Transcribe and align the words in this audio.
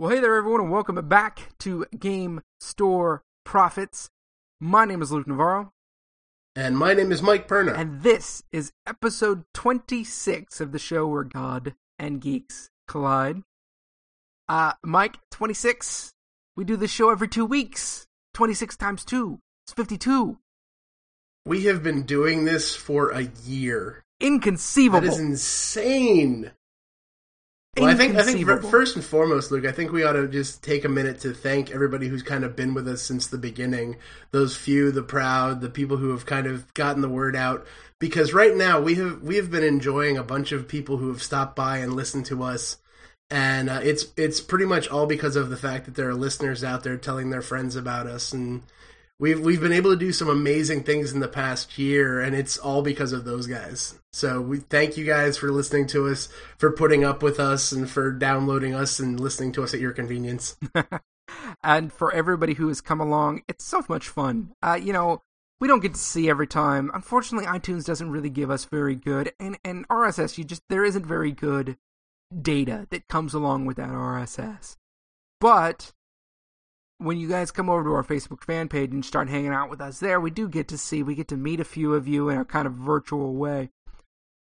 Well, 0.00 0.08
hey 0.08 0.20
there, 0.20 0.36
everyone, 0.36 0.62
and 0.62 0.70
welcome 0.70 0.96
back 1.10 1.50
to 1.58 1.84
Game 1.98 2.40
Store 2.58 3.22
Profits. 3.44 4.08
My 4.58 4.86
name 4.86 5.02
is 5.02 5.12
Luke 5.12 5.26
Navarro. 5.26 5.74
And 6.56 6.78
my 6.78 6.94
name 6.94 7.12
is 7.12 7.20
Mike 7.20 7.46
Perna. 7.46 7.76
And 7.76 8.00
this 8.00 8.42
is 8.50 8.72
episode 8.86 9.44
26 9.52 10.58
of 10.58 10.72
the 10.72 10.78
show 10.78 11.06
where 11.06 11.24
God 11.24 11.74
and 11.98 12.18
geeks 12.18 12.70
collide. 12.88 13.42
Uh, 14.48 14.72
Mike, 14.82 15.18
26. 15.32 16.14
We 16.56 16.64
do 16.64 16.78
this 16.78 16.90
show 16.90 17.10
every 17.10 17.28
two 17.28 17.44
weeks. 17.44 18.06
26 18.32 18.78
times 18.78 19.04
2. 19.04 19.38
It's 19.66 19.74
52. 19.74 20.38
We 21.44 21.66
have 21.66 21.82
been 21.82 22.04
doing 22.04 22.46
this 22.46 22.74
for 22.74 23.10
a 23.10 23.28
year. 23.44 24.02
Inconceivable. 24.18 25.02
That 25.02 25.12
is 25.12 25.18
insane. 25.18 26.52
Well, 27.76 27.88
I 27.88 27.94
think 27.94 28.16
I 28.16 28.24
think 28.24 28.44
first 28.64 28.96
and 28.96 29.04
foremost, 29.04 29.52
Luke, 29.52 29.64
I 29.64 29.70
think 29.70 29.92
we 29.92 30.02
ought 30.02 30.14
to 30.14 30.26
just 30.26 30.62
take 30.62 30.84
a 30.84 30.88
minute 30.88 31.20
to 31.20 31.32
thank 31.32 31.70
everybody 31.70 32.08
who's 32.08 32.22
kind 32.22 32.42
of 32.42 32.56
been 32.56 32.74
with 32.74 32.88
us 32.88 33.00
since 33.00 33.28
the 33.28 33.38
beginning. 33.38 33.96
Those 34.32 34.56
few, 34.56 34.90
the 34.90 35.04
proud, 35.04 35.60
the 35.60 35.70
people 35.70 35.96
who 35.96 36.10
have 36.10 36.26
kind 36.26 36.48
of 36.48 36.72
gotten 36.74 37.00
the 37.00 37.08
word 37.08 37.36
out. 37.36 37.64
Because 38.00 38.32
right 38.32 38.56
now 38.56 38.80
we 38.80 38.96
have 38.96 39.22
we 39.22 39.36
have 39.36 39.52
been 39.52 39.62
enjoying 39.62 40.18
a 40.18 40.24
bunch 40.24 40.50
of 40.50 40.66
people 40.66 40.96
who 40.96 41.08
have 41.08 41.22
stopped 41.22 41.54
by 41.54 41.78
and 41.78 41.94
listened 41.94 42.26
to 42.26 42.42
us, 42.42 42.78
and 43.30 43.70
uh, 43.70 43.80
it's 43.84 44.06
it's 44.16 44.40
pretty 44.40 44.64
much 44.64 44.88
all 44.88 45.06
because 45.06 45.36
of 45.36 45.48
the 45.48 45.56
fact 45.56 45.84
that 45.84 45.94
there 45.94 46.08
are 46.08 46.14
listeners 46.14 46.64
out 46.64 46.82
there 46.82 46.96
telling 46.96 47.30
their 47.30 47.42
friends 47.42 47.76
about 47.76 48.08
us 48.08 48.32
and 48.32 48.62
we've 49.20 49.38
we've 49.38 49.60
been 49.60 49.72
able 49.72 49.90
to 49.90 49.96
do 49.96 50.12
some 50.12 50.28
amazing 50.28 50.82
things 50.82 51.12
in 51.12 51.20
the 51.20 51.28
past 51.28 51.78
year 51.78 52.20
and 52.20 52.34
it's 52.34 52.58
all 52.58 52.82
because 52.82 53.12
of 53.12 53.24
those 53.24 53.46
guys. 53.46 53.94
So 54.12 54.40
we 54.40 54.58
thank 54.58 54.96
you 54.96 55.04
guys 55.04 55.36
for 55.36 55.52
listening 55.52 55.86
to 55.88 56.08
us 56.08 56.28
for 56.58 56.72
putting 56.72 57.04
up 57.04 57.22
with 57.22 57.38
us 57.38 57.70
and 57.70 57.88
for 57.88 58.10
downloading 58.10 58.74
us 58.74 58.98
and 58.98 59.20
listening 59.20 59.52
to 59.52 59.62
us 59.62 59.72
at 59.74 59.80
your 59.80 59.92
convenience. 59.92 60.56
And 61.62 61.92
for 61.92 62.12
everybody 62.12 62.54
who 62.54 62.66
has 62.68 62.80
come 62.80 63.00
along 63.00 63.42
it's 63.46 63.64
so 63.64 63.84
much 63.88 64.08
fun. 64.08 64.52
Uh, 64.62 64.78
you 64.82 64.92
know 64.92 65.22
we 65.60 65.68
don't 65.68 65.80
get 65.80 65.92
to 65.92 66.00
see 66.00 66.28
every 66.28 66.46
time. 66.46 66.90
Unfortunately 66.92 67.46
itunes 67.46 67.84
doesn't 67.84 68.10
really 68.10 68.30
give 68.30 68.50
us 68.50 68.64
very 68.64 68.96
good 68.96 69.32
and 69.38 69.58
and 69.64 69.86
rss 69.88 70.38
you 70.38 70.44
just 70.44 70.62
there 70.68 70.84
isn't 70.84 71.06
very 71.06 71.30
good 71.30 71.76
data 72.42 72.86
that 72.90 73.08
comes 73.08 73.34
along 73.34 73.66
with 73.66 73.76
that 73.76 73.88
rss 73.88 74.76
but 75.40 75.92
when 77.00 77.18
you 77.18 77.28
guys 77.28 77.50
come 77.50 77.70
over 77.70 77.82
to 77.84 77.94
our 77.94 78.04
Facebook 78.04 78.44
fan 78.44 78.68
page 78.68 78.90
and 78.90 79.04
start 79.04 79.30
hanging 79.30 79.52
out 79.52 79.70
with 79.70 79.80
us 79.80 80.00
there, 80.00 80.20
we 80.20 80.30
do 80.30 80.48
get 80.48 80.68
to 80.68 80.78
see, 80.78 81.02
we 81.02 81.14
get 81.14 81.28
to 81.28 81.36
meet 81.36 81.58
a 81.58 81.64
few 81.64 81.94
of 81.94 82.06
you 82.06 82.28
in 82.28 82.38
a 82.38 82.44
kind 82.44 82.66
of 82.66 82.74
virtual 82.74 83.34
way. 83.34 83.70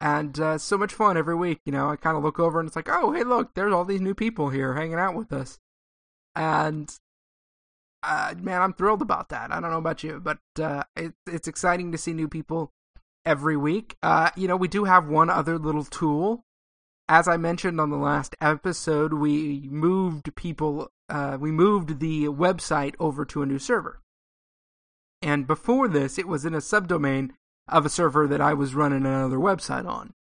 And 0.00 0.38
uh, 0.38 0.58
so 0.58 0.78
much 0.78 0.94
fun 0.94 1.16
every 1.16 1.34
week, 1.34 1.61
you 1.64 1.72
know. 1.72 1.91
I 1.91 1.96
kind 1.96 2.16
of 2.16 2.22
look 2.22 2.38
over 2.38 2.61
and 2.61 2.66
it's 2.66 2.77
like, 2.77 2.88
oh, 2.88 3.12
hey, 3.12 3.24
look, 3.24 3.55
there's 3.55 3.72
all 3.72 3.84
these 3.84 4.00
new 4.00 4.14
people 4.14 4.50
here 4.50 4.74
hanging 4.74 4.98
out 4.98 5.16
with 5.16 5.33
us. 5.33 5.58
And 6.36 6.94
uh, 8.05 8.34
man, 8.38 8.62
I'm 8.62 8.74
thrilled 8.74 9.02
about 9.02 9.30
that. 9.30 9.50
I 9.50 9.61
don't 9.61 9.70
know 9.70 9.78
about 9.78 10.05
you, 10.05 10.20
but 10.20 10.39
uh, 10.61 10.84
it, 10.94 11.14
it's 11.27 11.48
exciting 11.48 11.91
to 11.92 11.98
see 11.98 12.12
new 12.12 12.28
people 12.28 12.70
every 13.24 13.56
week. 13.56 13.96
Uh, 14.02 14.30
you 14.36 14.46
know, 14.46 14.56
we 14.56 14.68
do 14.68 14.84
have 14.84 15.08
one 15.08 15.30
other 15.30 15.58
little 15.58 15.84
tool. 15.84 16.44
As 17.08 17.28
I 17.28 17.36
mentioned 17.36 17.80
on 17.80 17.91
the 17.91 17.97
last 17.97 18.34
episode, 18.41 19.12
we 19.12 19.69
moved 19.70 20.34
people 20.36 20.91
uh, 21.08 21.36
we 21.38 21.50
moved 21.50 22.00
the 22.00 22.24
website 22.27 22.94
over 22.98 23.24
to 23.27 23.42
a 23.42 23.46
new 23.46 23.58
server. 23.58 24.00
And 25.20 25.46
before 25.46 25.88
this, 25.88 26.19
it 26.19 26.28
was 26.28 26.44
in 26.44 26.55
a 26.55 26.58
subdomain 26.58 27.30
of 27.69 27.84
a 27.84 27.91
server 27.91 28.27
that 28.27 28.41
I 28.41 28.55
was 28.55 28.74
running 28.74 29.06
another 29.06 29.38
website 29.38 29.86
on. 29.86 30.14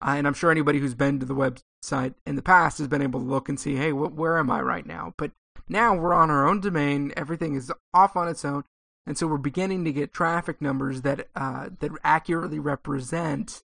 Uh, 0.00 0.14
and 0.16 0.26
I'm 0.26 0.34
sure 0.34 0.50
anybody 0.50 0.78
who's 0.78 0.94
been 0.94 1.18
to 1.20 1.26
the 1.26 1.34
website 1.34 2.14
in 2.26 2.36
the 2.36 2.42
past 2.42 2.78
has 2.78 2.88
been 2.88 3.02
able 3.02 3.20
to 3.20 3.26
look 3.26 3.48
and 3.48 3.58
see, 3.58 3.76
hey, 3.76 3.90
wh- 3.90 4.16
where 4.16 4.38
am 4.38 4.50
I 4.50 4.60
right 4.60 4.86
now? 4.86 5.14
But 5.16 5.32
now 5.68 5.94
we're 5.94 6.14
on 6.14 6.30
our 6.30 6.46
own 6.46 6.60
domain. 6.60 7.12
Everything 7.16 7.54
is 7.54 7.72
off 7.92 8.16
on 8.16 8.28
its 8.28 8.44
own. 8.44 8.64
And 9.06 9.16
so 9.16 9.26
we're 9.26 9.38
beginning 9.38 9.84
to 9.84 9.92
get 9.92 10.12
traffic 10.12 10.60
numbers 10.60 11.02
that 11.02 11.28
uh, 11.34 11.70
that 11.80 11.92
accurately 12.04 12.58
represent 12.58 13.62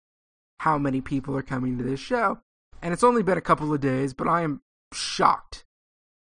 how 0.62 0.78
many 0.78 1.02
people 1.02 1.36
are 1.36 1.42
coming 1.42 1.76
to 1.76 1.84
this 1.84 2.00
show. 2.00 2.40
And 2.84 2.94
it's 2.94 3.04
only 3.04 3.24
been 3.24 3.38
a 3.38 3.42
couple 3.42 3.74
of 3.74 3.82
days, 3.82 4.14
but 4.14 4.28
I 4.28 4.44
am 4.44 4.62
shocked 4.94 5.66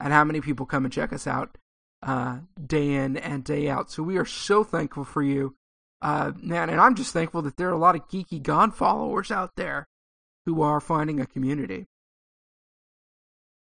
at 0.00 0.10
how 0.10 0.24
many 0.24 0.40
people 0.40 0.64
come 0.64 0.86
and 0.86 0.92
check 0.92 1.12
us 1.12 1.26
out 1.26 1.58
uh, 2.02 2.38
day 2.66 2.94
in 2.94 3.18
and 3.18 3.44
day 3.44 3.68
out. 3.68 3.90
So 3.90 4.02
we 4.02 4.16
are 4.16 4.24
so 4.24 4.64
thankful 4.64 5.04
for 5.04 5.22
you, 5.22 5.54
uh, 6.00 6.32
man. 6.40 6.70
And 6.70 6.80
I'm 6.80 6.94
just 6.94 7.12
thankful 7.12 7.42
that 7.42 7.58
there 7.58 7.68
are 7.68 7.74
a 7.74 7.78
lot 7.78 7.94
of 7.94 8.08
geeky 8.08 8.42
God 8.42 8.74
followers 8.74 9.30
out 9.30 9.50
there 9.56 9.86
who 10.46 10.62
are 10.62 10.80
finding 10.80 11.20
a 11.20 11.26
community. 11.26 11.84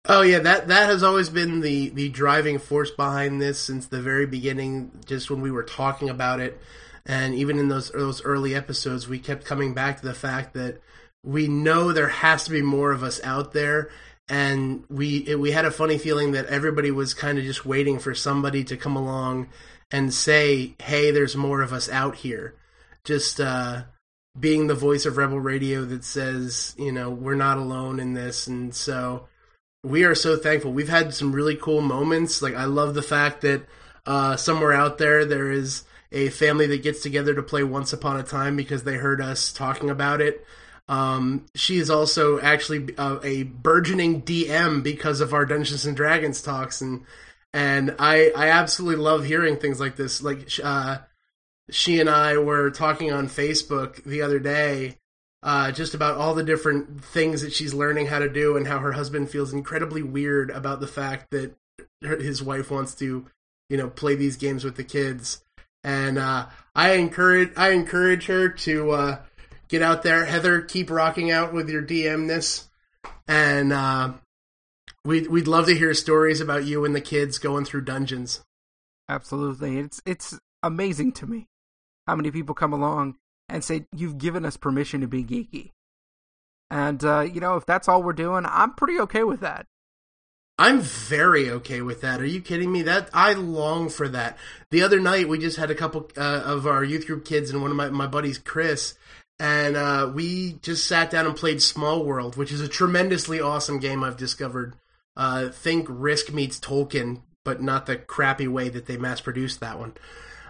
Oh 0.06 0.22
yeah, 0.22 0.40
that 0.40 0.68
that 0.68 0.90
has 0.90 1.02
always 1.02 1.30
been 1.30 1.62
the 1.62 1.90
the 1.90 2.10
driving 2.10 2.60
force 2.60 2.92
behind 2.92 3.42
this 3.42 3.60
since 3.60 3.88
the 3.88 4.02
very 4.02 4.28
beginning. 4.28 4.92
Just 5.08 5.32
when 5.32 5.42
we 5.42 5.50
were 5.50 5.64
talking 5.64 6.10
about 6.10 6.40
it, 6.40 6.62
and 7.06 7.34
even 7.36 7.60
in 7.60 7.68
those 7.68 7.90
those 7.92 8.24
early 8.24 8.56
episodes, 8.56 9.08
we 9.08 9.20
kept 9.20 9.46
coming 9.46 9.74
back 9.74 10.00
to 10.00 10.08
the 10.08 10.14
fact 10.14 10.54
that 10.54 10.82
we 11.24 11.48
know 11.48 11.92
there 11.92 12.08
has 12.08 12.46
to 12.46 12.52
be 12.52 12.62
more 12.62 12.92
of 12.92 13.04
us 13.04 13.22
out 13.24 13.54
there 13.54 13.90
and 14.32 14.86
we 14.90 15.18
it, 15.28 15.40
we 15.40 15.52
had 15.52 15.66
a 15.66 15.72
funny 15.72 15.98
feeling 15.98 16.32
that 16.32 16.46
everybody 16.46 16.90
was 16.90 17.14
kind 17.14 17.38
of 17.38 17.44
just 17.44 17.66
waiting 17.66 18.00
for 18.00 18.16
somebody 18.16 18.64
to 18.64 18.78
come 18.78 18.96
along 18.96 19.50
and 19.92 20.14
say, 20.14 20.74
"Hey, 20.80 21.12
there's 21.12 21.36
more 21.36 21.62
of 21.62 21.74
us 21.74 21.90
out 21.90 22.16
here." 22.16 22.56
Just 23.04 23.42
uh, 23.42 23.84
being 24.40 24.68
the 24.68 24.74
voice 24.74 25.06
of 25.06 25.18
Rebel 25.18 25.40
Radio 25.40 25.84
that 25.86 26.06
says, 26.06 26.76
you 26.78 26.92
know, 26.94 27.10
we're 27.10 27.36
not 27.36 27.58
alone 27.58 28.00
in 28.00 28.14
this, 28.14 28.48
and 28.48 28.74
so 28.74 29.28
we 29.84 30.06
are 30.06 30.16
so 30.16 30.38
thankful. 30.38 30.72
We've 30.72 30.88
had 30.88 31.14
some 31.14 31.34
really 31.34 31.58
cool 31.58 31.82
moments. 31.82 32.42
Like 32.42 32.56
I 32.56 32.66
love 32.66 32.94
the 32.94 33.02
fact 33.02 33.42
that 33.42 33.66
uh, 34.06 34.38
somewhere 34.38 34.72
out 34.72 34.98
there 34.98 35.26
there 35.26 35.52
is 35.52 35.84
a 36.12 36.30
family 36.30 36.68
that 36.68 36.84
gets 36.84 37.02
together 37.02 37.34
to 37.34 37.44
play 37.44 37.64
Once 37.64 37.94
Upon 37.94 38.20
a 38.20 38.24
Time 38.24 38.56
because 38.56 38.84
they 38.84 38.96
heard 38.96 39.22
us 39.22 39.54
talking 39.54 39.90
about 39.90 40.22
it. 40.22 40.46
Um, 40.88 41.46
she 41.56 41.78
is 41.78 41.90
also 41.90 42.40
actually 42.42 42.94
a, 42.98 43.02
uh, 43.02 43.20
a, 43.24 43.44
burgeoning 43.44 44.24
DM 44.24 44.84
because 44.84 45.22
of 45.22 45.34
our 45.34 45.46
Dungeons 45.46 45.86
and 45.86 45.96
Dragons 45.96 46.42
talks, 46.42 46.82
and 46.82 47.06
and 47.54 47.96
I 47.98 48.32
I 48.36 48.50
absolutely 48.50 49.02
love 49.02 49.24
hearing 49.24 49.56
things 49.56 49.80
like 49.80 49.96
this. 49.96 50.22
Like 50.22 50.50
uh, 50.62 50.98
she 51.70 52.02
and 52.02 52.10
I 52.10 52.38
were 52.38 52.72
talking 52.72 53.14
on 53.14 53.30
Facebook 53.30 54.04
the 54.04 54.22
other 54.22 54.40
day, 54.40 54.98
uh, 55.44 55.72
just 55.72 55.94
about 55.94 56.18
all 56.18 56.36
the 56.36 56.44
different 56.44 57.06
things 57.06 57.42
that 57.42 57.54
she's 57.54 57.74
learning 57.74 58.08
how 58.08 58.20
to 58.20 58.30
do, 58.30 58.58
and 58.58 58.68
how 58.68 58.80
her 58.80 58.92
husband 58.92 59.30
feels 59.30 59.54
incredibly 59.54 60.02
weird 60.02 60.50
about 60.50 60.82
the 60.82 60.88
fact 60.88 61.32
that 61.32 61.56
his 62.02 62.44
wife 62.44 62.70
wants 62.70 62.96
to, 62.96 63.28
you 63.70 63.78
know, 63.78 63.88
play 63.88 64.16
these 64.16 64.36
games 64.36 64.66
with 64.66 64.76
the 64.76 64.84
kids. 64.84 65.42
And 65.84 66.18
uh, 66.18 66.48
I 66.76 66.94
encourage 66.94 67.52
I 67.58 67.72
encourage 67.72 68.28
her 68.28 68.50
to 68.50 68.92
uh, 68.92 69.18
get 69.68 69.82
out 69.82 70.04
there. 70.04 70.26
Heather, 70.26 70.62
keep 70.62 70.92
rocking 70.92 71.32
out 71.32 71.54
with 71.54 71.70
your 71.70 71.82
DMness. 71.82 72.68
And 73.28 73.72
uh, 73.74 74.14
we'd, 75.06 75.28
we'd 75.28 75.48
love 75.48 75.66
to 75.68 75.76
hear 75.76 75.94
stories 75.94 76.42
about 76.42 76.66
you 76.66 76.84
and 76.86 76.94
the 76.94 77.02
kids 77.02 77.38
going 77.38 77.66
through 77.66 77.86
dungeons. 77.86 78.42
Absolutely. 79.08 79.80
It's, 79.80 80.02
it's 80.06 80.38
amazing 80.62 81.14
to 81.14 81.26
me 81.26 81.48
how 82.06 82.16
many 82.16 82.30
people 82.32 82.54
come 82.54 82.74
along 82.74 83.16
and 83.48 83.64
say, 83.64 83.86
You've 83.96 84.18
given 84.18 84.46
us 84.46 84.58
permission 84.58 85.02
to 85.02 85.08
be 85.08 85.24
geeky. 85.24 85.72
And, 86.70 87.04
uh, 87.04 87.22
you 87.22 87.42
know, 87.42 87.56
if 87.56 87.66
that's 87.66 87.88
all 87.88 88.04
we're 88.04 88.14
doing, 88.14 88.46
I'm 88.48 88.74
pretty 88.74 89.00
okay 89.02 89.24
with 89.24 89.42
that. 89.42 89.68
I'm 90.58 90.82
very 90.82 91.50
okay 91.50 91.82
with 91.82 92.02
that. 92.02 92.22
Are 92.22 92.26
you 92.26 92.42
kidding 92.42 92.72
me? 92.72 92.84
That 92.84 93.10
I 93.14 93.34
long 93.34 93.90
for 93.90 94.08
that. 94.10 94.38
The 94.70 94.84
other 94.84 95.00
night 95.00 95.28
we 95.28 95.40
just 95.40 95.58
had 95.58 95.72
a 95.72 95.76
couple 95.76 96.10
uh, 96.16 96.44
of 96.46 96.68
our 96.68 96.84
youth 96.84 97.08
group 97.08 97.26
kids 97.26 97.50
and 97.50 97.62
one 97.62 97.72
of 97.72 97.78
my, 97.78 97.90
my 97.90 98.08
buddies, 98.08 98.38
Chris, 98.38 98.96
and 99.40 99.76
uh, 99.76 100.12
we 100.14 100.54
just 100.62 100.86
sat 100.86 101.10
down 101.10 101.26
and 101.26 101.36
played 101.36 101.64
Small 101.64 102.06
World, 102.06 102.38
which 102.38 102.52
is 102.52 102.62
a 102.62 102.68
tremendously 102.68 103.42
awesome 103.42 103.80
game 103.80 104.04
I've 104.04 104.18
discovered. 104.18 104.76
Uh, 105.18 105.50
think 105.50 105.88
Risk 105.90 106.32
meets 106.32 106.60
Tolkien, 106.60 107.22
but 107.44 107.60
not 107.60 107.88
the 107.88 107.98
crappy 107.98 108.48
way 108.48 108.70
that 108.70 108.86
they 108.86 108.98
mass 108.98 109.20
produced 109.20 109.60
that 109.60 109.80
one. 109.80 109.94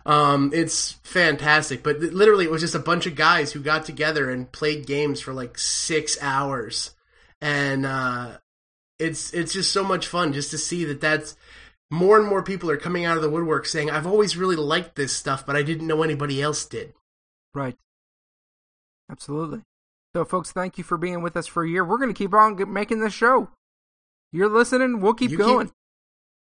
Um, 0.06 0.52
it's 0.54 0.94
fantastic, 1.04 1.84
but 1.84 2.00
literally 2.00 2.46
it 2.46 2.52
was 2.52 2.62
just 2.62 2.76
a 2.76 2.80
bunch 2.80 3.06
of 3.06 3.16
guys 3.16 3.54
who 3.54 3.62
got 3.62 3.86
together 3.86 4.30
and 4.30 4.52
played 4.52 4.88
games 4.88 5.22
for 5.22 5.34
like 5.34 5.58
six 5.58 6.18
hours, 6.22 6.92
and 7.40 7.86
uh, 7.86 8.38
it's 9.02 9.34
it's 9.34 9.54
just 9.54 9.72
so 9.72 9.84
much 9.84 10.08
fun 10.08 10.34
just 10.34 10.52
to 10.52 10.58
see 10.58 10.86
that 10.86 11.02
that's 11.02 11.36
more 11.90 12.18
and 12.18 12.28
more 12.28 12.44
people 12.44 12.70
are 12.70 12.78
coming 12.78 13.04
out 13.04 13.18
of 13.18 13.24
the 13.24 13.30
woodwork 13.30 13.66
saying 13.66 13.90
I've 13.90 14.08
always 14.08 14.38
really 14.38 14.56
liked 14.56 14.96
this 14.96 15.14
stuff, 15.14 15.46
but 15.46 15.56
I 15.56 15.64
didn't 15.64 15.88
know 15.88 16.04
anybody 16.04 16.42
else 16.42 16.66
did. 16.66 16.94
Right. 17.54 17.78
Absolutely. 19.12 19.62
So, 20.16 20.24
folks, 20.24 20.52
thank 20.52 20.78
you 20.78 20.84
for 20.84 20.98
being 20.98 21.22
with 21.22 21.36
us 21.36 21.48
for 21.48 21.64
a 21.64 21.70
year. 21.70 21.84
We're 21.84 21.98
going 21.98 22.14
to 22.14 22.18
keep 22.18 22.34
on 22.34 22.72
making 22.72 23.02
this 23.02 23.14
show. 23.14 23.50
You're 24.32 24.50
listening. 24.50 25.02
We'll 25.02 25.14
keep 25.14 25.32
you 25.32 25.38
going. 25.38 25.68
Keep, 25.68 25.76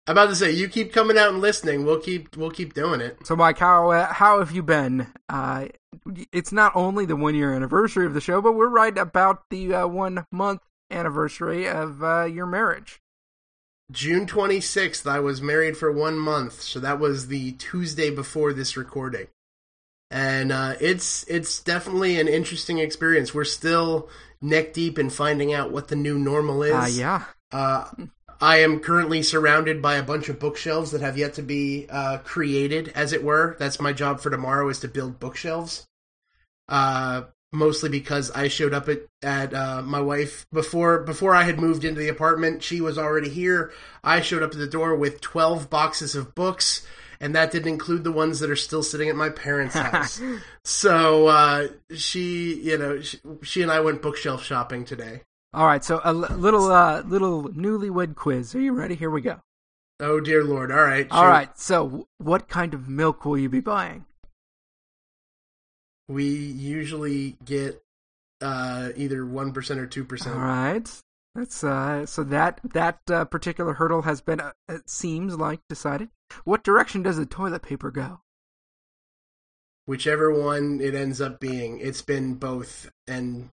I'm 0.08 0.14
about 0.14 0.30
to 0.30 0.36
say, 0.36 0.52
you 0.52 0.68
keep 0.68 0.94
coming 0.94 1.18
out 1.18 1.30
and 1.30 1.40
listening. 1.42 1.86
We'll 1.86 2.00
keep 2.00 2.36
we'll 2.36 2.52
keep 2.52 2.74
doing 2.74 3.02
it. 3.02 3.26
So, 3.26 3.36
Mike, 3.36 3.58
how 3.58 3.92
uh, 3.92 4.12
how 4.12 4.40
have 4.40 4.52
you 4.52 4.64
been? 4.64 5.08
Uh, 5.28 5.68
it's 6.32 6.52
not 6.52 6.74
only 6.76 7.06
the 7.06 7.16
one 7.16 7.36
year 7.36 7.54
anniversary 7.54 8.06
of 8.06 8.14
the 8.14 8.22
show, 8.22 8.42
but 8.42 8.54
we're 8.54 8.70
right 8.70 8.98
about 8.98 9.44
the 9.50 9.74
uh, 9.74 9.88
one 9.88 10.26
month 10.32 10.62
anniversary 10.94 11.68
of 11.68 12.04
uh, 12.04 12.24
your 12.24 12.46
marriage. 12.46 13.02
June 13.92 14.26
26th, 14.26 15.10
I 15.10 15.20
was 15.20 15.42
married 15.42 15.78
for 15.78 15.92
one 15.92 16.18
month, 16.18 16.62
so 16.62 16.80
that 16.80 17.00
was 17.00 17.28
the 17.28 17.52
Tuesday 17.54 18.10
before 18.10 18.54
this 18.54 18.78
recording. 18.78 19.28
And 20.10 20.52
uh, 20.52 20.76
it's 20.80 21.24
it's 21.28 21.60
definitely 21.60 22.20
an 22.20 22.28
interesting 22.28 22.78
experience. 22.78 23.34
We're 23.34 23.46
still 23.46 24.10
neck 24.42 24.74
deep 24.74 25.00
in 25.00 25.10
finding 25.10 25.54
out 25.54 25.72
what 25.72 25.88
the 25.88 25.96
new 25.96 26.18
normal 26.18 26.64
is. 26.64 26.74
Uh, 26.74 26.90
yeah. 26.92 27.24
Uh, 27.52 27.90
I 28.40 28.58
am 28.58 28.80
currently 28.80 29.24
surrounded 29.24 29.82
by 29.82 29.96
a 29.96 30.04
bunch 30.04 30.28
of 30.28 30.40
bookshelves 30.40 30.92
that 30.92 31.02
have 31.02 31.18
yet 31.18 31.36
to 31.36 31.42
be 31.42 31.88
uh, 31.90 32.18
created, 32.20 32.90
as 32.90 33.14
it 33.14 33.24
were. 33.24 33.56
That's 33.58 33.80
my 33.80 33.94
job 33.94 34.20
for 34.20 34.30
tomorrow 34.30 34.70
is 34.70 34.80
to 34.82 34.88
build 34.88 35.20
bookshelves. 35.20 35.88
Uh, 36.68 37.24
mostly 37.54 37.90
because 37.90 38.32
I 38.32 38.48
showed 38.48 38.74
up 38.74 38.90
at 38.90 39.02
at 39.22 39.54
uh, 39.54 39.82
my 39.84 40.02
wife 40.02 40.46
before 40.52 41.00
before 41.00 41.34
I 41.36 41.44
had 41.44 41.60
moved 41.60 41.86
into 41.86 42.00
the 42.02 42.10
apartment. 42.10 42.64
She 42.64 42.82
was 42.82 42.98
already 42.98 43.30
here. 43.30 43.72
I 44.04 44.22
showed 44.22 44.44
up 44.44 44.52
at 44.52 44.58
the 44.58 44.68
door 44.68 44.96
with 44.96 45.22
twelve 45.22 45.70
boxes 45.70 46.16
of 46.16 46.36
books, 46.36 46.86
and 47.20 47.36
that 47.36 47.52
didn't 47.52 47.70
include 47.70 48.04
the 48.04 48.12
ones 48.12 48.40
that 48.40 48.50
are 48.50 48.56
still 48.56 48.84
sitting 48.84 49.08
at 49.10 49.16
my 49.16 49.30
parents' 49.30 49.76
house. 49.90 50.22
so 50.66 51.28
uh, 51.28 51.68
she, 51.96 52.56
you 52.56 52.78
know, 52.78 53.02
she, 53.02 53.20
she, 53.44 53.62
and 53.62 53.72
I 53.72 53.80
went 53.80 54.02
bookshelf 54.02 54.44
shopping 54.44 54.84
today. 54.84 55.22
All 55.54 55.68
right, 55.68 55.84
so 55.84 56.00
a 56.04 56.08
l- 56.08 56.16
little 56.36 56.72
uh, 56.72 57.02
little 57.04 57.50
newlywed 57.50 58.16
quiz. 58.16 58.56
Are 58.56 58.60
you 58.62 58.74
ready? 58.74 58.96
Here 58.96 59.12
we 59.12 59.22
go. 59.22 59.40
Oh 60.00 60.20
dear 60.20 60.44
lord! 60.44 60.72
All 60.72 60.84
right, 60.84 61.08
all 61.12 61.28
right. 61.28 61.58
So, 61.58 62.08
what 62.18 62.50
kind 62.50 62.74
of 62.74 62.90
milk 62.90 63.24
will 63.24 63.38
you 63.38 63.48
be 63.50 63.60
buying? 63.62 64.06
We 66.14 66.26
usually 66.26 67.38
get 67.44 67.82
uh, 68.42 68.90
either 68.96 69.26
one 69.26 69.52
percent 69.54 69.80
or 69.80 69.88
two 69.88 70.06
percent. 70.06 70.36
All 70.36 70.42
right, 70.42 70.90
that's 71.36 71.64
uh, 71.64 72.06
so 72.06 72.24
that 72.24 72.60
that 72.74 73.00
uh, 73.10 73.26
particular 73.26 73.74
hurdle 73.74 74.04
has 74.04 74.22
been 74.22 74.40
uh, 74.40 74.52
it 74.70 74.90
seems 74.90 75.36
like 75.38 75.62
decided. 75.68 76.10
What 76.44 76.64
direction 76.64 77.04
does 77.04 77.18
the 77.18 77.26
toilet 77.26 77.62
paper 77.62 77.92
go? 77.92 78.22
Whichever 79.86 80.32
one 80.34 80.80
it 80.82 80.96
ends 80.96 81.20
up 81.20 81.40
being, 81.40 81.80
it's 81.80 82.02
been 82.02 82.36
both, 82.36 82.90
and 83.08 83.50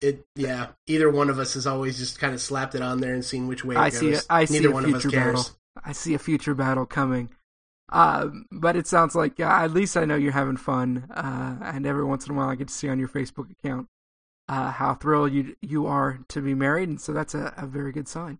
it 0.00 0.24
yeah, 0.36 0.68
either 0.86 1.10
one 1.10 1.30
of 1.30 1.38
us 1.38 1.54
has 1.54 1.66
always 1.66 1.98
just 1.98 2.18
kind 2.20 2.34
of 2.34 2.40
slapped 2.40 2.74
it 2.74 2.82
on 2.82 3.00
there 3.00 3.14
and 3.14 3.24
seen 3.24 3.48
which 3.48 3.64
way 3.64 3.74
it 3.74 3.78
I 3.78 3.90
goes. 3.90 3.98
see. 3.98 4.12
A, 4.14 4.20
I 4.30 4.40
Neither 4.42 4.54
see 4.58 4.64
a 4.66 4.70
one 4.70 4.84
of 4.84 4.94
us 4.94 5.02
future 5.02 5.16
cares. 5.16 5.34
battle. 5.48 5.56
I 5.84 5.92
see 5.92 6.14
a 6.14 6.18
future 6.18 6.54
battle 6.54 6.86
coming. 6.86 7.30
Uh, 7.88 8.28
but 8.50 8.76
it 8.76 8.86
sounds 8.86 9.14
like 9.14 9.38
uh, 9.38 9.44
at 9.44 9.70
least 9.72 9.96
I 9.96 10.04
know 10.04 10.16
you're 10.16 10.32
having 10.32 10.56
fun. 10.56 11.06
Uh, 11.14 11.56
and 11.62 11.86
every 11.86 12.04
once 12.04 12.26
in 12.26 12.34
a 12.34 12.36
while, 12.36 12.48
I 12.48 12.54
get 12.54 12.68
to 12.68 12.74
see 12.74 12.88
on 12.88 12.98
your 12.98 13.08
Facebook 13.08 13.50
account 13.50 13.88
uh, 14.48 14.70
how 14.72 14.94
thrilled 14.94 15.32
you 15.32 15.56
you 15.60 15.86
are 15.86 16.20
to 16.28 16.40
be 16.40 16.54
married, 16.54 16.88
and 16.88 17.00
so 17.00 17.12
that's 17.12 17.34
a, 17.34 17.54
a 17.56 17.66
very 17.66 17.92
good 17.92 18.08
sign. 18.08 18.38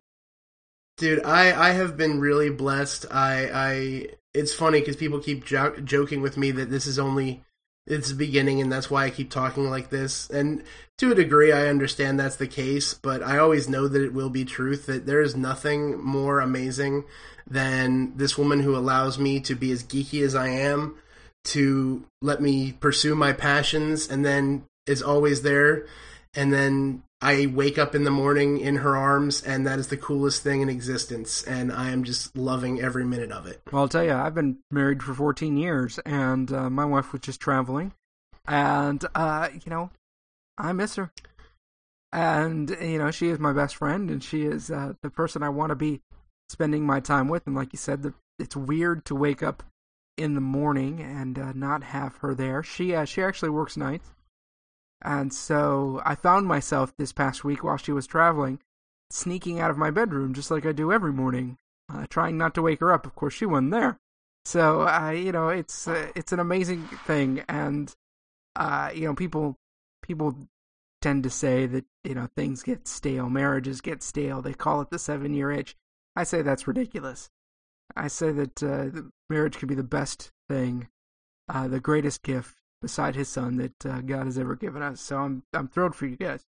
Dude, 0.97 1.25
I, 1.25 1.69
I 1.69 1.73
have 1.73 1.97
been 1.97 2.21
really 2.21 2.51
blessed. 2.51 3.07
I 3.11 3.51
I 3.53 4.09
it's 4.33 4.55
funny 4.55 4.81
because 4.81 4.97
people 4.97 5.21
keep 5.21 5.45
jo- 5.45 5.77
joking 5.85 6.23
with 6.23 6.37
me 6.37 6.51
that 6.53 6.71
this 6.71 6.87
is 6.87 6.99
only 6.99 7.43
it's 7.87 8.09
the 8.09 8.15
beginning, 8.15 8.61
and 8.61 8.71
that's 8.71 8.91
why 8.91 9.05
I 9.05 9.11
keep 9.11 9.31
talking 9.31 9.71
like 9.71 9.91
this. 9.91 10.29
And 10.31 10.65
to 10.99 11.13
a 11.13 11.15
degree, 11.15 11.53
I 11.53 11.69
understand 11.69 12.19
that's 12.19 12.37
the 12.37 12.49
case, 12.49 12.95
but 12.95 13.23
I 13.23 13.39
always 13.39 13.69
know 13.69 13.87
that 13.87 14.03
it 14.03 14.13
will 14.13 14.31
be 14.31 14.45
truth. 14.45 14.87
That 14.87 15.07
there 15.07 15.21
is 15.21 15.37
nothing 15.37 16.03
more 16.03 16.41
amazing 16.41 17.05
than 17.49 18.17
this 18.17 18.37
woman 18.37 18.61
who 18.61 18.77
allows 18.77 19.19
me 19.19 19.39
to 19.41 19.55
be 19.55 19.71
as 19.71 19.85
geeky 19.85 20.23
as 20.23 20.35
I 20.35 20.49
am, 20.49 20.97
to 21.45 22.05
let 22.21 22.43
me 22.43 22.73
pursue 22.73 23.15
my 23.15 23.33
passions, 23.33 24.09
and 24.11 24.25
then 24.25 24.65
is 24.87 25.03
always 25.03 25.43
there. 25.43 25.87
And 26.35 26.53
then 26.53 27.03
I 27.21 27.47
wake 27.47 27.79
up 27.79 27.95
in 27.95 28.05
the 28.05 28.11
morning 28.11 28.59
in 28.61 28.77
her 28.77 28.97
arms, 28.97 29.43
and 29.43 29.67
that 29.67 29.79
is 29.79 29.89
the 29.89 29.97
coolest 29.97 30.43
thing 30.43 30.61
in 30.61 30.69
existence. 30.69 31.43
And 31.43 31.73
I 31.73 31.91
am 31.91 32.05
just 32.05 32.37
loving 32.37 32.81
every 32.81 33.05
minute 33.05 33.33
of 33.33 33.47
it. 33.47 33.63
Well, 33.73 33.83
I'll 33.83 33.89
tell 33.89 34.05
you, 34.05 34.13
I've 34.13 34.35
been 34.35 34.59
married 34.71 35.03
for 35.03 35.15
14 35.15 35.57
years, 35.57 35.99
and 36.01 36.53
uh, 36.53 36.69
my 36.69 36.85
wife 36.85 37.13
was 37.13 37.23
just 37.23 37.41
traveling, 37.41 37.93
and 38.47 39.05
uh, 39.15 39.49
you 39.53 39.71
know, 39.71 39.91
I 40.59 40.73
miss 40.73 40.97
her. 40.97 41.11
And 42.13 42.71
you 42.81 42.99
know, 42.99 43.11
she 43.11 43.29
is 43.29 43.39
my 43.39 43.53
best 43.53 43.77
friend, 43.77 44.11
and 44.11 44.23
she 44.23 44.43
is 44.43 44.71
uh, 44.71 44.93
the 45.03 45.11
person 45.11 45.43
I 45.43 45.49
want 45.49 45.71
to 45.71 45.77
be 45.77 46.03
spending 46.49 46.87
my 46.87 47.01
time 47.01 47.29
with. 47.29 47.47
And 47.47 47.57
like 47.57 47.73
you 47.73 47.79
said, 47.79 48.03
the, 48.03 48.15
it's 48.39 48.57
weird 48.57 49.05
to 49.07 49.15
wake 49.15 49.43
up 49.43 49.63
in 50.17 50.35
the 50.35 50.41
morning 50.41 51.01
and 51.01 51.39
uh, 51.39 51.53
not 51.55 51.83
have 51.83 52.17
her 52.17 52.35
there. 52.35 52.63
She 52.63 52.95
uh, 52.95 53.05
she 53.05 53.23
actually 53.23 53.51
works 53.51 53.77
nights, 53.77 54.13
and 55.03 55.33
so 55.33 56.01
I 56.05 56.15
found 56.15 56.47
myself 56.47 56.95
this 56.97 57.13
past 57.13 57.45
week 57.45 57.63
while 57.63 57.77
she 57.77 57.93
was 57.93 58.07
traveling, 58.07 58.61
sneaking 59.11 59.61
out 59.61 59.71
of 59.71 59.79
my 59.79 59.91
bedroom 59.91 60.35
just 60.35 60.51
like 60.51 60.67
I 60.67 60.73
do 60.73 60.93
every 60.93 61.13
morning, 61.13 61.59
uh, 61.93 62.07
trying 62.09 62.39
not 62.39 62.55
to 62.55 62.63
wake 62.63 62.81
her 62.81 62.93
up. 62.93 63.07
Of 63.07 63.15
course, 63.15 63.35
she 63.35 63.47
wasn't 63.47 63.73
there, 63.73 63.99
so 64.45 64.89
uh, 64.89 65.11
you 65.11 65.33
know 65.33 65.49
it's 65.49 65.87
uh, 65.87 66.11
it's 66.15 66.33
an 66.33 66.41
amazing 66.41 66.83
thing, 67.07 67.45
and 67.49 67.95
uh, 68.57 68.91
you 68.95 69.07
know 69.07 69.15
people 69.15 69.57
people 70.03 70.37
tend 71.03 71.23
to 71.25 71.31
say 71.31 71.67
that 71.67 71.85
you 72.05 72.15
know 72.15 72.29
things 72.37 72.63
get 72.63 72.89
stale, 72.89 73.29
marriages 73.29 73.81
get 73.81 74.03
stale. 74.03 74.41
They 74.43 74.55
call 74.55 74.81
it 74.81 74.91
the 74.91 74.99
seven 74.99 75.35
year 75.35 75.51
itch. 75.51 75.77
I 76.17 76.25
say 76.25 76.43
that's 76.43 76.67
ridiculous. 76.67 77.29
I 77.95 78.09
say 78.09 78.33
that 78.33 78.63
uh, 78.63 79.03
marriage 79.31 79.59
could 79.59 79.69
be 79.69 79.75
the 79.75 79.83
best 79.83 80.33
thing, 80.49 80.89
uh, 81.49 81.69
the 81.69 81.81
greatest 81.81 82.23
gift 82.23 82.57
beside 82.83 83.15
His 83.17 83.29
Son 83.29 83.57
that 83.57 83.87
uh, 83.87 84.01
God 84.01 84.27
has 84.27 84.39
ever 84.39 84.55
given 84.55 84.83
us. 84.83 85.01
So 85.01 85.19
I'm 85.19 85.43
I'm 85.53 85.69
thrilled 85.69 85.95
for 85.95 86.07
you 86.07 86.17
guys. 86.17 86.45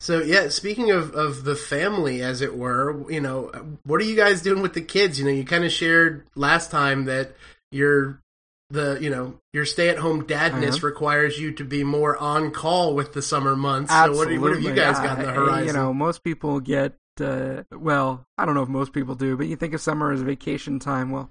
So 0.00 0.20
yeah, 0.22 0.48
speaking 0.48 0.90
of 0.90 1.14
of 1.14 1.44
the 1.44 1.56
family, 1.56 2.22
as 2.22 2.42
it 2.42 2.56
were, 2.56 3.10
you 3.10 3.20
know, 3.20 3.50
what 3.84 4.00
are 4.00 4.04
you 4.04 4.16
guys 4.16 4.42
doing 4.42 4.60
with 4.60 4.74
the 4.74 4.82
kids? 4.82 5.18
You 5.18 5.24
know, 5.24 5.30
you 5.30 5.44
kind 5.44 5.64
of 5.64 5.72
shared 5.72 6.26
last 6.34 6.70
time 6.70 7.06
that 7.06 7.34
your 7.72 8.20
the 8.68 8.98
you 9.00 9.08
know 9.08 9.40
your 9.54 9.64
stay 9.64 9.88
at 9.88 9.98
home 9.98 10.24
dadness 10.26 10.76
Uh-huh. 10.76 10.86
requires 10.88 11.38
you 11.38 11.52
to 11.52 11.64
be 11.64 11.82
more 11.82 12.16
on 12.18 12.50
call 12.50 12.94
with 12.94 13.14
the 13.14 13.22
summer 13.22 13.56
months. 13.56 13.90
So 13.92 14.12
what, 14.14 14.28
what 14.38 14.52
have 14.52 14.62
you 14.62 14.74
guys 14.74 14.98
got 14.98 15.18
on 15.18 15.24
the 15.24 15.32
horizon? 15.32 15.66
You 15.68 15.72
know, 15.72 15.94
most 15.94 16.22
people 16.22 16.60
get 16.60 16.94
uh, 17.20 17.62
well. 17.72 18.26
I 18.36 18.44
don't 18.44 18.54
know 18.54 18.62
if 18.62 18.68
most 18.68 18.92
people 18.92 19.14
do, 19.14 19.34
but 19.36 19.46
you 19.46 19.56
think 19.56 19.72
of 19.72 19.80
summer 19.80 20.12
as 20.12 20.20
vacation 20.20 20.78
time. 20.78 21.10
Well, 21.10 21.30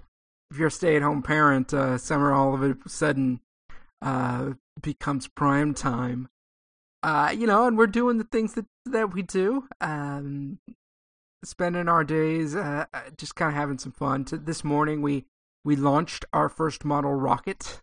if 0.50 0.58
you're 0.58 0.68
a 0.68 0.70
stay-at-home 0.70 1.22
parent, 1.22 1.74
uh, 1.74 1.98
summer 1.98 2.32
all 2.32 2.54
of 2.54 2.62
a 2.62 2.76
sudden 2.88 3.40
uh, 4.02 4.52
becomes 4.80 5.28
prime 5.28 5.74
time. 5.74 6.28
Uh, 7.02 7.32
you 7.36 7.46
know, 7.46 7.66
and 7.66 7.76
we're 7.78 7.86
doing 7.86 8.18
the 8.18 8.24
things 8.24 8.54
that 8.54 8.66
that 8.86 9.12
we 9.14 9.22
do. 9.22 9.66
Um, 9.80 10.58
spending 11.44 11.88
our 11.88 12.02
days 12.04 12.56
uh, 12.56 12.86
uh, 12.92 13.00
just 13.16 13.36
kind 13.36 13.48
of 13.50 13.54
having 13.54 13.78
some 13.78 13.92
fun. 13.92 14.24
To, 14.26 14.36
this 14.36 14.64
morning, 14.64 15.02
we 15.02 15.24
we 15.64 15.76
launched 15.76 16.24
our 16.32 16.48
first 16.48 16.84
model 16.84 17.12
rocket. 17.14 17.80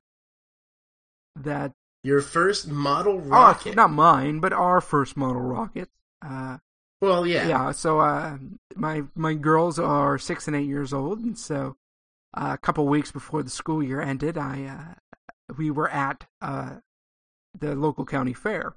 That 1.36 1.74
your 2.04 2.22
first 2.22 2.68
model 2.68 3.14
Oh, 3.26 3.30
rocket. 3.30 3.76
not 3.76 3.92
mine, 3.92 4.40
but 4.40 4.52
our 4.54 4.82
first 4.82 5.16
model 5.16 5.42
rocket. 5.42 5.90
Uh, 6.26 6.58
well, 7.02 7.26
yeah. 7.26 7.48
yeah. 7.48 7.72
So 7.72 8.00
uh, 8.00 8.38
my 8.76 9.04
my 9.16 9.34
girls 9.34 9.80
are 9.80 10.18
six 10.18 10.48
and 10.48 10.56
eight 10.56 10.68
years 10.68 10.94
old, 10.94 11.20
and 11.20 11.38
so 11.38 11.76
a 12.34 12.58
couple 12.58 12.88
weeks 12.88 13.12
before 13.12 13.44
the 13.44 13.50
school 13.50 13.84
year 13.84 14.02
ended, 14.02 14.38
I 14.38 14.66
uh, 14.66 15.54
we 15.58 15.72
were 15.72 15.90
at 15.90 16.25
uh, 16.42 16.78
the 17.58 17.75
local 17.75 18.06
county 18.06 18.34
fair, 18.34 18.74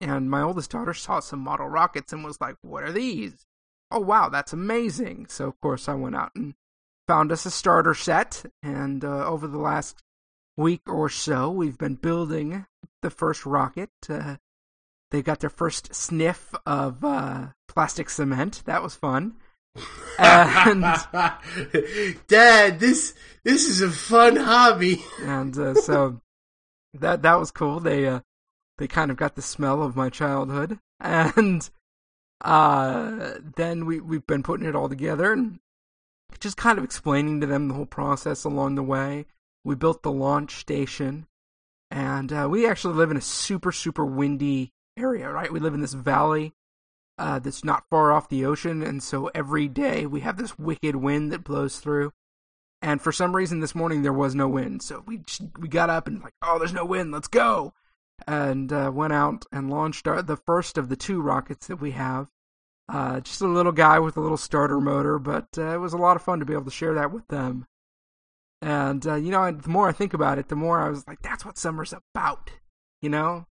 and 0.00 0.30
my 0.30 0.42
oldest 0.42 0.70
daughter 0.70 0.94
saw 0.94 1.20
some 1.20 1.40
model 1.40 1.68
rockets 1.68 2.12
and 2.12 2.24
was 2.24 2.40
like, 2.40 2.56
"What 2.62 2.82
are 2.84 2.92
these? 2.92 3.46
Oh 3.90 4.00
wow, 4.00 4.28
that's 4.28 4.52
amazing!" 4.52 5.26
So 5.28 5.48
of 5.48 5.60
course 5.60 5.88
I 5.88 5.94
went 5.94 6.16
out 6.16 6.32
and 6.34 6.54
found 7.06 7.32
us 7.32 7.46
a 7.46 7.50
starter 7.50 7.94
set, 7.94 8.44
and 8.62 9.04
uh, 9.04 9.26
over 9.26 9.46
the 9.46 9.58
last 9.58 10.02
week 10.56 10.82
or 10.86 11.08
so, 11.08 11.50
we've 11.50 11.78
been 11.78 11.94
building 11.94 12.66
the 13.02 13.10
first 13.10 13.46
rocket. 13.46 13.90
Uh, 14.08 14.36
they 15.10 15.22
got 15.22 15.40
their 15.40 15.50
first 15.50 15.94
sniff 15.94 16.54
of 16.64 17.04
uh, 17.04 17.48
plastic 17.68 18.08
cement. 18.08 18.62
That 18.64 18.82
was 18.82 18.94
fun. 18.94 19.34
And 20.18 20.82
Dad, 22.28 22.80
this 22.80 23.14
this 23.44 23.68
is 23.68 23.80
a 23.80 23.90
fun 23.90 24.36
hobby. 24.36 25.02
and 25.22 25.56
uh, 25.58 25.74
so 25.74 26.20
that 26.94 27.22
that 27.22 27.38
was 27.38 27.50
cool. 27.50 27.80
They 27.80 28.06
uh, 28.06 28.20
they 28.78 28.86
kind 28.86 29.10
of 29.10 29.16
got 29.16 29.34
the 29.34 29.42
smell 29.42 29.82
of 29.82 29.96
my 29.96 30.10
childhood, 30.10 30.78
and 31.00 31.68
uh, 32.42 33.34
then 33.56 33.86
we 33.86 34.00
we've 34.00 34.26
been 34.26 34.42
putting 34.42 34.66
it 34.66 34.76
all 34.76 34.88
together 34.88 35.32
and 35.32 35.58
just 36.40 36.56
kind 36.56 36.78
of 36.78 36.84
explaining 36.84 37.40
to 37.40 37.46
them 37.46 37.68
the 37.68 37.74
whole 37.74 37.86
process 37.86 38.44
along 38.44 38.74
the 38.74 38.82
way. 38.82 39.26
We 39.64 39.74
built 39.74 40.02
the 40.02 40.12
launch 40.12 40.56
station, 40.56 41.26
and 41.90 42.32
uh, 42.32 42.48
we 42.50 42.66
actually 42.66 42.94
live 42.94 43.10
in 43.10 43.16
a 43.16 43.22
super 43.22 43.72
super 43.72 44.04
windy 44.04 44.72
area. 44.96 45.30
Right, 45.30 45.52
we 45.52 45.60
live 45.60 45.74
in 45.74 45.80
this 45.80 45.94
valley. 45.94 46.52
Uh, 47.18 47.38
that's 47.38 47.62
not 47.62 47.84
far 47.90 48.10
off 48.10 48.28
the 48.28 48.44
ocean, 48.44 48.82
and 48.82 49.02
so 49.02 49.30
every 49.34 49.68
day 49.68 50.06
we 50.06 50.20
have 50.20 50.38
this 50.38 50.58
wicked 50.58 50.96
wind 50.96 51.30
that 51.30 51.44
blows 51.44 51.78
through. 51.78 52.12
And 52.80 53.00
for 53.00 53.12
some 53.12 53.36
reason 53.36 53.60
this 53.60 53.74
morning 53.74 54.02
there 54.02 54.12
was 54.12 54.34
no 54.34 54.48
wind, 54.48 54.82
so 54.82 55.04
we 55.06 55.20
we 55.58 55.68
got 55.68 55.90
up 55.90 56.06
and 56.08 56.22
like, 56.22 56.32
oh, 56.42 56.58
there's 56.58 56.72
no 56.72 56.84
wind, 56.84 57.12
let's 57.12 57.28
go, 57.28 57.74
and 58.26 58.72
uh, 58.72 58.90
went 58.92 59.12
out 59.12 59.44
and 59.52 59.70
launched 59.70 60.08
our, 60.08 60.22
the 60.22 60.36
first 60.36 60.78
of 60.78 60.88
the 60.88 60.96
two 60.96 61.20
rockets 61.20 61.66
that 61.66 61.80
we 61.80 61.92
have. 61.92 62.28
Uh, 62.88 63.20
just 63.20 63.40
a 63.40 63.46
little 63.46 63.72
guy 63.72 63.98
with 63.98 64.16
a 64.16 64.20
little 64.20 64.36
starter 64.36 64.80
motor, 64.80 65.18
but 65.18 65.46
uh, 65.56 65.74
it 65.74 65.78
was 65.78 65.92
a 65.92 65.98
lot 65.98 66.16
of 66.16 66.22
fun 66.22 66.40
to 66.40 66.44
be 66.44 66.52
able 66.52 66.64
to 66.64 66.70
share 66.70 66.94
that 66.94 67.12
with 67.12 67.28
them. 67.28 67.66
And 68.60 69.06
uh, 69.06 69.14
you 69.16 69.30
know, 69.30 69.50
the 69.50 69.68
more 69.68 69.88
I 69.88 69.92
think 69.92 70.14
about 70.14 70.38
it, 70.38 70.48
the 70.48 70.56
more 70.56 70.80
I 70.80 70.88
was 70.88 71.06
like, 71.06 71.20
"That's 71.22 71.44
what 71.44 71.58
summer's 71.58 71.92
about." 71.92 72.50
You 73.00 73.10
know, 73.10 73.46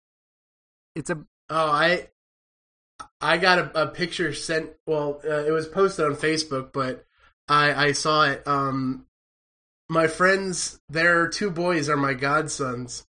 it's 0.94 1.10
a 1.10 1.24
oh, 1.48 1.70
I 1.70 2.08
I 3.20 3.38
got 3.38 3.58
a, 3.58 3.82
a 3.82 3.86
picture 3.86 4.32
sent. 4.34 4.70
Well, 4.86 5.20
uh, 5.24 5.44
it 5.44 5.50
was 5.50 5.66
posted 5.66 6.04
on 6.04 6.16
Facebook, 6.16 6.72
but 6.72 7.04
I 7.48 7.86
I 7.86 7.92
saw 7.92 8.24
it. 8.24 8.46
Um, 8.46 9.06
my 9.88 10.06
friends, 10.06 10.80
their 10.88 11.28
two 11.28 11.50
boys 11.50 11.88
are 11.88 11.96
my 11.96 12.14
godsons, 12.14 13.06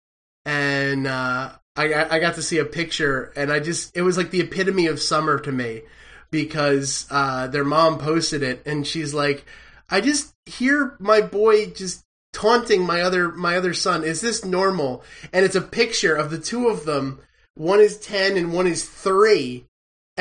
and 0.45 1.07
uh, 1.07 1.53
I 1.77 1.95
I 1.95 2.19
got 2.19 2.35
to 2.37 2.43
see 2.43 2.59
a 2.59 2.65
picture, 2.65 3.33
and 3.37 3.53
I 3.53 3.61
just 3.61 3.97
it 3.97 4.03
was 4.03 4.17
like 4.17 4.31
the 4.31 4.41
epitome 4.41 4.87
of 4.87 5.01
summer 5.01 5.39
to 5.41 5.53
me 5.53 5.83
because 6.31 7.07
uh, 7.11 7.49
their 7.49 7.65
mom 7.65 7.99
posted 7.99 8.43
it, 8.43 8.63
and 8.67 8.87
she's 8.87 9.13
like, 9.13 9.45
I 9.89 10.01
just 10.01 10.33
hear 10.47 10.97
my 10.99 11.21
boy 11.21 11.67
just 11.67 12.05
taunting 12.33 12.85
my 12.85 13.01
other 13.01 13.33
my 13.33 13.57
other 13.57 13.75
son. 13.75 14.05
Is 14.05 14.21
this 14.21 14.45
normal? 14.45 15.03
And 15.33 15.45
it's 15.45 15.57
a 15.57 15.61
picture 15.61 16.15
of 16.15 16.31
the 16.31 16.39
two 16.39 16.69
of 16.69 16.85
them. 16.85 17.21
One 17.55 17.81
is 17.81 17.99
ten 17.99 18.37
and 18.37 18.53
one 18.53 18.67
is 18.67 18.89
three, 18.89 19.67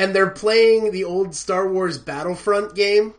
and 0.00 0.14
they're 0.14 0.30
playing 0.30 0.92
the 0.92 1.04
old 1.04 1.34
Star 1.34 1.68
Wars 1.68 1.98
Battlefront 1.98 2.74
game. 2.74 3.12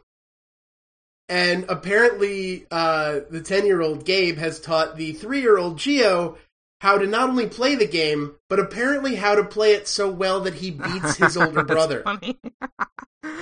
And 1.29 1.65
apparently, 1.69 2.65
uh, 2.71 3.19
the 3.29 3.41
ten-year-old 3.41 4.03
Gabe 4.03 4.39
has 4.39 4.59
taught 4.59 4.97
the 4.97 5.13
three-year-old 5.13 5.77
Geo 5.77 6.39
how 6.81 6.97
to 6.97 7.05
not 7.05 7.29
only 7.29 7.45
play 7.45 7.75
the 7.75 7.85
game, 7.85 8.33
but 8.49 8.59
apparently 8.59 9.13
how 9.13 9.35
to 9.35 9.43
play 9.43 9.73
it 9.73 9.87
so 9.87 10.09
well 10.09 10.41
that 10.41 10.55
he 10.55 10.71
beats 10.71 11.17
his 11.17 11.37
older 11.41 11.63
brother. 11.63 12.03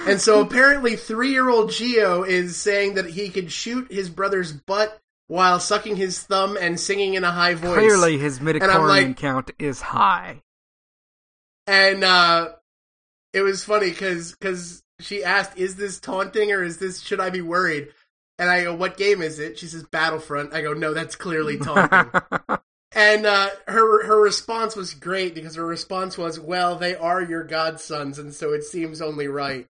and 0.05 0.19
so 0.19 0.41
apparently, 0.41 0.97
three-year-old 0.97 1.71
Geo 1.71 2.23
is 2.23 2.57
saying 2.57 2.95
that 2.95 3.09
he 3.09 3.29
could 3.29 3.53
shoot 3.53 3.89
his 3.89 4.09
brother's 4.09 4.51
butt 4.51 4.99
while 5.27 5.61
sucking 5.61 5.95
his 5.95 6.21
thumb 6.21 6.57
and 6.59 6.77
singing 6.77 7.13
in 7.13 7.23
a 7.23 7.31
high 7.31 7.53
voice. 7.53 7.77
Clearly, 7.77 8.17
his 8.17 8.39
midichlorian 8.39 9.07
like, 9.07 9.17
count 9.17 9.51
is 9.57 9.79
high. 9.79 10.41
And 11.65 12.03
uh, 12.03 12.49
it 13.33 13.41
was 13.41 13.63
funny 13.63 13.89
because 13.89 14.31
because 14.33 14.83
she 14.99 15.23
asked, 15.23 15.57
"Is 15.57 15.75
this 15.75 15.99
taunting 15.99 16.51
or 16.51 16.63
is 16.63 16.77
this 16.77 17.01
should 17.01 17.19
I 17.19 17.29
be 17.29 17.41
worried?" 17.41 17.89
And 18.37 18.49
I 18.49 18.63
go, 18.63 18.73
"What 18.73 18.97
game 18.97 19.21
is 19.21 19.39
it?" 19.39 19.59
She 19.59 19.67
says, 19.67 19.83
"Battlefront." 19.83 20.53
I 20.53 20.61
go, 20.61 20.73
"No, 20.73 20.93
that's 20.93 21.15
clearly 21.15 21.57
taunting." 21.57 22.11
and 22.93 23.25
uh, 23.25 23.49
her 23.67 24.05
her 24.05 24.21
response 24.21 24.75
was 24.75 24.93
great 24.93 25.35
because 25.35 25.55
her 25.55 25.65
response 25.65 26.17
was, 26.17 26.39
"Well, 26.39 26.75
they 26.75 26.95
are 26.95 27.21
your 27.21 27.43
godsons, 27.43 28.19
and 28.19 28.33
so 28.33 28.53
it 28.53 28.63
seems 28.63 29.01
only 29.01 29.27
right." 29.27 29.67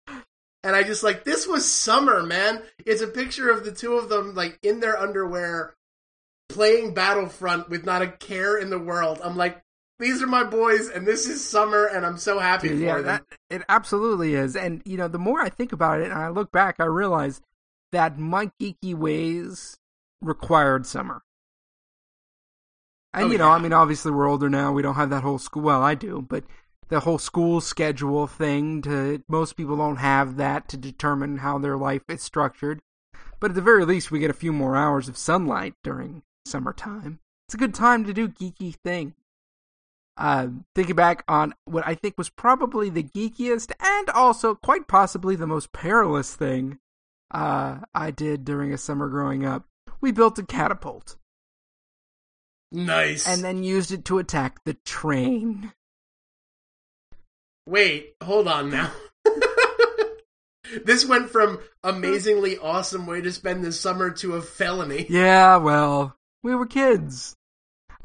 And 0.64 0.76
I 0.76 0.84
just 0.84 1.04
like 1.04 1.24
this 1.24 1.48
was 1.48 1.72
summer, 1.72 2.24
man. 2.24 2.62
It's 2.86 3.02
a 3.02 3.08
picture 3.08 3.50
of 3.50 3.64
the 3.64 3.72
two 3.72 3.94
of 3.94 4.10
them 4.10 4.34
like 4.34 4.60
in 4.64 4.80
their 4.80 4.98
underwear 4.98 5.76
playing 6.50 6.94
Battlefront 6.94 7.70
with 7.70 7.86
not 7.86 8.02
a 8.02 8.08
care 8.08 8.58
in 8.58 8.70
the 8.70 8.80
world. 8.80 9.20
I'm 9.24 9.38
like, 9.38 9.62
these 10.00 10.22
are 10.22 10.28
my 10.28 10.44
boys, 10.44 10.90
and 10.90 11.08
this 11.08 11.28
is 11.28 11.48
summer, 11.48 11.86
and 11.86 12.06
I'm 12.06 12.18
so 12.18 12.40
happy 12.40 12.70
Dude, 12.70 12.80
for 12.80 12.84
yeah, 12.84 12.96
them. 12.96 13.06
That, 13.06 13.24
it 13.50 13.64
absolutely 13.70 14.36
is. 14.36 14.56
And 14.56 14.82
you 14.86 14.98
know, 14.98 15.08
the 15.08 15.20
more 15.20 15.42
I 15.42 15.50
think 15.50 15.72
about 15.72 16.02
it 16.02 16.12
and 16.12 16.14
I 16.14 16.30
look 16.30 16.52
back, 16.52 16.80
I 16.80 16.86
realize 16.86 17.42
that 17.92 18.18
my 18.18 18.52
geeky 18.62 18.94
ways 18.94 19.78
required 20.22 20.86
summer. 20.86 21.22
And 23.14 23.26
oh, 23.26 23.32
you 23.32 23.38
know, 23.38 23.48
yeah. 23.48 23.56
I 23.56 23.60
mean, 23.60 23.72
obviously 23.72 24.12
we're 24.12 24.30
older 24.30 24.50
now. 24.50 24.74
We 24.74 24.82
don't 24.82 24.96
have 24.96 25.12
that 25.12 25.24
whole 25.24 25.40
school. 25.40 25.64
Well, 25.64 25.82
I 25.82 25.96
do, 25.96 26.26
but 26.28 26.44
the 26.90 27.00
whole 27.00 27.18
school 27.18 27.62
schedule 27.62 28.28
thing 28.28 28.82
to 28.82 29.24
most 29.30 29.56
people 29.56 29.78
don't 29.78 29.98
have 29.98 30.36
that 30.38 30.68
to 30.70 30.78
determine 30.78 31.38
how 31.38 31.58
their 31.58 31.78
life 31.78 32.04
is 32.10 32.22
structured. 32.22 32.82
But 33.40 33.52
at 33.52 33.56
the 33.56 33.62
very 33.62 33.86
least 33.86 34.12
we 34.12 34.20
get 34.20 34.30
a 34.30 34.34
few 34.34 34.52
more 34.52 34.76
hours 34.76 35.08
of 35.08 35.18
sunlight 35.18 35.76
during 35.84 36.24
summertime. 36.46 37.20
It's 37.48 37.56
a 37.56 37.60
good 37.60 37.74
time 37.74 38.06
to 38.06 38.14
do 38.14 38.28
geeky 38.28 38.76
thing. 38.84 39.14
Uh, 40.18 40.48
thinking 40.74 40.96
back 40.96 41.24
on 41.28 41.54
what 41.66 41.86
I 41.86 41.94
think 41.94 42.18
was 42.18 42.30
probably 42.30 42.90
the 42.90 43.04
geekiest 43.04 43.72
and 43.82 44.10
also 44.10 44.56
quite 44.56 44.88
possibly 44.88 45.36
the 45.36 45.48
most 45.48 45.74
perilous 45.74 46.34
thing 46.34 46.80
uh, 47.32 47.80
I 47.94 48.12
did 48.12 48.46
during 48.46 48.72
a 48.72 48.78
summer 48.78 49.10
growing 49.10 49.46
up, 49.46 49.66
we 50.00 50.12
built 50.12 50.40
a 50.40 50.44
catapult. 50.44 51.18
Nice. 52.72 53.28
And 53.28 53.44
then 53.44 53.64
used 53.64 53.92
it 53.92 54.06
to 54.06 54.20
attack 54.20 54.64
the 54.64 54.76
train. 54.86 55.74
Wait, 57.68 58.16
hold 58.22 58.48
on 58.48 58.70
now. 58.70 58.92
this 60.86 61.06
went 61.06 61.30
from 61.30 61.60
amazingly 61.84 62.58
awesome 62.58 63.08
way 63.08 63.22
to 63.22 63.32
spend 63.32 63.64
the 63.64 63.72
summer 63.72 64.12
to 64.12 64.36
a 64.36 64.42
felony. 64.42 65.06
Yeah, 65.10 65.58
well, 65.58 66.16
we 66.44 66.54
were 66.54 66.66
kids. 66.66 67.36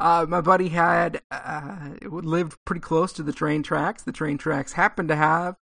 Uh, 0.01 0.25
my 0.27 0.41
buddy 0.41 0.71
had 0.71 1.21
uh, 1.31 1.91
lived 2.01 2.57
pretty 2.65 2.81
close 2.81 3.13
to 3.13 3.23
the 3.23 3.35
train 3.35 3.63
tracks. 3.63 4.03
The 4.03 4.13
train 4.13 4.39
tracks 4.39 4.73
happened 4.73 5.09
to 5.09 5.17
have 5.17 5.57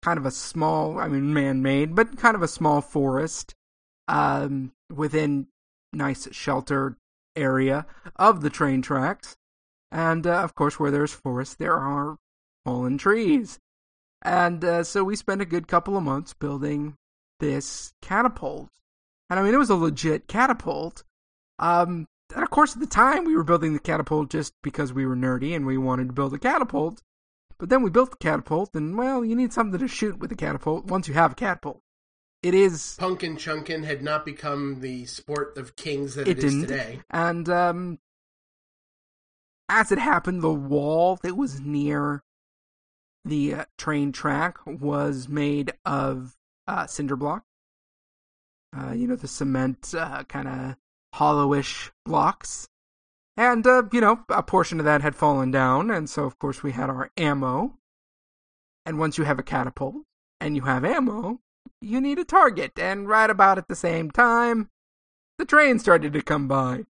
kind 0.00 0.16
of 0.16 0.24
a 0.24 0.30
small, 0.30 0.96
I 0.98 1.08
mean, 1.08 1.34
man-made, 1.34 1.96
but 1.96 2.16
kind 2.16 2.36
of 2.36 2.42
a 2.42 2.48
small 2.48 2.80
forest 2.80 3.52
um, 4.06 4.72
within 4.94 5.48
nice 5.92 6.28
sheltered 6.32 6.96
area 7.34 7.84
of 8.14 8.42
the 8.42 8.50
train 8.50 8.80
tracks. 8.80 9.36
And 9.90 10.24
uh, 10.24 10.40
of 10.40 10.54
course, 10.54 10.78
where 10.78 10.92
there's 10.92 11.12
forest, 11.12 11.58
there 11.58 11.76
are 11.76 12.16
fallen 12.64 12.96
trees. 12.96 13.58
And 14.22 14.64
uh, 14.64 14.84
so 14.84 15.02
we 15.02 15.16
spent 15.16 15.40
a 15.40 15.46
good 15.46 15.66
couple 15.66 15.96
of 15.96 16.04
months 16.04 16.32
building 16.32 16.94
this 17.40 17.92
catapult. 18.02 18.68
And 19.28 19.40
I 19.40 19.42
mean, 19.42 19.54
it 19.54 19.58
was 19.58 19.70
a 19.70 19.74
legit 19.74 20.28
catapult. 20.28 21.02
Um, 21.58 22.06
and 22.34 22.42
of 22.42 22.50
course, 22.50 22.74
at 22.74 22.80
the 22.80 22.86
time, 22.86 23.24
we 23.24 23.36
were 23.36 23.44
building 23.44 23.72
the 23.72 23.78
catapult 23.78 24.30
just 24.30 24.54
because 24.62 24.92
we 24.92 25.06
were 25.06 25.16
nerdy 25.16 25.54
and 25.54 25.66
we 25.66 25.78
wanted 25.78 26.08
to 26.08 26.12
build 26.12 26.34
a 26.34 26.38
catapult. 26.38 27.02
But 27.58 27.68
then 27.68 27.82
we 27.82 27.90
built 27.90 28.10
the 28.10 28.16
catapult, 28.16 28.74
and 28.74 28.96
well, 28.96 29.22
you 29.24 29.36
need 29.36 29.52
something 29.52 29.78
to 29.78 29.88
shoot 29.88 30.18
with 30.18 30.32
a 30.32 30.36
catapult 30.36 30.86
once 30.86 31.08
you 31.08 31.14
have 31.14 31.32
a 31.32 31.34
catapult. 31.34 31.82
It 32.42 32.54
is. 32.54 32.96
Punkin 32.98 33.36
Chunkin 33.36 33.84
had 33.84 34.02
not 34.02 34.24
become 34.24 34.80
the 34.80 35.04
sport 35.04 35.58
of 35.58 35.76
kings 35.76 36.14
that 36.14 36.26
it, 36.26 36.38
it 36.38 36.44
is 36.44 36.60
today. 36.62 37.00
And 37.10 37.48
um, 37.50 37.98
as 39.68 39.92
it 39.92 39.98
happened, 39.98 40.42
the 40.42 40.52
wall 40.52 41.18
that 41.22 41.36
was 41.36 41.60
near 41.60 42.22
the 43.26 43.54
uh, 43.54 43.64
train 43.76 44.12
track 44.12 44.56
was 44.66 45.28
made 45.28 45.72
of 45.84 46.36
uh, 46.66 46.86
cinder 46.86 47.16
block. 47.16 47.44
Uh, 48.74 48.92
you 48.92 49.06
know, 49.06 49.16
the 49.16 49.28
cement 49.28 49.94
uh, 49.94 50.24
kind 50.24 50.48
of 50.48 50.76
hollowish 51.14 51.90
blocks. 52.04 52.68
And, 53.36 53.66
uh, 53.66 53.84
you 53.92 54.00
know, 54.00 54.24
a 54.28 54.42
portion 54.42 54.78
of 54.78 54.84
that 54.84 55.02
had 55.02 55.14
fallen 55.14 55.50
down, 55.50 55.90
and 55.90 56.10
so, 56.10 56.24
of 56.24 56.38
course, 56.38 56.62
we 56.62 56.72
had 56.72 56.90
our 56.90 57.10
ammo. 57.16 57.78
And 58.84 58.98
once 58.98 59.18
you 59.18 59.24
have 59.24 59.38
a 59.38 59.44
catapult 59.44 59.96
and 60.40 60.56
you 60.56 60.62
have 60.62 60.84
ammo, 60.84 61.40
you 61.80 62.00
need 62.00 62.18
a 62.18 62.24
target. 62.24 62.78
And 62.78 63.08
right 63.08 63.30
about 63.30 63.58
at 63.58 63.68
the 63.68 63.76
same 63.76 64.10
time, 64.10 64.68
the 65.38 65.44
train 65.44 65.78
started 65.78 66.12
to 66.12 66.22
come 66.22 66.48
by. 66.48 66.84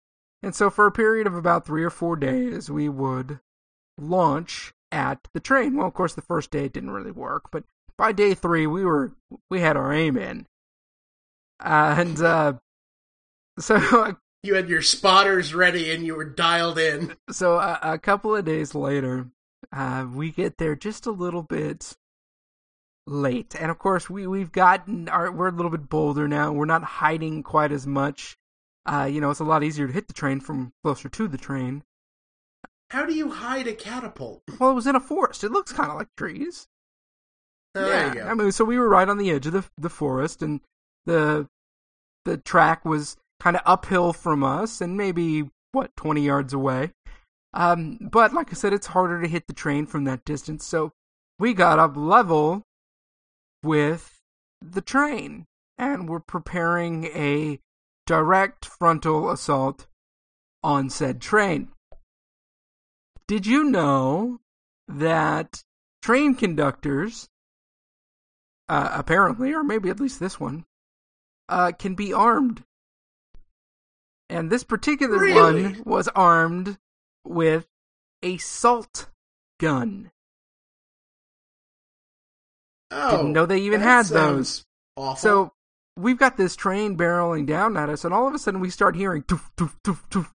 And 0.42 0.54
so, 0.54 0.70
for 0.70 0.86
a 0.86 0.92
period 0.92 1.26
of 1.26 1.34
about 1.34 1.66
three 1.66 1.84
or 1.84 1.90
four 1.90 2.16
days, 2.16 2.70
we 2.70 2.88
would 2.88 3.40
launch 3.98 4.72
at 4.92 5.18
the 5.34 5.40
train. 5.40 5.76
Well, 5.76 5.86
of 5.86 5.94
course, 5.94 6.14
the 6.14 6.22
first 6.22 6.50
day 6.50 6.66
it 6.66 6.72
didn't 6.72 6.92
really 6.92 7.10
work, 7.10 7.50
but 7.50 7.64
by 7.96 8.12
day 8.12 8.34
three, 8.34 8.66
we 8.66 8.84
were 8.84 9.12
we 9.50 9.60
had 9.60 9.76
our 9.76 9.92
aim 9.92 10.16
in, 10.16 10.46
and 11.60 12.22
uh, 12.22 12.54
so 13.58 14.16
you 14.42 14.54
had 14.54 14.68
your 14.68 14.82
spotters 14.82 15.54
ready 15.54 15.90
and 15.92 16.04
you 16.04 16.14
were 16.14 16.24
dialed 16.24 16.78
in. 16.78 17.16
So 17.30 17.56
a, 17.56 17.78
a 17.82 17.98
couple 17.98 18.34
of 18.34 18.44
days 18.44 18.74
later, 18.74 19.28
uh, 19.72 20.06
we 20.12 20.30
get 20.30 20.58
there 20.58 20.76
just 20.76 21.06
a 21.06 21.10
little 21.10 21.42
bit 21.42 21.96
late, 23.06 23.54
and 23.58 23.70
of 23.70 23.78
course 23.78 24.08
we 24.08 24.26
we've 24.26 24.52
gotten 24.52 25.08
our 25.08 25.32
we're 25.32 25.48
a 25.48 25.52
little 25.52 25.70
bit 25.70 25.88
bolder 25.88 26.28
now. 26.28 26.52
We're 26.52 26.66
not 26.66 26.84
hiding 26.84 27.42
quite 27.42 27.72
as 27.72 27.86
much. 27.86 28.36
Uh, 28.86 29.08
you 29.10 29.20
know, 29.20 29.30
it's 29.30 29.40
a 29.40 29.44
lot 29.44 29.62
easier 29.62 29.86
to 29.86 29.92
hit 29.92 30.08
the 30.08 30.14
train 30.14 30.40
from 30.40 30.72
closer 30.82 31.08
to 31.08 31.28
the 31.28 31.38
train. 31.38 31.82
How 32.90 33.04
do 33.04 33.12
you 33.12 33.30
hide 33.30 33.66
a 33.66 33.74
catapult? 33.74 34.42
Well, 34.58 34.70
it 34.70 34.74
was 34.74 34.86
in 34.86 34.96
a 34.96 35.00
forest. 35.00 35.44
It 35.44 35.52
looks 35.52 35.72
kind 35.72 35.90
of 35.90 35.96
like 35.98 36.08
trees. 36.16 36.68
Oh, 37.74 37.86
yeah, 37.86 38.26
I 38.26 38.34
mean, 38.34 38.50
so 38.50 38.64
we 38.64 38.78
were 38.78 38.88
right 38.88 39.08
on 39.08 39.18
the 39.18 39.30
edge 39.30 39.46
of 39.46 39.52
the 39.52 39.64
the 39.76 39.90
forest, 39.90 40.42
and 40.42 40.60
the 41.04 41.48
the 42.24 42.38
track 42.38 42.84
was 42.84 43.16
kind 43.40 43.56
of 43.56 43.62
uphill 43.64 44.12
from 44.12 44.42
us, 44.42 44.80
and 44.80 44.96
maybe 44.96 45.50
what 45.72 45.94
twenty 45.96 46.22
yards 46.22 46.52
away. 46.52 46.92
Um, 47.54 47.98
but 48.00 48.32
like 48.32 48.50
I 48.50 48.54
said, 48.54 48.72
it's 48.72 48.88
harder 48.88 49.22
to 49.22 49.28
hit 49.28 49.46
the 49.46 49.54
train 49.54 49.86
from 49.86 50.04
that 50.04 50.24
distance, 50.24 50.66
so 50.66 50.92
we 51.38 51.54
got 51.54 51.78
up 51.78 51.96
level 51.96 52.62
with 53.62 54.18
the 54.60 54.82
train, 54.82 55.46
and 55.76 56.08
we're 56.08 56.20
preparing 56.20 57.04
a 57.06 57.60
direct 58.06 58.64
frontal 58.64 59.30
assault 59.30 59.86
on 60.62 60.90
said 60.90 61.20
train. 61.20 61.68
Did 63.26 63.46
you 63.46 63.64
know 63.64 64.40
that 64.88 65.62
train 66.02 66.34
conductors 66.34 67.28
uh, 68.68 68.90
apparently, 68.92 69.52
or 69.52 69.64
maybe 69.64 69.88
at 69.88 70.00
least 70.00 70.20
this 70.20 70.38
one, 70.38 70.64
uh, 71.48 71.72
can 71.78 71.94
be 71.94 72.12
armed. 72.12 72.62
And 74.30 74.50
this 74.50 74.64
particular 74.64 75.18
Really? 75.18 75.62
one 75.64 75.82
was 75.84 76.08
armed 76.08 76.78
with 77.24 77.66
a 78.22 78.36
salt 78.38 79.08
gun. 79.58 80.10
Oh, 82.90 83.16
Didn't 83.16 83.32
know 83.32 83.46
they 83.46 83.58
even 83.60 83.80
had 83.80 84.06
those. 84.06 84.64
Awful. 84.96 85.16
So 85.16 85.52
we've 85.96 86.18
got 86.18 86.36
this 86.36 86.56
train 86.56 86.96
barreling 86.96 87.46
down 87.46 87.76
at 87.76 87.88
us, 87.90 88.04
and 88.04 88.14
all 88.14 88.26
of 88.26 88.34
a 88.34 88.38
sudden 88.38 88.60
we 88.60 88.70
start 88.70 88.96
hearing 88.96 89.22
toof, 89.24 89.50
toof, 89.56 89.76
toof, 89.84 90.08
toof, 90.10 90.32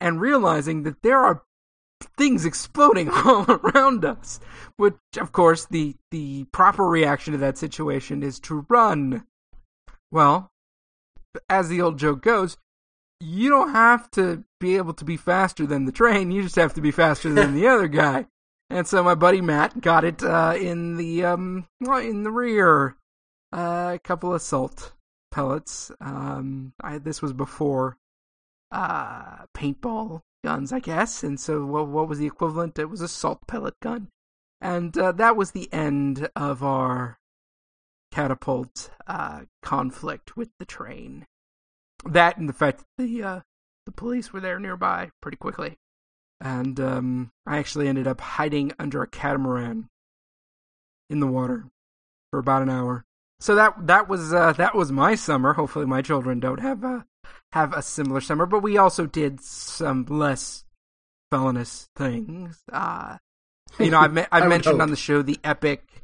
and 0.00 0.20
realizing 0.20 0.82
that 0.84 1.02
there 1.02 1.18
are 1.18 1.42
things 2.16 2.44
exploding 2.44 3.08
all 3.12 3.44
around 3.48 4.04
us. 4.04 4.40
Which, 4.76 4.96
of 5.18 5.32
course, 5.32 5.66
the 5.66 5.96
the 6.10 6.44
proper 6.52 6.84
reaction 6.84 7.32
to 7.32 7.38
that 7.38 7.58
situation 7.58 8.22
is 8.22 8.40
to 8.40 8.66
run. 8.68 9.26
Well, 10.10 10.50
as 11.48 11.68
the 11.68 11.80
old 11.80 11.98
joke 11.98 12.22
goes, 12.22 12.56
you 13.22 13.48
don't 13.48 13.70
have 13.70 14.10
to 14.12 14.44
be 14.60 14.76
able 14.76 14.94
to 14.94 15.04
be 15.04 15.16
faster 15.16 15.64
than 15.66 15.84
the 15.84 15.92
train. 15.92 16.30
You 16.32 16.42
just 16.42 16.56
have 16.56 16.74
to 16.74 16.80
be 16.80 16.90
faster 16.90 17.32
than 17.32 17.54
the 17.54 17.68
other 17.68 17.88
guy. 17.88 18.26
And 18.68 18.86
so 18.86 19.02
my 19.02 19.14
buddy 19.14 19.40
Matt 19.40 19.80
got 19.80 20.04
it 20.04 20.22
uh, 20.22 20.54
in 20.58 20.96
the 20.96 21.24
um 21.24 21.66
in 21.80 22.22
the 22.22 22.30
rear, 22.30 22.96
uh, 23.52 23.92
a 23.94 24.00
couple 24.02 24.34
of 24.34 24.42
salt 24.42 24.92
pellets. 25.30 25.92
Um, 26.00 26.72
I, 26.80 26.98
this 26.98 27.22
was 27.22 27.32
before 27.32 27.96
uh, 28.70 29.46
paintball 29.54 30.22
guns, 30.42 30.72
I 30.72 30.80
guess. 30.80 31.22
And 31.22 31.38
so 31.38 31.64
what, 31.64 31.88
what 31.88 32.08
was 32.08 32.18
the 32.18 32.26
equivalent? 32.26 32.78
It 32.78 32.90
was 32.90 33.02
a 33.02 33.08
salt 33.08 33.46
pellet 33.46 33.78
gun, 33.80 34.08
and 34.60 34.96
uh, 34.96 35.12
that 35.12 35.36
was 35.36 35.50
the 35.50 35.72
end 35.72 36.28
of 36.34 36.64
our 36.64 37.18
catapult 38.10 38.90
uh, 39.06 39.42
conflict 39.62 40.36
with 40.36 40.50
the 40.58 40.64
train. 40.66 41.26
That 42.04 42.36
and 42.36 42.48
the 42.48 42.52
fact 42.52 42.78
that 42.78 43.04
the 43.04 43.22
uh, 43.22 43.40
the 43.86 43.92
police 43.92 44.32
were 44.32 44.40
there 44.40 44.58
nearby 44.58 45.10
pretty 45.20 45.36
quickly 45.36 45.76
and 46.42 46.80
um, 46.80 47.30
I 47.46 47.58
actually 47.58 47.88
ended 47.88 48.06
up 48.06 48.20
hiding 48.20 48.72
under 48.78 49.02
a 49.02 49.06
catamaran 49.06 49.88
in 51.08 51.20
the 51.20 51.26
water 51.26 51.66
for 52.30 52.40
about 52.40 52.62
an 52.62 52.70
hour. 52.70 53.04
So 53.40 53.54
that 53.54 53.86
that 53.86 54.08
was 54.08 54.32
uh, 54.32 54.52
that 54.54 54.74
was 54.74 54.92
my 54.92 55.14
summer. 55.14 55.52
Hopefully, 55.52 55.86
my 55.86 56.02
children 56.02 56.40
don't 56.40 56.60
have 56.60 56.84
a 56.84 57.06
have 57.52 57.72
a 57.72 57.82
similar 57.82 58.20
summer. 58.20 58.46
But 58.46 58.62
we 58.62 58.76
also 58.76 59.06
did 59.06 59.40
some 59.40 60.04
less 60.06 60.64
felonious 61.30 61.88
things. 61.96 62.60
Uh, 62.72 63.18
you 63.78 63.90
know, 63.90 63.98
I've, 63.98 64.12
me- 64.12 64.26
I 64.32 64.40
would 64.40 64.48
mentioned 64.48 64.82
on 64.82 64.90
the 64.90 64.96
show 64.96 65.22
the 65.22 65.38
epic 65.42 66.02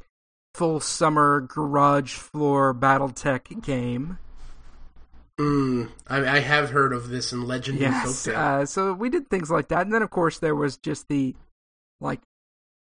full 0.53 0.79
summer 0.79 1.41
garage 1.41 2.13
floor 2.13 2.73
BattleTech 2.73 3.61
game. 3.63 4.19
Mm, 5.39 5.89
I, 6.07 6.35
I 6.35 6.39
have 6.39 6.71
heard 6.71 6.91
of 6.91 7.07
this 7.09 7.31
in 7.31 7.47
legend 7.47 7.79
and 7.81 7.93
Yes. 7.93 8.27
folktale. 8.27 8.35
Uh, 8.35 8.65
so 8.65 8.93
we 8.93 9.09
did 9.09 9.29
things 9.29 9.49
like 9.49 9.69
that, 9.69 9.83
and 9.83 9.93
then 9.93 10.01
of 10.01 10.09
course 10.09 10.37
there 10.39 10.55
was 10.55 10.77
just 10.77 11.07
the 11.07 11.33
like 12.01 12.19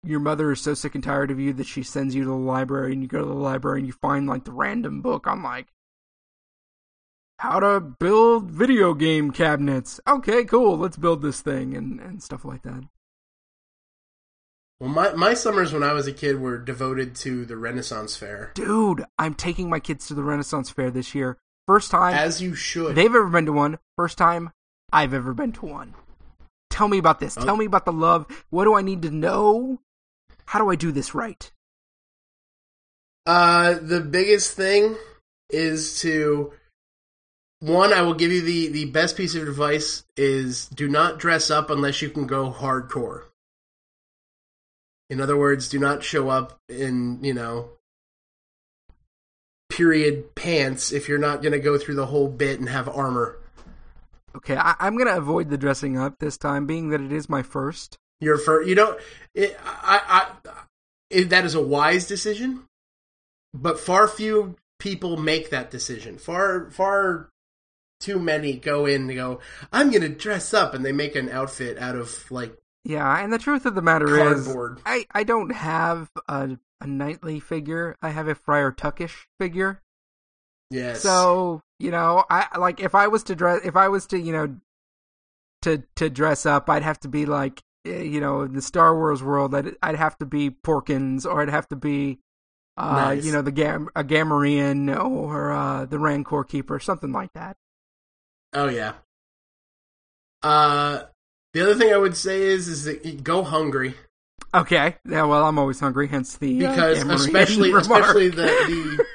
your 0.03 0.19
mother 0.19 0.51
is 0.51 0.59
so 0.59 0.73
sick 0.73 0.95
and 0.95 1.03
tired 1.03 1.29
of 1.29 1.39
you 1.39 1.53
that 1.53 1.67
she 1.67 1.83
sends 1.83 2.15
you 2.15 2.23
to 2.23 2.29
the 2.29 2.35
library, 2.35 2.93
and 2.93 3.03
you 3.03 3.07
go 3.07 3.19
to 3.19 3.25
the 3.25 3.33
library 3.33 3.79
and 3.79 3.87
you 3.87 3.93
find 3.93 4.25
like 4.27 4.45
the 4.45 4.51
random 4.51 5.01
book 5.01 5.27
on 5.27 5.43
like 5.43 5.67
how 7.37 7.59
to 7.59 7.79
build 7.79 8.49
video 8.49 8.93
game 8.95 9.29
cabinets. 9.31 9.99
Okay, 10.07 10.43
cool. 10.43 10.77
Let's 10.77 10.97
build 10.97 11.21
this 11.21 11.41
thing 11.41 11.75
and 11.77 11.99
and 11.99 12.23
stuff 12.23 12.43
like 12.43 12.63
that. 12.63 12.83
well, 14.79 14.89
my 14.89 15.13
my 15.13 15.35
summers 15.35 15.71
when 15.73 15.83
I 15.83 15.93
was 15.93 16.07
a 16.07 16.13
kid 16.13 16.39
were 16.39 16.57
devoted 16.57 17.13
to 17.17 17.45
the 17.45 17.57
Renaissance 17.57 18.15
Fair, 18.15 18.51
Dude, 18.55 19.05
I'm 19.19 19.35
taking 19.35 19.69
my 19.69 19.79
kids 19.79 20.07
to 20.07 20.15
the 20.15 20.23
Renaissance 20.23 20.71
Fair 20.71 20.89
this 20.89 21.13
year. 21.13 21.37
First 21.71 21.91
time 21.91 22.13
as 22.15 22.41
you 22.41 22.53
should. 22.53 22.95
they've 22.95 23.05
ever 23.05 23.29
been 23.29 23.45
to 23.45 23.53
one. 23.53 23.79
First 23.95 24.17
time 24.17 24.51
I've 24.91 25.13
ever 25.13 25.33
been 25.33 25.53
to 25.53 25.65
one. 25.65 25.93
Tell 26.69 26.89
me 26.89 26.97
about 26.97 27.21
this. 27.21 27.37
Oh. 27.37 27.45
Tell 27.45 27.55
me 27.55 27.63
about 27.63 27.85
the 27.85 27.93
love. 27.93 28.25
What 28.49 28.65
do 28.65 28.73
I 28.73 28.81
need 28.81 29.01
to 29.03 29.09
know? 29.09 29.79
How 30.47 30.59
do 30.59 30.69
I 30.69 30.75
do 30.75 30.91
this 30.91 31.15
right? 31.15 31.49
Uh, 33.25 33.75
the 33.81 34.01
biggest 34.01 34.57
thing 34.57 34.97
is 35.49 36.01
to 36.01 36.51
one. 37.61 37.93
I 37.93 38.01
will 38.01 38.15
give 38.15 38.33
you 38.33 38.41
the 38.41 38.67
the 38.67 38.85
best 38.85 39.15
piece 39.15 39.33
of 39.33 39.47
advice 39.47 40.03
is 40.17 40.67
do 40.67 40.89
not 40.89 41.19
dress 41.19 41.49
up 41.49 41.69
unless 41.69 42.01
you 42.01 42.09
can 42.09 42.27
go 42.27 42.51
hardcore. 42.51 43.27
In 45.09 45.21
other 45.21 45.37
words, 45.37 45.69
do 45.69 45.79
not 45.79 46.03
show 46.03 46.27
up 46.27 46.59
in 46.67 47.23
you 47.23 47.33
know 47.33 47.69
period 49.81 50.35
pants 50.35 50.91
if 50.91 51.09
you're 51.09 51.17
not 51.17 51.41
going 51.41 51.53
to 51.53 51.59
go 51.59 51.75
through 51.75 51.95
the 51.95 52.05
whole 52.05 52.27
bit 52.27 52.59
and 52.59 52.69
have 52.69 52.87
armor. 52.87 53.35
Okay, 54.35 54.55
I, 54.55 54.75
I'm 54.79 54.95
gonna 54.95 55.17
avoid 55.17 55.49
the 55.49 55.57
dressing 55.57 55.97
up 55.97 56.19
this 56.19 56.37
time, 56.37 56.67
being 56.67 56.89
that 56.89 57.01
it 57.01 57.11
is 57.11 57.27
my 57.27 57.41
first. 57.41 57.97
Your 58.19 58.37
first, 58.37 58.69
you 58.69 58.75
don't. 58.75 58.99
It, 59.33 59.59
I, 59.65 60.29
I, 60.45 60.51
it, 61.09 61.29
that 61.31 61.45
is 61.45 61.55
a 61.55 61.61
wise 61.61 62.07
decision, 62.07 62.63
but 63.55 63.79
far 63.79 64.07
few 64.07 64.55
people 64.77 65.17
make 65.17 65.49
that 65.49 65.71
decision. 65.71 66.19
Far, 66.19 66.69
far 66.69 67.29
too 67.99 68.19
many 68.19 68.53
go 68.53 68.85
in 68.85 69.09
and 69.09 69.15
go. 69.15 69.39
I'm 69.73 69.89
going 69.89 70.03
to 70.03 70.09
dress 70.09 70.53
up, 70.53 70.75
and 70.75 70.85
they 70.85 70.93
make 70.93 71.15
an 71.15 71.29
outfit 71.29 71.79
out 71.79 71.95
of 71.95 72.29
like 72.31 72.55
Yeah, 72.83 73.23
and 73.23 73.31
the 73.31 73.37
truth 73.37 73.65
of 73.65 73.75
the 73.75 73.81
matter 73.81 74.07
cardboard. 74.07 74.77
is, 74.77 74.83
I 74.85 75.05
I 75.11 75.23
don't 75.23 75.51
have 75.51 76.09
a 76.27 76.57
a 76.79 76.87
knightly 76.87 77.39
figure. 77.39 77.95
I 78.01 78.09
have 78.09 78.27
a 78.27 78.35
Friar 78.35 78.71
Tuckish 78.71 79.27
figure. 79.39 79.81
yes. 80.71 81.01
So 81.01 81.61
you 81.79 81.91
know, 81.91 82.23
I 82.29 82.57
like 82.57 82.79
if 82.79 82.95
I 82.95 83.07
was 83.07 83.23
to 83.25 83.35
dress, 83.35 83.61
if 83.63 83.75
I 83.75 83.87
was 83.87 84.07
to 84.07 84.19
you 84.19 84.31
know, 84.33 84.55
to 85.61 85.83
to 85.97 86.09
dress 86.09 86.45
up, 86.45 86.69
I'd 86.69 86.81
have 86.83 86.99
to 87.01 87.07
be 87.07 87.25
like 87.27 87.61
eh, 87.85 88.01
you 88.01 88.19
know 88.19 88.41
in 88.41 88.53
the 88.53 88.61
Star 88.63 88.95
Wars 88.95 89.21
world. 89.21 89.53
I'd 89.53 89.75
I'd 89.83 89.95
have 89.95 90.17
to 90.17 90.25
be 90.25 90.49
Porkins, 90.49 91.25
or 91.25 91.41
I'd 91.41 91.49
have 91.49 91.67
to 91.69 91.75
be. 91.75 92.19
Uh, 92.77 92.93
Nice. 92.93 93.25
you 93.25 93.31
know 93.33 93.41
the 93.43 93.51
Gam- 93.51 93.89
a 93.95 94.03
Gamorrean 94.03 94.97
or 94.97 95.51
uh, 95.51 95.85
the 95.85 95.99
Rancor 95.99 96.43
Keeper, 96.45 96.79
something 96.79 97.11
like 97.11 97.31
that. 97.33 97.57
oh 98.53 98.69
yeah. 98.69 98.93
Uh, 100.41 101.03
the 101.53 101.61
other 101.61 101.75
thing 101.75 101.93
I 101.93 101.97
would 101.97 102.15
say 102.17 102.41
is 102.41 102.67
is 102.67 102.85
that 102.85 103.23
go 103.23 103.43
hungry 103.43 103.95
Okay, 104.53 104.95
yeah. 105.07 105.23
Well, 105.23 105.45
I'm 105.45 105.57
always 105.57 105.79
hungry, 105.79 106.07
hence 106.07 106.37
the 106.37 106.65
uh, 106.65 106.69
because 106.71 107.03
especially 107.21 107.71
especially 107.71 108.29
the 108.29 108.43
the 108.43 109.05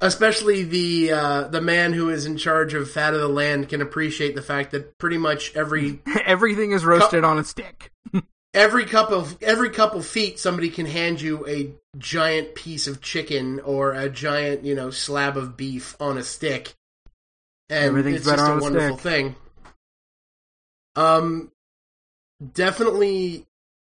especially 0.00 0.64
the 0.64 1.12
uh, 1.12 1.42
the 1.48 1.60
man 1.60 1.92
who 1.92 2.10
is 2.10 2.26
in 2.26 2.36
charge 2.36 2.74
of 2.74 2.90
fat 2.90 3.14
of 3.14 3.20
the 3.20 3.28
land 3.28 3.68
can 3.68 3.80
appreciate 3.80 4.34
the 4.34 4.42
fact 4.42 4.72
that 4.72 4.98
pretty 4.98 5.18
much 5.18 5.54
every 5.54 6.00
Everything 6.24 6.72
is 6.72 6.84
roasted 6.84 7.22
on 7.22 7.38
a 7.38 7.44
stick. 7.44 7.92
every 8.54 8.84
couple 8.84 9.18
of 9.18 9.40
every 9.42 9.70
couple 9.70 10.02
feet 10.02 10.40
somebody 10.40 10.70
can 10.70 10.86
hand 10.86 11.20
you 11.20 11.46
a 11.46 11.70
giant 11.96 12.54
piece 12.54 12.88
of 12.88 13.00
chicken 13.00 13.60
or 13.60 13.92
a 13.92 14.08
giant 14.10 14.64
you 14.64 14.74
know 14.74 14.90
slab 14.90 15.36
of 15.36 15.56
beef 15.56 15.94
on 16.00 16.18
a 16.18 16.22
stick 16.22 16.74
and 17.68 17.84
Everything's 17.84 18.18
it's 18.18 18.26
better 18.26 18.38
just 18.38 18.50
a 18.50 18.54
a 18.54 18.60
wonderful 18.60 18.98
stick. 18.98 19.12
thing 19.12 19.36
um 20.96 21.50
definitely 22.52 23.46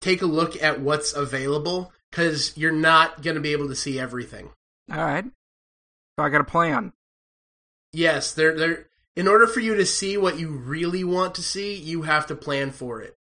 take 0.02 0.22
a 0.22 0.26
look 0.28 0.62
at 0.62 0.80
what's 0.80 1.14
available 1.14 1.92
because 2.12 2.56
you're 2.58 2.72
not 2.72 3.22
going 3.22 3.36
to 3.36 3.42
be 3.42 3.52
able 3.52 3.68
to 3.68 3.76
see 3.76 4.00
everything 4.00 4.50
All 4.92 4.98
right. 5.04 5.26
So 6.18 6.24
I 6.26 6.30
got 6.30 6.42
a 6.42 6.46
plan. 6.46 6.94
yes 7.94 8.34
they're 8.34 8.56
they're 8.56 8.88
in 9.16 9.28
order 9.28 9.48
for 9.48 9.60
you 9.60 9.76
to 9.76 9.86
see 9.86 10.18
what 10.18 10.38
you 10.40 10.50
really 10.50 11.04
want 11.04 11.36
to 11.36 11.42
see 11.42 11.76
you 11.76 12.04
have 12.04 12.28
to 12.28 12.36
plan 12.36 12.72
for 12.72 13.02
it 13.02 13.16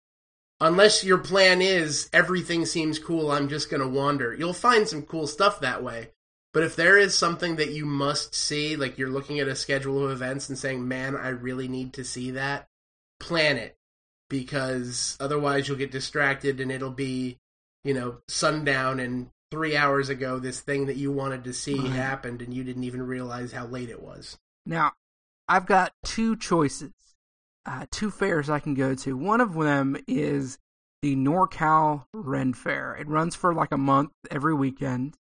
unless 0.62 1.04
your 1.04 1.18
plan 1.18 1.62
is 1.62 2.10
everything 2.14 2.66
seems 2.66 3.00
cool 3.00 3.32
i'm 3.32 3.50
just 3.50 3.70
going 3.70 3.82
to 3.82 3.88
wander 3.88 4.34
you'll 4.34 4.54
find 4.54 4.88
some 4.88 5.02
cool 5.02 5.28
stuff 5.28 5.60
that 5.60 5.84
way 5.84 6.10
but 6.54 6.64
if 6.64 6.76
there 6.78 6.98
is 6.98 7.14
something 7.14 7.58
that 7.58 7.72
you 7.72 7.86
must 7.86 8.34
see 8.34 8.76
like 8.78 8.98
you're 8.98 9.10
looking 9.10 9.40
at 9.40 9.48
a 9.50 9.56
schedule 9.56 10.04
of 10.06 10.12
events 10.12 10.48
and 10.50 10.58
saying 10.58 10.88
man 10.88 11.16
i 11.16 11.28
really 11.30 11.68
need 11.68 11.92
to 11.94 12.04
see 12.06 12.32
that 12.32 12.68
plan 13.20 13.58
it 13.58 13.76
because 14.30 15.18
otherwise 15.20 15.68
you'll 15.68 15.78
get 15.78 15.92
distracted 15.92 16.60
and 16.60 16.72
it'll 16.72 16.90
be 16.92 17.38
you 17.84 17.94
know 17.94 18.18
sundown 18.28 19.00
and 19.00 19.30
three 19.52 19.78
hours 19.78 20.10
ago 20.10 20.40
this 20.40 20.60
thing 20.60 20.88
that 20.88 20.98
you 20.98 21.12
wanted 21.12 21.44
to 21.44 21.54
see 21.54 21.80
Right. 21.80 21.92
happened 21.92 22.42
and 22.42 22.54
you 22.54 22.64
didn't 22.64 22.84
even 22.84 23.04
realize 23.04 23.52
how 23.52 23.66
late 23.68 23.90
it 23.90 24.02
was 24.02 24.38
Now, 24.66 24.94
I've 25.48 25.68
got 25.68 25.94
two 26.04 26.36
choices, 26.36 26.92
uh, 27.66 27.86
two 27.92 28.10
fairs 28.10 28.50
I 28.50 28.60
can 28.60 28.74
go 28.74 28.96
to. 28.96 29.16
One 29.16 29.40
of 29.42 29.54
them 29.54 29.96
is 30.08 30.58
the 31.04 31.16
NorCal 31.16 32.06
Ren 32.14 32.54
Fair. 32.54 32.96
It 32.96 33.08
runs 33.08 33.36
for 33.36 33.54
like 33.54 33.72
a 33.72 33.78
month 33.78 34.12
every 34.32 34.56
weekend. 34.56 35.16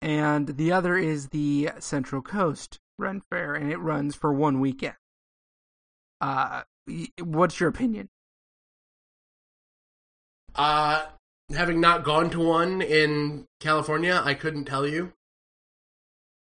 And 0.00 0.46
the 0.56 0.70
other 0.72 0.96
is 0.96 1.28
the 1.28 1.70
Central 1.80 2.22
Coast 2.22 2.78
Ren 2.98 3.22
Fair, 3.30 3.54
and 3.54 3.72
it 3.72 3.78
runs 3.78 4.14
for 4.14 4.32
one 4.32 4.60
weekend. 4.60 4.94
Uh, 6.22 6.62
what's 7.22 7.60
your 7.60 7.68
opinion? 7.68 8.08
Uh 10.54 11.06
having 11.54 11.80
not 11.80 12.04
gone 12.04 12.30
to 12.30 12.40
one 12.40 12.80
in 12.80 13.46
California, 13.60 14.20
I 14.24 14.34
couldn't 14.34 14.64
tell 14.64 14.86
you. 14.86 15.12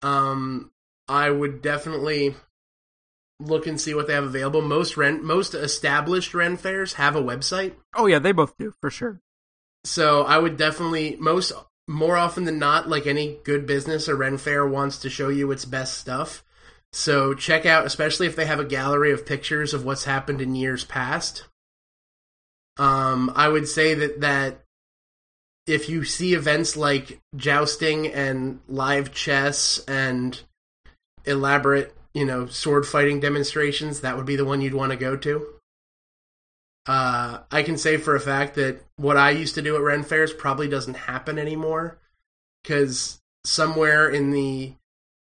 Um, 0.02 0.70
I 1.08 1.30
would 1.30 1.62
definitely 1.62 2.34
look 3.40 3.66
and 3.66 3.80
see 3.80 3.94
what 3.94 4.06
they 4.06 4.14
have 4.14 4.24
available. 4.24 4.62
Most 4.62 4.96
rent, 4.96 5.22
most 5.22 5.54
established 5.54 6.34
Ren 6.34 6.56
fairs 6.56 6.94
have 6.94 7.16
a 7.16 7.22
website. 7.22 7.74
Oh 7.94 8.06
yeah, 8.06 8.18
they 8.18 8.32
both 8.32 8.56
do 8.56 8.74
for 8.80 8.90
sure. 8.90 9.20
So 9.84 10.22
I 10.22 10.38
would 10.38 10.56
definitely 10.56 11.16
most 11.18 11.52
more 11.86 12.16
often 12.16 12.44
than 12.44 12.58
not, 12.58 12.88
like 12.88 13.06
any 13.06 13.38
good 13.44 13.66
business, 13.66 14.08
a 14.08 14.14
Ren 14.14 14.38
fair 14.38 14.66
wants 14.66 14.98
to 14.98 15.10
show 15.10 15.28
you 15.28 15.50
its 15.50 15.64
best 15.64 15.98
stuff. 15.98 16.42
So 16.94 17.34
check 17.34 17.66
out, 17.66 17.86
especially 17.86 18.28
if 18.28 18.36
they 18.36 18.46
have 18.46 18.60
a 18.60 18.64
gallery 18.64 19.10
of 19.10 19.26
pictures 19.26 19.74
of 19.74 19.84
what's 19.84 20.04
happened 20.04 20.40
in 20.40 20.54
years 20.54 20.84
past. 20.84 21.42
Um, 22.76 23.32
I 23.34 23.48
would 23.48 23.66
say 23.66 23.94
that 23.94 24.20
that 24.20 24.60
if 25.66 25.88
you 25.88 26.04
see 26.04 26.34
events 26.34 26.76
like 26.76 27.20
jousting 27.34 28.06
and 28.06 28.60
live 28.68 29.12
chess 29.12 29.80
and 29.88 30.40
elaborate, 31.24 31.92
you 32.12 32.24
know, 32.24 32.46
sword 32.46 32.86
fighting 32.86 33.18
demonstrations, 33.18 34.02
that 34.02 34.16
would 34.16 34.26
be 34.26 34.36
the 34.36 34.44
one 34.44 34.60
you'd 34.60 34.72
want 34.72 34.92
to 34.92 34.96
go 34.96 35.16
to. 35.16 35.46
Uh, 36.86 37.40
I 37.50 37.64
can 37.64 37.76
say 37.76 37.96
for 37.96 38.14
a 38.14 38.20
fact 38.20 38.54
that 38.54 38.84
what 38.98 39.16
I 39.16 39.30
used 39.30 39.56
to 39.56 39.62
do 39.62 39.74
at 39.74 39.82
Ren 39.82 40.04
fairs 40.04 40.32
probably 40.32 40.68
doesn't 40.68 40.94
happen 40.94 41.40
anymore 41.40 41.98
because 42.62 43.20
somewhere 43.44 44.08
in 44.08 44.30
the 44.30 44.74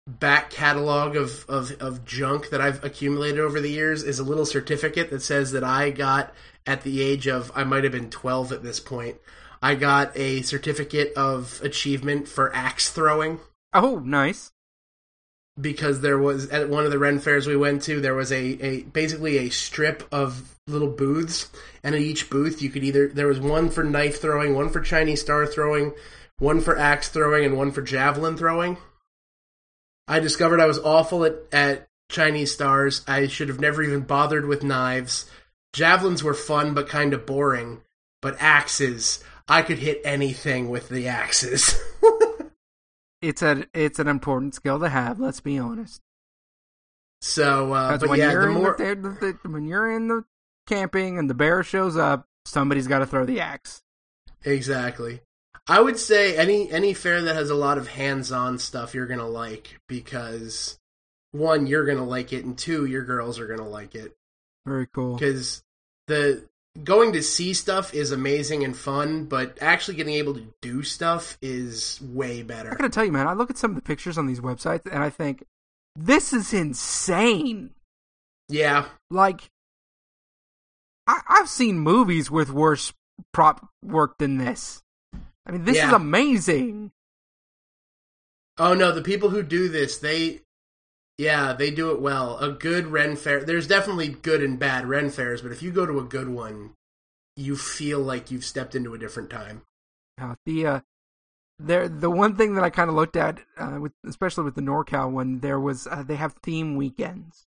back 0.06 0.50
catalog 0.50 1.16
of, 1.16 1.44
of, 1.48 1.72
of 1.80 2.04
junk 2.04 2.50
that 2.50 2.60
I've 2.60 2.84
accumulated 2.84 3.40
over 3.40 3.60
the 3.60 3.70
years 3.70 4.02
is 4.02 4.18
a 4.18 4.24
little 4.24 4.44
certificate 4.46 5.10
that 5.10 5.22
says 5.22 5.52
that 5.52 5.64
I 5.64 5.90
got 5.90 6.34
at 6.66 6.82
the 6.82 7.00
age 7.00 7.26
of 7.26 7.50
I 7.54 7.64
might 7.64 7.84
have 7.84 7.92
been 7.92 8.10
12 8.10 8.52
at 8.52 8.62
this 8.62 8.80
point. 8.80 9.16
I 9.62 9.74
got 9.76 10.14
a 10.14 10.42
certificate 10.42 11.14
of 11.16 11.60
achievement 11.62 12.28
for 12.28 12.54
axe 12.54 12.90
throwing 12.90 13.40
Oh, 13.72 13.98
nice. 13.98 14.52
because 15.58 16.02
there 16.02 16.18
was 16.18 16.48
at 16.50 16.68
one 16.68 16.84
of 16.84 16.90
the 16.90 16.98
Ren 16.98 17.18
fairs 17.18 17.46
we 17.46 17.56
went 17.56 17.82
to 17.84 18.00
there 18.00 18.14
was 18.14 18.30
a, 18.30 18.42
a 18.64 18.82
basically 18.82 19.38
a 19.38 19.48
strip 19.48 20.06
of 20.12 20.54
little 20.66 20.90
booths 20.90 21.50
and 21.82 21.94
at 21.94 22.00
each 22.02 22.28
booth 22.28 22.60
you 22.60 22.68
could 22.68 22.84
either 22.84 23.08
there 23.08 23.26
was 23.26 23.40
one 23.40 23.70
for 23.70 23.82
knife 23.84 24.20
throwing, 24.20 24.54
one 24.54 24.68
for 24.68 24.80
Chinese 24.80 25.22
star 25.22 25.46
throwing, 25.46 25.92
one 26.38 26.60
for 26.60 26.78
axe 26.78 27.08
throwing 27.08 27.46
and 27.46 27.56
one 27.56 27.72
for 27.72 27.80
javelin 27.80 28.36
throwing. 28.36 28.76
I 30.06 30.20
discovered 30.20 30.60
I 30.60 30.66
was 30.66 30.78
awful 30.78 31.24
at, 31.24 31.34
at 31.52 31.88
Chinese 32.10 32.52
stars. 32.52 33.02
I 33.08 33.26
should 33.26 33.48
have 33.48 33.60
never 33.60 33.82
even 33.82 34.02
bothered 34.02 34.46
with 34.46 34.62
knives. 34.62 35.30
Javelins 35.72 36.22
were 36.22 36.34
fun 36.34 36.74
but 36.74 36.88
kind 36.88 37.12
of 37.14 37.26
boring, 37.26 37.82
but 38.22 38.36
axes, 38.38 39.22
I 39.48 39.62
could 39.62 39.78
hit 39.78 40.00
anything 40.04 40.68
with 40.68 40.88
the 40.88 41.08
axes. 41.08 41.78
It's 43.22 43.40
a 43.40 43.64
it's 43.72 43.98
an 43.98 44.06
important 44.06 44.54
skill 44.54 44.78
to 44.80 44.88
have. 44.90 45.18
Let's 45.18 45.40
be 45.40 45.58
honest. 45.58 46.02
so, 47.22 47.72
uh, 47.72 47.96
but 47.96 48.10
when 48.10 48.18
yeah, 48.18 48.32
you're 48.32 48.46
the 48.48 48.52
more 48.52 48.76
the, 48.76 48.94
the, 48.94 49.38
the- 49.42 49.48
when 49.48 49.64
you're 49.66 49.90
in 49.90 50.08
the 50.08 50.24
camping 50.66 51.18
and 51.18 51.30
the 51.30 51.32
bear 51.34 51.62
shows 51.62 51.96
up, 51.96 52.26
somebody's 52.44 52.86
got 52.86 52.98
to 52.98 53.06
throw 53.06 53.24
the 53.24 53.40
axe. 53.40 53.80
Exactly. 54.44 55.22
I 55.66 55.80
would 55.80 55.98
say 55.98 56.36
any 56.36 56.70
any 56.70 56.92
fair 56.94 57.22
that 57.22 57.34
has 57.36 57.50
a 57.50 57.54
lot 57.54 57.78
of 57.78 57.88
hands-on 57.88 58.58
stuff 58.58 58.94
you're 58.94 59.06
gonna 59.06 59.28
like 59.28 59.80
because 59.88 60.78
one 61.32 61.66
you're 61.66 61.86
gonna 61.86 62.04
like 62.04 62.32
it 62.32 62.44
and 62.44 62.56
two 62.56 62.84
your 62.84 63.02
girls 63.04 63.38
are 63.40 63.46
gonna 63.46 63.68
like 63.68 63.94
it 63.94 64.14
Very 64.66 64.86
cool. 64.92 65.14
because 65.14 65.62
the 66.06 66.46
going 66.82 67.12
to 67.12 67.22
see 67.22 67.54
stuff 67.54 67.94
is 67.94 68.10
amazing 68.10 68.64
and 68.64 68.76
fun, 68.76 69.24
but 69.26 69.56
actually 69.60 69.96
getting 69.96 70.14
able 70.14 70.34
to 70.34 70.44
do 70.60 70.82
stuff 70.82 71.38
is 71.40 72.00
way 72.02 72.42
better. 72.42 72.72
I 72.72 72.74
gotta 72.74 72.88
tell 72.90 73.04
you, 73.04 73.12
man. 73.12 73.26
I 73.28 73.32
look 73.32 73.48
at 73.48 73.56
some 73.56 73.70
of 73.70 73.76
the 73.76 73.82
pictures 73.82 74.18
on 74.18 74.26
these 74.26 74.40
websites 74.40 74.84
and 74.84 75.02
I 75.02 75.08
think 75.08 75.44
this 75.96 76.32
is 76.32 76.52
insane. 76.52 77.70
Yeah, 78.50 78.84
Like, 79.10 79.50
I, 81.06 81.20
I've 81.28 81.48
seen 81.48 81.78
movies 81.78 82.30
with 82.30 82.50
worse 82.50 82.92
prop 83.32 83.68
work 83.82 84.18
than 84.18 84.36
this. 84.38 84.82
I 85.46 85.52
mean, 85.52 85.64
this 85.64 85.76
is 85.76 85.92
amazing. 85.92 86.92
Oh 88.56 88.74
no, 88.74 88.92
the 88.92 89.02
people 89.02 89.30
who 89.30 89.42
do 89.42 89.68
this, 89.68 89.98
they 89.98 90.40
yeah, 91.18 91.52
they 91.52 91.70
do 91.70 91.90
it 91.90 92.00
well. 92.00 92.38
A 92.38 92.50
good 92.50 92.86
Ren 92.88 93.16
fair. 93.16 93.44
There's 93.44 93.66
definitely 93.66 94.08
good 94.08 94.42
and 94.42 94.58
bad 94.58 94.86
Ren 94.86 95.10
fairs, 95.10 95.42
but 95.42 95.52
if 95.52 95.62
you 95.62 95.70
go 95.70 95.86
to 95.86 95.98
a 95.98 96.04
good 96.04 96.28
one, 96.28 96.74
you 97.36 97.56
feel 97.56 98.00
like 98.00 98.30
you've 98.30 98.44
stepped 98.44 98.74
into 98.74 98.94
a 98.94 98.98
different 98.98 99.30
time. 99.30 99.62
Uh, 100.20 100.34
the 100.46 100.66
uh, 100.66 100.80
there 101.58 101.88
the 101.88 102.10
one 102.10 102.36
thing 102.36 102.54
that 102.54 102.64
I 102.64 102.70
kind 102.70 102.88
of 102.88 102.96
looked 102.96 103.16
at, 103.16 103.40
uh, 103.56 103.78
with 103.80 103.92
especially 104.06 104.44
with 104.44 104.54
the 104.54 104.62
NorCal 104.62 105.10
one, 105.10 105.40
there 105.40 105.60
was 105.60 105.86
uh, 105.86 106.02
they 106.02 106.16
have 106.16 106.34
theme 106.42 106.76
weekends, 106.76 107.46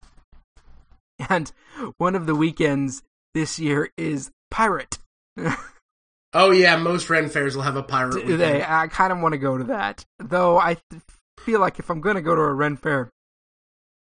and 1.30 1.52
one 1.98 2.16
of 2.16 2.28
the 2.28 2.36
weekends 2.36 3.04
this 3.34 3.60
year 3.60 3.92
is 3.98 4.32
pirate. 4.52 5.00
Oh 6.34 6.52
yeah, 6.52 6.76
most 6.78 7.10
Ren 7.10 7.30
fairs 7.30 7.56
will 7.56 7.64
have 7.64 7.76
a 7.76 7.84
pirate. 7.84 8.14
Do 8.14 8.20
weekend. 8.20 8.40
they? 8.40 8.64
I 8.64 8.88
kind 8.88 9.12
of 9.12 9.20
want 9.20 9.34
to 9.34 9.40
go 9.40 9.58
to 9.58 9.64
that, 9.66 10.06
though. 10.20 10.60
I 10.60 10.78
feel 11.40 11.60
like 11.60 11.80
if 11.80 11.90
I'm 11.90 12.02
going 12.02 12.16
to 12.16 12.22
go 12.22 12.36
to 12.36 12.42
a 12.42 12.54
Ren 12.54 12.78
fair, 12.78 13.10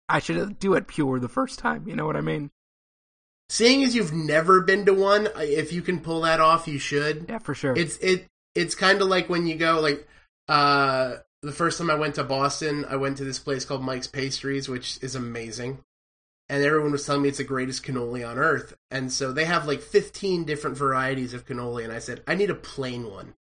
I 0.08 0.18
should 0.18 0.58
do 0.58 0.74
it 0.74 0.86
pure 0.86 1.18
the 1.18 1.28
first 1.28 1.58
time. 1.58 1.88
You 1.88 1.96
know 1.96 2.06
what 2.06 2.16
I 2.16 2.20
mean? 2.20 2.50
Seeing 3.50 3.82
as 3.82 3.94
you've 3.94 4.12
never 4.12 4.60
been 4.60 4.84
to 4.84 4.92
one, 4.92 5.28
if 5.36 5.72
you 5.72 5.80
can 5.80 6.00
pull 6.00 6.22
that 6.22 6.40
off, 6.40 6.68
you 6.68 6.78
should. 6.78 7.26
Yeah, 7.28 7.38
for 7.38 7.54
sure. 7.54 7.74
It's 7.74 7.96
it 7.98 8.26
it's 8.54 8.74
kind 8.74 9.00
of 9.00 9.08
like 9.08 9.28
when 9.28 9.46
you 9.46 9.56
go 9.56 9.80
like 9.80 10.06
uh 10.48 11.16
the 11.42 11.52
first 11.52 11.78
time 11.78 11.90
I 11.90 11.94
went 11.94 12.16
to 12.16 12.24
Boston, 12.24 12.84
I 12.88 12.96
went 12.96 13.16
to 13.18 13.24
this 13.24 13.38
place 13.38 13.64
called 13.64 13.82
Mike's 13.82 14.06
Pastries, 14.06 14.68
which 14.68 14.98
is 15.02 15.14
amazing. 15.14 15.78
And 16.48 16.64
everyone 16.64 16.92
was 16.92 17.04
telling 17.04 17.22
me 17.22 17.28
it's 17.28 17.38
the 17.38 17.44
greatest 17.44 17.84
cannoli 17.84 18.26
on 18.28 18.38
earth. 18.38 18.74
And 18.90 19.12
so 19.12 19.32
they 19.32 19.44
have 19.44 19.66
like 19.66 19.82
15 19.82 20.44
different 20.44 20.76
varieties 20.76 21.34
of 21.34 21.46
cannoli 21.46 21.84
and 21.84 21.92
I 21.92 21.98
said, 21.98 22.22
"I 22.26 22.34
need 22.34 22.50
a 22.50 22.54
plain 22.54 23.10
one." 23.10 23.34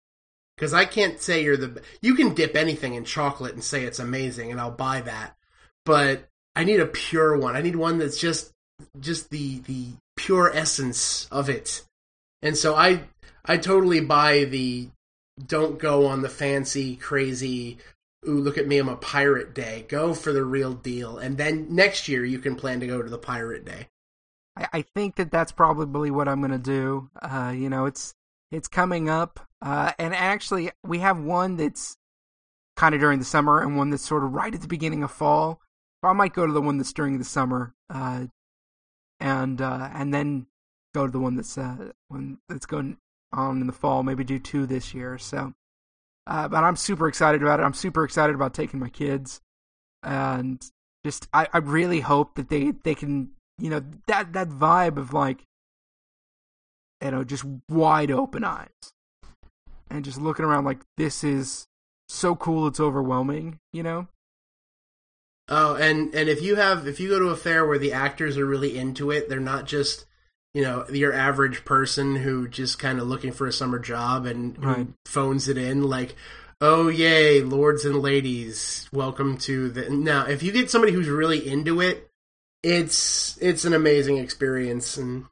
Cuz 0.58 0.74
I 0.74 0.86
can't 0.86 1.22
say 1.22 1.44
you're 1.44 1.58
the 1.58 1.82
you 2.02 2.16
can 2.16 2.34
dip 2.34 2.56
anything 2.56 2.96
in 2.96 3.06
chocolate 3.06 3.54
and 3.54 3.64
say 3.64 3.84
it's 3.84 4.00
amazing 4.00 4.52
and 4.52 4.60
I'll 4.60 4.72
buy 4.72 5.02
that. 5.02 5.38
But 5.86 6.30
I 6.56 6.64
need 6.64 6.80
a 6.80 6.88
pure 6.88 7.38
one. 7.38 7.56
I 7.56 7.62
need 7.62 7.76
one 7.76 8.00
that's 8.00 8.20
just 8.20 8.52
just 9.00 9.30
the 9.30 9.60
the 9.60 9.92
pure 10.18 10.52
essence 10.54 11.28
of 11.32 11.50
it. 11.50 11.84
And 12.42 12.58
so 12.58 12.76
I 12.76 13.04
I 13.46 13.58
totally 13.58 14.02
buy 14.02 14.44
the 14.44 14.90
don't 15.46 15.80
go 15.80 16.08
on 16.08 16.22
the 16.22 16.30
fancy 16.30 16.96
crazy 16.96 17.78
ooh 18.28 18.40
look 18.40 18.58
at 18.58 18.68
me 18.68 18.78
I'm 18.78 18.90
a 18.90 18.96
pirate 18.96 19.54
day. 19.54 19.86
Go 19.88 20.14
for 20.14 20.34
the 20.34 20.44
real 20.44 20.74
deal. 20.74 21.18
And 21.18 21.38
then 21.38 21.68
next 21.70 22.08
year 22.08 22.26
you 22.26 22.40
can 22.40 22.56
plan 22.56 22.80
to 22.82 22.88
go 22.88 23.02
to 23.02 23.10
the 23.10 23.18
pirate 23.18 23.66
day. 23.66 23.88
I, 24.56 24.68
I 24.74 24.82
think 24.82 25.16
that 25.16 25.32
that's 25.32 25.52
probably 25.52 26.12
what 26.12 26.28
I'm 26.28 26.42
going 26.42 26.52
to 26.52 26.58
do. 26.58 27.10
Uh, 27.22 27.54
you 27.56 27.70
know, 27.70 27.86
it's 27.86 28.14
it's 28.52 28.68
coming 28.68 29.10
up, 29.10 29.42
uh, 29.62 29.92
and 30.00 30.16
actually 30.16 30.72
we 30.86 31.00
have 31.00 31.20
one 31.20 31.58
that's 31.58 31.98
kind 32.78 32.96
of 32.96 33.02
during 33.02 33.20
the 33.20 33.26
summer 33.26 33.62
and 33.62 33.76
one 33.76 33.90
that's 33.90 34.06
sort 34.06 34.24
of 34.24 34.34
right 34.34 34.54
at 34.54 34.62
the 34.62 34.68
beginning 34.68 35.04
of 35.04 35.12
fall. 35.12 35.60
I 36.04 36.14
might 36.14 36.34
go 36.34 36.46
to 36.46 36.54
the 36.54 36.62
one 36.62 36.78
that's 36.78 36.94
during 36.94 37.18
the 37.18 37.26
summer, 37.26 37.74
uh, 37.90 38.28
and 39.20 39.62
uh, 39.62 39.90
and 39.94 40.14
then 40.14 40.48
go 40.94 41.06
to 41.06 41.12
the 41.12 41.20
one 41.20 41.36
that's 41.36 41.58
uh, 41.58 41.92
one 42.08 42.38
that's 42.48 42.66
going 42.66 42.98
on 43.34 43.62
in 43.62 43.68
the 43.68 43.74
fall. 43.74 44.04
Maybe 44.04 44.24
do 44.24 44.40
two 44.40 44.66
this 44.66 44.94
year. 44.94 45.18
So, 45.18 45.54
uh, 46.28 46.48
but 46.48 46.64
I'm 46.64 46.76
super 46.76 47.08
excited 47.08 47.42
about 47.42 47.60
it. 47.60 47.64
I'm 47.64 47.74
super 47.74 48.04
excited 48.04 48.36
about 48.36 48.54
taking 48.54 48.80
my 48.80 48.90
kids, 48.90 49.42
and 50.04 50.64
just 51.06 51.28
I, 51.34 51.48
I 51.54 51.60
really 51.60 52.02
hope 52.02 52.36
that 52.36 52.50
they 52.50 52.72
they 52.84 52.96
can 52.96 53.30
you 53.58 53.70
know 53.70 53.82
that 54.08 54.34
that 54.34 54.50
vibe 54.50 54.98
of 54.98 55.14
like 55.14 55.44
you 57.04 57.12
know 57.12 57.24
just 57.24 57.46
wide 57.70 58.12
open 58.12 58.44
eyes 58.44 58.68
and 59.90 60.04
just 60.04 60.20
looking 60.20 60.46
around 60.46 60.66
like 60.66 60.82
this 60.98 61.24
is 61.24 61.66
so 62.10 62.36
cool 62.36 62.68
it's 62.68 62.80
overwhelming 62.80 63.60
you 63.72 63.84
know 63.84 64.08
Oh, 65.50 65.76
and 65.76 66.14
and 66.14 66.28
if 66.28 66.42
you 66.42 66.56
have 66.56 66.88
if 66.88 67.00
you 67.00 67.08
go 67.08 67.20
to 67.20 67.30
a 67.30 67.38
fair 67.38 67.66
where 67.66 67.78
the 67.78 67.94
actors 67.94 68.38
are 68.38 68.46
really 68.46 68.78
into 68.78 69.12
it, 69.12 69.30
they're 69.30 69.40
not 69.40 69.66
just 69.66 70.06
you 70.54 70.62
know 70.64 70.86
your 70.90 71.14
average 71.14 71.66
person 71.66 72.16
who 72.16 72.48
just 72.48 72.80
kind 72.80 73.00
of 73.00 73.08
looking 73.08 73.32
for 73.32 73.48
a 73.48 73.52
summer 73.54 73.80
job 73.80 74.26
and 74.26 74.64
Right. 74.64 74.88
phones 75.06 75.48
it 75.48 75.58
in 75.58 75.84
like, 75.84 76.16
oh 76.62 76.88
yay, 76.88 77.42
lords 77.42 77.86
and 77.86 78.00
ladies, 78.02 78.88
welcome 78.92 79.38
to 79.40 79.70
the. 79.70 79.90
Now, 79.90 80.26
if 80.26 80.42
you 80.44 80.52
get 80.52 80.72
somebody 80.72 80.94
who's 80.94 81.10
really 81.10 81.48
into 81.48 81.82
it, 81.82 82.10
it's 82.64 83.38
it's 83.42 83.66
an 83.66 83.74
amazing 83.74 84.18
experience, 84.18 84.98
and 84.98 85.26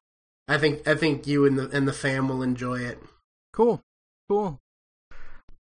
I 0.48 0.58
think 0.60 0.88
I 0.88 0.96
think 0.96 1.26
you 1.26 1.46
and 1.46 1.58
the 1.58 1.70
and 1.70 1.88
the 1.88 1.94
fam 1.94 2.30
will 2.30 2.44
enjoy 2.44 2.80
it. 2.82 3.02
cool 3.54 3.82
cool 4.30 4.60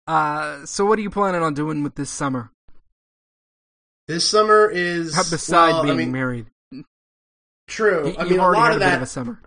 uh 0.08 0.65
so 0.65 0.86
what 0.86 1.00
are 1.00 1.02
you 1.02 1.10
planning 1.10 1.41
on 1.41 1.54
doing 1.54 1.82
with 1.82 1.96
this 1.96 2.10
summer 2.10 2.52
This 4.08 4.28
summer 4.30 4.70
is 4.70 5.15
beside 5.32 5.72
well, 5.72 5.84
being 5.84 5.94
I 5.96 5.98
mean, 5.98 6.12
married 6.12 6.46
true. 7.67 8.10
You- 8.10 8.15
I 8.17 8.23
mean, 8.25 8.39
a 8.39 8.49
lot 8.51 8.73
of 8.73 8.80
that 8.80 8.97
of 8.97 9.01
a 9.04 9.06
summer 9.06 9.39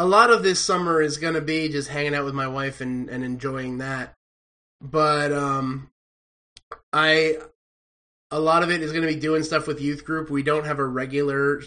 a 0.00 0.06
lot 0.06 0.30
of 0.30 0.42
this 0.42 0.58
summer 0.58 1.02
is 1.02 1.18
going 1.18 1.34
to 1.34 1.42
be 1.42 1.68
just 1.68 1.90
hanging 1.90 2.14
out 2.14 2.24
with 2.24 2.32
my 2.32 2.48
wife 2.48 2.80
and, 2.80 3.10
and 3.10 3.22
enjoying 3.22 3.78
that. 3.78 4.14
But 4.80 5.30
um, 5.30 5.90
I 6.90 7.36
a 8.30 8.40
lot 8.40 8.62
of 8.62 8.70
it 8.70 8.80
is 8.80 8.92
going 8.92 9.06
to 9.06 9.12
be 9.12 9.20
doing 9.20 9.42
stuff 9.42 9.66
with 9.66 9.82
youth 9.82 10.06
group. 10.06 10.30
We 10.30 10.42
don't 10.42 10.64
have 10.64 10.78
a 10.78 10.86
regular 10.86 11.62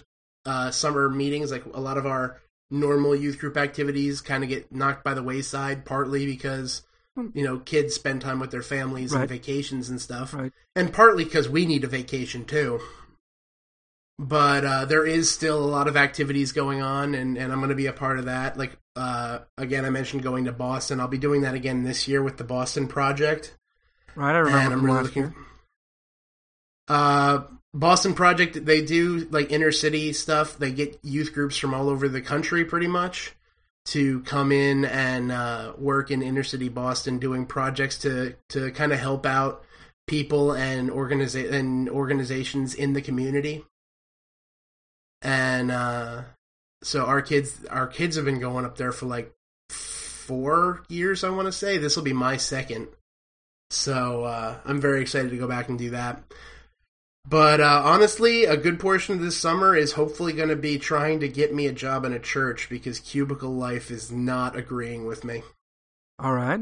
uh, 0.48 0.72
summer 0.72 1.10
meetings 1.10 1.52
like 1.52 1.64
a 1.66 1.80
lot 1.80 2.00
of 2.00 2.08
our 2.08 2.42
normal 2.72 3.16
youth 3.16 3.38
group 3.38 3.56
activities 3.56 4.20
kind 4.20 4.44
of 4.44 4.50
get 4.50 4.72
knocked 4.72 5.04
by 5.04 5.14
the 5.14 5.22
wayside 5.22 5.86
partly 5.86 6.26
because 6.26 6.82
hmm. 7.16 7.28
you 7.36 7.44
know 7.44 7.60
kids 7.60 7.94
spend 7.94 8.20
time 8.20 8.40
with 8.40 8.50
their 8.50 8.64
families 8.64 9.14
right. 9.14 9.22
and 9.22 9.30
vacations 9.30 9.90
and 9.90 10.02
stuff 10.02 10.34
right. 10.34 10.52
and 10.76 10.92
partly 10.92 11.24
because 11.24 11.48
we 11.48 11.68
need 11.68 11.84
a 11.84 11.88
vacation 11.88 12.46
too 12.46 12.82
but 14.20 14.64
uh, 14.64 14.86
there 14.86 15.06
is 15.06 15.32
still 15.32 15.64
a 15.64 15.66
lot 15.66 15.88
of 15.88 15.98
activities 15.98 16.52
going 16.52 16.82
on 16.82 17.16
and, 17.16 17.38
and 17.38 17.52
i'm 17.52 17.60
going 17.60 17.70
to 17.70 17.76
be 17.76 17.88
a 17.88 17.94
part 17.94 18.20
of 18.20 18.26
that 18.26 18.58
like 18.58 18.78
uh, 18.96 19.40
again 19.58 19.86
i 19.86 19.90
mentioned 19.90 20.24
going 20.24 20.46
to 20.46 20.52
boston 20.52 21.00
i'll 21.00 21.08
be 21.08 21.18
doing 21.18 21.42
that 21.42 21.56
again 21.56 21.84
this 21.84 22.08
year 22.08 22.22
with 22.22 22.38
the 22.38 22.44
boston 22.44 22.88
project 22.88 23.56
right 24.16 24.36
i 24.36 24.40
remember 24.40 24.74
i'm 24.74 24.86
really 24.86 25.04
looking 25.04 25.24
year. 25.24 25.36
uh 26.88 27.42
Boston 27.76 28.14
Project, 28.14 28.66
they 28.66 28.84
do 28.86 29.28
like 29.32 29.52
inner 29.52 29.72
city 29.72 30.14
stuff. 30.14 30.58
They 30.60 30.72
get 30.72 31.00
youth 31.02 31.34
groups 31.34 31.58
from 31.58 31.74
all 31.74 31.90
over 31.90 32.08
the 32.08 32.22
country 32.22 32.66
pretty 32.66 32.88
much 32.88 33.34
to 33.86 34.22
come 34.22 34.52
in 34.52 34.86
and 34.86 35.32
uh, 35.32 35.74
work 35.78 36.12
in 36.12 36.22
inner 36.22 36.44
city 36.44 36.70
Boston 36.70 37.18
doing 37.18 37.46
projects 37.46 37.98
to 38.00 38.36
to 38.50 38.72
kind 38.72 38.94
of 38.94 39.00
help 39.00 39.26
out 39.26 39.64
people 40.08 40.54
and 40.54 40.90
organiza- 40.90 41.52
and 41.52 41.90
organizations 41.90 42.76
in 42.76 42.94
the 42.94 43.02
community. 43.02 43.66
And 45.24 45.72
uh, 45.72 46.24
so 46.84 47.06
our 47.06 47.22
kids 47.22 47.66
our 47.66 47.88
kids 47.88 48.16
have 48.18 48.26
been 48.26 48.40
going 48.40 48.66
up 48.66 48.78
there 48.78 48.92
for 48.92 49.08
like 49.08 49.34
4 49.70 50.84
years 50.90 51.24
I 51.24 51.30
want 51.30 51.48
to 51.48 51.52
say. 51.52 51.78
This 51.78 51.96
will 51.96 52.04
be 52.04 52.14
my 52.14 52.38
second. 52.38 52.90
So 53.72 54.26
uh, 54.26 54.58
I'm 54.66 54.80
very 54.80 55.02
excited 55.02 55.32
to 55.32 55.38
go 55.38 55.48
back 55.48 55.70
and 55.70 55.80
do 55.80 55.92
that. 55.92 56.22
But 57.28 57.62
uh, 57.62 57.82
honestly, 57.86 58.44
a 58.44 58.58
good 58.58 58.80
portion 58.80 59.16
of 59.16 59.22
this 59.22 59.38
summer 59.38 59.76
is 59.76 59.94
hopefully 59.94 60.34
going 60.34 60.50
to 60.50 60.58
be 60.58 60.78
trying 60.78 61.22
to 61.22 61.28
get 61.28 61.54
me 61.54 61.68
a 61.68 61.72
job 61.72 62.04
in 62.04 62.12
a 62.12 62.20
church 62.20 62.68
because 62.70 63.00
cubicle 63.00 63.54
life 63.54 63.90
is 63.90 64.12
not 64.12 64.58
agreeing 64.58 65.06
with 65.06 65.24
me. 65.24 65.42
All 66.20 66.34
right. 66.34 66.60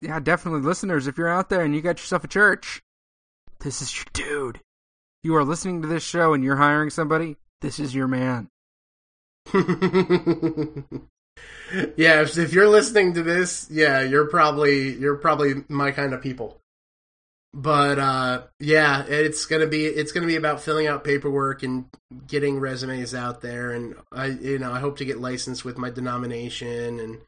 Yeah, 0.00 0.20
definitely. 0.20 0.60
Listeners, 0.60 1.06
if 1.06 1.18
you're 1.18 1.28
out 1.28 1.48
there 1.48 1.62
and 1.62 1.74
you 1.74 1.82
got 1.82 1.98
yourself 1.98 2.24
a 2.24 2.28
church, 2.28 2.80
this 3.60 3.82
is 3.82 3.96
your 3.96 4.06
dude. 4.12 4.60
You 5.24 5.36
are 5.36 5.44
listening 5.44 5.82
to 5.82 5.88
this 5.88 6.02
show 6.02 6.32
and 6.32 6.42
you're 6.42 6.56
hiring 6.56 6.90
somebody, 6.90 7.36
this 7.62 7.80
is 7.80 7.94
your 7.94 8.08
man. 8.08 8.48
yeah, 11.96 12.20
if, 12.20 12.36
if 12.36 12.52
you're 12.52 12.68
listening 12.68 13.14
to 13.14 13.22
this, 13.22 13.68
yeah, 13.70 14.02
you're 14.02 14.26
probably 14.26 14.92
you're 14.94 15.16
probably 15.16 15.64
my 15.68 15.90
kind 15.90 16.12
of 16.12 16.20
people 16.20 16.60
but 17.54 17.98
uh, 17.98 18.42
yeah, 18.60 19.04
it's 19.06 19.44
gonna 19.46 19.66
be 19.66 19.84
it's 19.84 20.12
gonna 20.12 20.26
be 20.26 20.36
about 20.36 20.62
filling 20.62 20.86
out 20.86 21.04
paperwork 21.04 21.62
and 21.62 21.86
getting 22.26 22.58
resumes 22.58 23.14
out 23.14 23.42
there, 23.42 23.72
and 23.72 23.94
I 24.10 24.26
you 24.26 24.58
know 24.58 24.72
I 24.72 24.80
hope 24.80 24.96
to 24.98 25.04
get 25.04 25.20
licensed 25.20 25.64
with 25.64 25.76
my 25.76 25.90
denomination, 25.90 26.98
and 26.98 27.18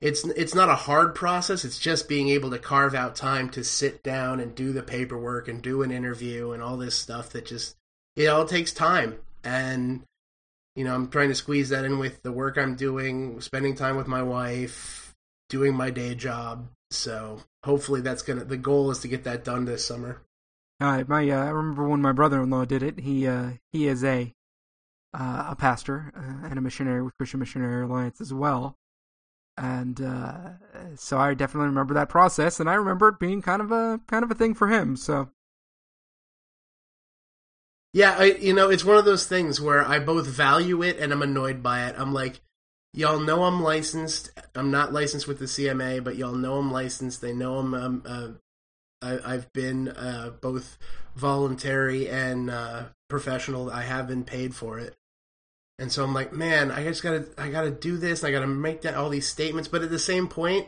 it's 0.00 0.24
it's 0.24 0.54
not 0.54 0.68
a 0.68 0.76
hard 0.76 1.16
process. 1.16 1.64
It's 1.64 1.80
just 1.80 2.08
being 2.08 2.28
able 2.28 2.50
to 2.50 2.58
carve 2.58 2.94
out 2.94 3.16
time 3.16 3.50
to 3.50 3.64
sit 3.64 4.04
down 4.04 4.38
and 4.38 4.54
do 4.54 4.72
the 4.72 4.84
paperwork 4.84 5.48
and 5.48 5.60
do 5.60 5.82
an 5.82 5.90
interview 5.90 6.52
and 6.52 6.62
all 6.62 6.76
this 6.76 6.94
stuff 6.94 7.30
that 7.30 7.46
just 7.46 7.74
it 8.14 8.26
all 8.26 8.44
takes 8.44 8.72
time, 8.72 9.18
and 9.46 10.02
you 10.74 10.84
know 10.84 10.94
I'm 10.94 11.08
trying 11.08 11.28
to 11.28 11.34
squeeze 11.34 11.70
that 11.70 11.84
in 11.84 11.98
with 11.98 12.22
the 12.22 12.32
work 12.32 12.58
I'm 12.58 12.74
doing, 12.74 13.40
spending 13.40 13.76
time 13.76 13.96
with 13.96 14.08
my 14.08 14.22
wife, 14.22 15.14
doing 15.48 15.74
my 15.74 15.90
day 15.90 16.14
job, 16.14 16.68
so 16.90 17.40
hopefully 17.64 18.00
that's 18.00 18.22
gonna. 18.22 18.44
The 18.44 18.56
goal 18.56 18.90
is 18.90 18.98
to 19.00 19.08
get 19.08 19.24
that 19.24 19.44
done 19.44 19.64
this 19.64 19.86
summer. 19.86 20.20
Uh, 20.80 21.04
my 21.06 21.30
uh, 21.30 21.44
I 21.44 21.48
remember 21.48 21.88
when 21.88 22.02
my 22.02 22.12
brother-in-law 22.12 22.66
did 22.66 22.82
it. 22.82 23.00
He 23.00 23.26
uh, 23.26 23.52
he 23.72 23.86
is 23.86 24.04
a 24.04 24.34
uh, 25.14 25.46
a 25.50 25.56
pastor 25.56 26.12
uh, 26.14 26.48
and 26.48 26.58
a 26.58 26.62
missionary 26.62 27.02
with 27.02 27.16
Christian 27.16 27.40
Missionary 27.40 27.84
Alliance 27.84 28.20
as 28.20 28.34
well, 28.34 28.76
and 29.56 30.00
uh, 30.00 30.50
so 30.96 31.18
I 31.18 31.34
definitely 31.34 31.68
remember 31.68 31.94
that 31.94 32.08
process, 32.08 32.58
and 32.58 32.68
I 32.68 32.74
remember 32.74 33.08
it 33.08 33.20
being 33.20 33.40
kind 33.42 33.62
of 33.62 33.70
a 33.70 34.00
kind 34.08 34.24
of 34.24 34.30
a 34.32 34.34
thing 34.34 34.54
for 34.54 34.68
him. 34.68 34.96
So 34.96 35.30
yeah, 37.96 38.14
I, 38.18 38.24
you 38.24 38.52
know, 38.52 38.68
it's 38.68 38.84
one 38.84 38.98
of 38.98 39.06
those 39.06 39.24
things 39.24 39.58
where 39.58 39.82
I 39.82 40.00
both 40.00 40.26
value 40.26 40.82
it 40.82 40.98
and 40.98 41.14
I'm 41.14 41.22
annoyed 41.22 41.62
by 41.62 41.86
it. 41.86 41.94
I'm 41.96 42.12
like, 42.12 42.42
y'all 42.92 43.18
know 43.18 43.44
I'm 43.44 43.62
licensed. 43.62 44.30
I'm 44.54 44.70
not 44.70 44.92
licensed 44.92 45.26
with 45.26 45.38
the 45.38 45.46
CMA, 45.46 46.04
but 46.04 46.16
y'all 46.16 46.34
know 46.34 46.58
I'm 46.58 46.70
licensed. 46.70 47.22
They 47.22 47.32
know 47.32 47.56
I'm. 47.56 47.72
Um, 47.72 48.02
uh, 48.04 48.28
I, 49.00 49.32
have 49.32 49.50
been 49.54 49.88
uh, 49.88 50.32
both 50.42 50.76
voluntary 51.14 52.06
and 52.06 52.50
uh, 52.50 52.82
professional. 53.08 53.70
I 53.70 53.84
have 53.84 54.08
been 54.08 54.24
paid 54.24 54.54
for 54.54 54.78
it, 54.78 54.94
and 55.78 55.90
so 55.90 56.04
I'm 56.04 56.12
like, 56.12 56.34
man, 56.34 56.70
I 56.70 56.84
just 56.84 57.02
gotta, 57.02 57.26
I 57.38 57.48
gotta 57.48 57.70
do 57.70 57.96
this. 57.96 58.24
I 58.24 58.30
gotta 58.30 58.46
make 58.46 58.82
that 58.82 58.94
all 58.94 59.08
these 59.08 59.26
statements. 59.26 59.68
But 59.68 59.82
at 59.82 59.90
the 59.90 59.98
same 59.98 60.28
point, 60.28 60.66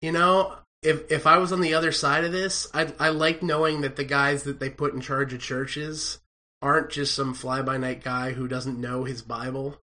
you 0.00 0.12
know, 0.12 0.54
if 0.82 1.12
if 1.12 1.26
I 1.26 1.36
was 1.36 1.52
on 1.52 1.60
the 1.60 1.74
other 1.74 1.92
side 1.92 2.24
of 2.24 2.32
this, 2.32 2.68
I 2.72 2.90
I 2.98 3.10
like 3.10 3.42
knowing 3.42 3.82
that 3.82 3.96
the 3.96 4.04
guys 4.04 4.44
that 4.44 4.60
they 4.60 4.70
put 4.70 4.94
in 4.94 5.02
charge 5.02 5.34
of 5.34 5.40
churches 5.40 6.20
aren't 6.60 6.90
just 6.90 7.14
some 7.14 7.34
fly 7.34 7.62
by 7.62 7.76
night 7.76 8.02
guy 8.02 8.32
who 8.32 8.48
doesn't 8.48 8.80
know 8.80 9.04
his 9.04 9.22
Bible 9.22 9.78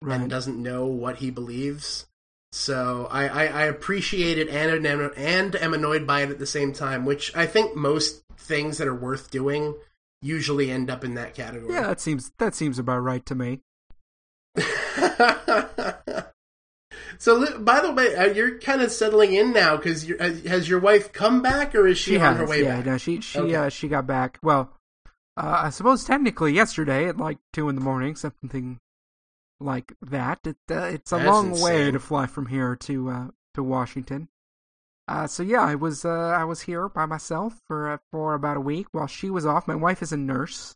right. 0.00 0.20
and 0.20 0.30
doesn't 0.30 0.62
know 0.62 0.86
what 0.86 1.16
he 1.16 1.30
believes. 1.30 2.06
So 2.52 3.08
I, 3.10 3.26
I, 3.26 3.44
I 3.46 3.62
appreciate 3.64 4.38
it 4.38 4.48
and, 4.48 4.86
and 4.86 5.56
am 5.56 5.74
annoyed 5.74 6.06
by 6.06 6.22
it 6.22 6.30
at 6.30 6.38
the 6.38 6.46
same 6.46 6.72
time, 6.72 7.04
which 7.04 7.36
I 7.36 7.46
think 7.46 7.76
most 7.76 8.22
things 8.38 8.78
that 8.78 8.88
are 8.88 8.94
worth 8.94 9.30
doing 9.30 9.74
usually 10.22 10.70
end 10.70 10.90
up 10.90 11.04
in 11.04 11.14
that 11.14 11.34
category. 11.34 11.74
Yeah, 11.74 11.88
that 11.88 12.00
seems 12.00 12.32
that 12.38 12.54
seems 12.54 12.78
about 12.78 13.00
right 13.00 13.26
to 13.26 13.34
me. 13.34 13.60
so, 17.18 17.58
by 17.58 17.80
the 17.80 17.92
way, 17.92 18.14
uh, 18.16 18.26
you're 18.26 18.58
kind 18.58 18.80
of 18.80 18.90
settling 18.90 19.34
in 19.34 19.52
now 19.52 19.76
because 19.76 20.10
uh, 20.10 20.38
has 20.46 20.66
your 20.68 20.80
wife 20.80 21.12
come 21.12 21.42
back 21.42 21.74
or 21.74 21.86
is 21.86 21.98
she, 21.98 22.12
she 22.12 22.16
on 22.16 22.36
has, 22.36 22.38
her 22.38 22.46
way 22.46 22.62
yeah, 22.62 22.76
back? 22.76 22.86
No, 22.86 22.96
she 22.96 23.20
she 23.20 23.38
okay. 23.38 23.54
uh, 23.54 23.68
she 23.68 23.88
got 23.88 24.06
back. 24.06 24.38
Well, 24.42 24.72
uh, 25.36 25.62
I 25.64 25.70
suppose 25.70 26.04
technically 26.04 26.52
yesterday 26.52 27.08
at 27.08 27.16
like 27.16 27.38
two 27.52 27.68
in 27.68 27.74
the 27.74 27.80
morning, 27.80 28.16
something 28.16 28.78
like 29.60 29.92
that. 30.02 30.40
It, 30.46 30.56
uh, 30.70 30.84
it's 30.84 31.12
a 31.12 31.16
That's 31.16 31.26
long 31.28 31.50
insane. 31.50 31.64
way 31.64 31.90
to 31.90 31.98
fly 31.98 32.26
from 32.26 32.46
here 32.46 32.76
to 32.76 33.10
uh, 33.10 33.26
to 33.54 33.62
Washington. 33.62 34.28
Uh, 35.08 35.26
so 35.26 35.42
yeah, 35.42 35.62
I 35.62 35.74
was 35.74 36.04
uh, 36.04 36.10
I 36.10 36.44
was 36.44 36.62
here 36.62 36.88
by 36.88 37.06
myself 37.06 37.60
for 37.66 37.90
uh, 37.90 37.98
for 38.10 38.34
about 38.34 38.56
a 38.56 38.60
week 38.60 38.88
while 38.92 39.06
she 39.06 39.30
was 39.30 39.46
off. 39.46 39.68
My 39.68 39.74
wife 39.74 40.02
is 40.02 40.12
a 40.12 40.16
nurse, 40.16 40.74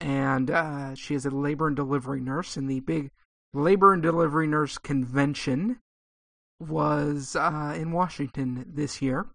and 0.00 0.50
uh, 0.50 0.94
she 0.94 1.14
is 1.14 1.26
a 1.26 1.30
labor 1.30 1.66
and 1.66 1.76
delivery 1.76 2.20
nurse. 2.20 2.56
And 2.56 2.68
the 2.68 2.80
big 2.80 3.10
labor 3.52 3.92
and 3.92 4.02
delivery 4.02 4.46
nurse 4.46 4.78
convention 4.78 5.80
was 6.60 7.34
uh, 7.34 7.74
in 7.76 7.92
Washington 7.92 8.64
this 8.68 9.02
year. 9.02 9.26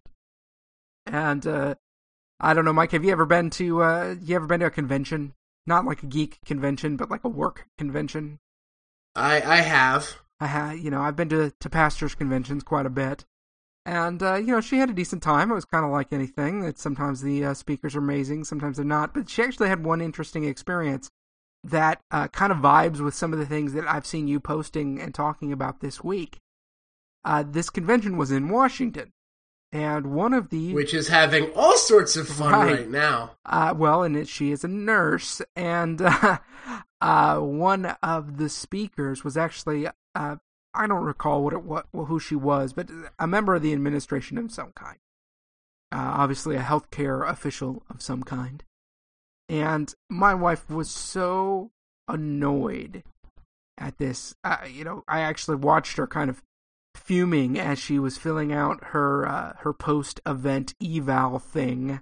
And 1.06 1.46
uh, 1.46 1.76
I 2.40 2.54
don't 2.54 2.66
know, 2.66 2.74
Mike. 2.74 2.92
Have 2.92 3.04
you 3.04 3.12
ever 3.12 3.26
been 3.26 3.50
to 3.52 3.84
uh, 3.84 4.16
you 4.22 4.36
ever 4.36 4.48
been 4.48 4.60
to 4.60 4.68
a 4.68 4.72
convention 4.72 5.34
not 5.68 5.86
like 5.86 6.04
a 6.04 6.08
geek 6.08 6.40
convention, 6.46 6.98
but 6.98 7.10
like 7.10 7.24
a 7.24 7.30
work 7.30 7.68
convention. 7.78 8.40
I 9.16 9.42
I 9.42 9.58
have. 9.58 10.22
I 10.40 10.48
have, 10.48 10.78
you 10.78 10.92
know, 10.92 11.02
I've 11.02 11.16
been 11.16 11.30
to 11.30 11.52
to 11.60 11.70
pastors 11.70 12.16
conventions 12.16 12.64
quite 12.64 12.86
a 12.86 12.90
bit, 12.90 13.26
and 13.86 14.22
uh, 14.22 14.36
you 14.36 14.48
know, 14.48 14.62
she 14.62 14.78
had 14.78 14.90
a 14.90 14.94
decent 14.94 15.24
time. 15.24 15.52
It 15.52 15.56
was 15.56 15.66
kind 15.66 15.86
of 15.86 15.92
like 15.92 16.12
anything. 16.12 16.62
That 16.62 16.78
sometimes 16.78 17.22
the 17.22 17.46
uh, 17.46 17.54
speakers 17.54 17.96
are 17.96 18.00
amazing, 18.00 18.44
sometimes 18.44 18.78
they're 18.78 18.86
not. 18.86 19.14
But 19.14 19.30
she 19.30 19.42
actually 19.42 19.70
had 19.70 19.86
one 19.86 20.02
interesting 20.02 20.44
experience 20.44 21.10
that 21.64 22.02
uh, 22.12 22.28
kind 22.28 22.52
of 22.52 22.60
vibes 22.60 23.00
with 23.00 23.16
some 23.16 23.34
of 23.34 23.40
the 23.40 23.46
things 23.46 23.74
that 23.74 23.88
I've 23.88 24.06
seen 24.06 24.28
you 24.28 24.40
posting 24.40 25.02
and 25.02 25.16
talking 25.16 25.52
about 25.52 25.80
this 25.80 26.04
week. 26.04 26.40
Uh, 27.24 27.44
this 27.48 27.72
convention 27.72 28.18
was 28.18 28.30
in 28.30 28.50
Washington, 28.50 29.12
and 29.76 30.08
one 30.08 30.34
of 30.34 30.50
the 30.52 30.74
which 30.74 30.94
is 30.94 31.10
having 31.10 31.52
all 31.54 31.76
sorts 31.78 32.16
of 32.16 32.30
fun 32.30 32.54
right, 32.54 32.72
right 32.72 32.90
now. 32.90 33.32
Uh, 33.46 33.74
well, 33.76 34.04
and 34.04 34.16
it, 34.16 34.30
she 34.30 34.52
is 34.52 34.64
a 34.64 34.70
nurse, 34.70 35.42
and 35.54 36.02
uh, 36.02 36.38
uh, 37.02 37.40
one 37.40 37.86
of 38.02 38.38
the 38.38 38.48
speakers 38.48 39.26
was 39.26 39.36
actually 39.36 39.88
uh, 40.16 40.38
I 40.74 40.88
don't 40.88 41.04
recall 41.04 41.44
what 41.44 41.52
it 41.52 41.64
what 41.64 41.88
who 41.94 42.22
she 42.22 42.36
was, 42.36 42.72
but 42.72 42.90
a 43.20 43.28
member 43.28 43.54
of 43.54 43.62
the 43.62 43.74
administration 43.74 44.38
of 44.38 44.50
some 44.50 44.72
kind. 44.72 44.98
Uh, 45.92 46.14
obviously, 46.18 46.56
a 46.56 46.62
healthcare 46.62 47.30
official 47.30 47.84
of 47.90 48.02
some 48.02 48.24
kind. 48.24 48.64
And 49.50 49.94
my 50.10 50.34
wife 50.34 50.70
was 50.70 50.90
so 50.90 51.72
annoyed 52.08 53.04
at 53.78 53.98
this. 53.98 54.36
Uh, 54.42 54.58
you 54.72 54.86
know, 54.86 55.04
I 55.08 55.20
actually 55.20 55.58
watched 55.58 55.98
her 55.98 56.08
kind 56.08 56.30
of 56.30 56.42
fuming 56.96 57.60
as 57.60 57.80
she 57.80 58.00
was 58.00 58.18
filling 58.18 58.52
out 58.52 58.84
her 58.86 59.28
uh, 59.28 59.54
her 59.60 59.74
post 59.74 60.20
event 60.26 60.74
eval 60.84 61.40
thing. 61.40 62.00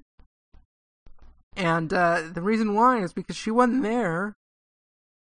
And 1.56 1.94
uh, 1.94 2.24
the 2.34 2.42
reason 2.42 2.74
why 2.74 3.00
is 3.00 3.14
because 3.14 3.36
she 3.36 3.52
wasn't 3.52 3.84
there 3.84 4.36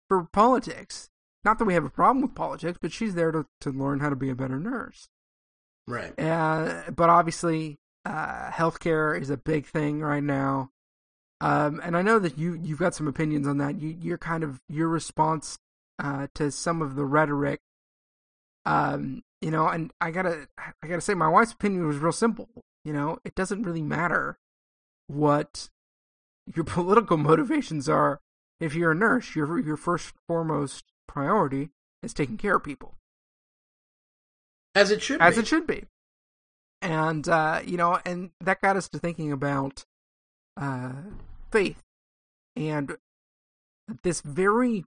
for 0.09 0.24
politics. 0.33 1.09
not 1.44 1.59
that 1.59 1.64
we 1.64 1.74
have 1.74 1.85
a 1.85 1.90
problem 1.90 2.22
with 2.22 2.35
politics, 2.35 2.79
but 2.81 2.92
she's 2.92 3.14
there 3.14 3.33
to, 3.33 3.46
to 3.61 3.70
learn 3.70 4.00
how 4.00 4.09
to 4.09 4.16
be 4.16 4.31
a 4.31 4.35
better 4.35 4.59
nurse. 4.59 5.09
Right. 5.87 6.18
Uh, 6.18 6.90
but 6.90 7.11
obviously, 7.11 7.77
uh, 8.07 8.50
healthcare 8.50 9.20
is 9.20 9.31
a 9.31 9.37
big 9.37 9.66
thing 9.66 10.00
right 10.00 10.22
now. 10.22 10.70
Um, 11.40 11.81
and 11.85 11.96
I 11.96 12.03
know 12.03 12.18
that 12.18 12.38
you 12.38 12.55
you've 12.55 12.79
got 12.79 12.94
some 12.94 13.09
opinions 13.09 13.46
on 13.46 13.59
that. 13.59 13.81
You 13.81 13.94
you're 14.00 14.18
kind 14.18 14.44
of 14.44 14.61
your 14.68 14.88
response 14.88 15.59
uh, 15.98 16.29
to 16.35 16.50
some 16.50 16.81
of 16.81 16.94
the 16.96 17.05
rhetoric. 17.05 17.61
Um, 18.64 19.22
you 19.44 19.50
know, 19.50 19.68
and 19.68 19.92
I 20.00 20.11
gotta 20.11 20.48
I 20.83 20.88
gotta 20.88 21.02
say, 21.02 21.12
my 21.12 21.28
wife's 21.28 21.52
opinion 21.52 21.87
was 21.87 21.98
real 21.98 22.12
simple. 22.12 22.48
You 22.83 22.94
know, 22.94 23.18
it 23.26 23.35
doesn't 23.35 23.62
really 23.62 23.83
matter 23.83 24.38
what 25.07 25.68
your 26.54 26.64
political 26.64 27.18
motivations 27.18 27.87
are. 27.87 28.20
If 28.59 28.74
you're 28.74 28.92
a 28.92 28.94
nurse, 28.94 29.37
your 29.37 29.59
your 29.59 29.76
first 29.76 30.14
foremost 30.26 30.85
priority 31.07 31.68
is 32.02 32.14
taking 32.14 32.38
care 32.38 32.57
of 32.57 32.64
people, 32.64 32.94
as 34.74 34.90
it 34.90 35.02
should 35.02 35.18
be 35.18 35.24
as 35.24 35.35
be. 35.35 35.40
it 35.42 35.46
should 35.46 35.66
be. 35.66 35.85
And 36.80 37.28
uh, 37.28 37.61
you 37.66 37.76
know, 37.76 37.98
and 38.07 38.30
that 38.40 38.62
got 38.62 38.76
us 38.78 38.88
to 38.90 38.98
thinking 38.98 39.30
about 39.30 39.85
uh, 40.57 40.92
faith 41.50 41.83
and 42.57 42.96
this 44.04 44.22
very 44.22 44.87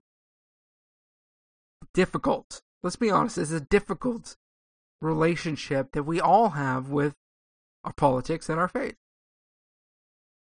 difficult. 1.94 2.60
Let's 2.82 2.96
be 2.96 3.10
honest, 3.10 3.38
it's 3.38 3.52
a 3.52 3.60
difficult 3.60 4.36
relationship 5.00 5.92
that 5.92 6.04
we 6.04 6.20
all 6.20 6.50
have 6.50 6.88
with 6.88 7.14
our 7.84 7.92
politics 7.92 8.48
and 8.48 8.58
our 8.58 8.68
faith. 8.68 8.96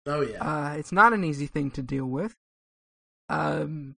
Oh 0.06 0.22
yeah. 0.22 0.44
Uh, 0.44 0.74
it's 0.74 0.92
not 0.92 1.14
an 1.14 1.24
easy 1.24 1.48
thing 1.48 1.72
to 1.72 1.82
deal 1.82 2.06
with. 2.06 2.36
Um, 3.30 3.96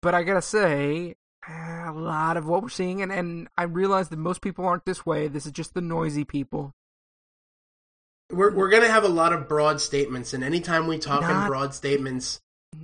but 0.00 0.14
I 0.14 0.22
gotta 0.22 0.42
say, 0.42 1.16
a 1.48 1.92
lot 1.92 2.36
of 2.36 2.46
what 2.46 2.62
we're 2.62 2.68
seeing, 2.68 3.02
and, 3.02 3.10
and 3.12 3.48
I 3.56 3.64
realize 3.64 4.08
that 4.10 4.18
most 4.18 4.40
people 4.40 4.64
aren't 4.64 4.84
this 4.84 5.04
way. 5.04 5.28
This 5.28 5.46
is 5.46 5.52
just 5.52 5.74
the 5.74 5.80
noisy 5.80 6.24
people. 6.24 6.72
We're 8.30 8.54
we're 8.54 8.70
gonna 8.70 8.88
have 8.88 9.04
a 9.04 9.08
lot 9.08 9.32
of 9.32 9.48
broad 9.48 9.80
statements, 9.80 10.32
and 10.32 10.42
anytime 10.42 10.86
we 10.86 10.98
talk 10.98 11.22
Not- 11.22 11.42
in 11.42 11.48
broad 11.48 11.74
statements, 11.74 12.40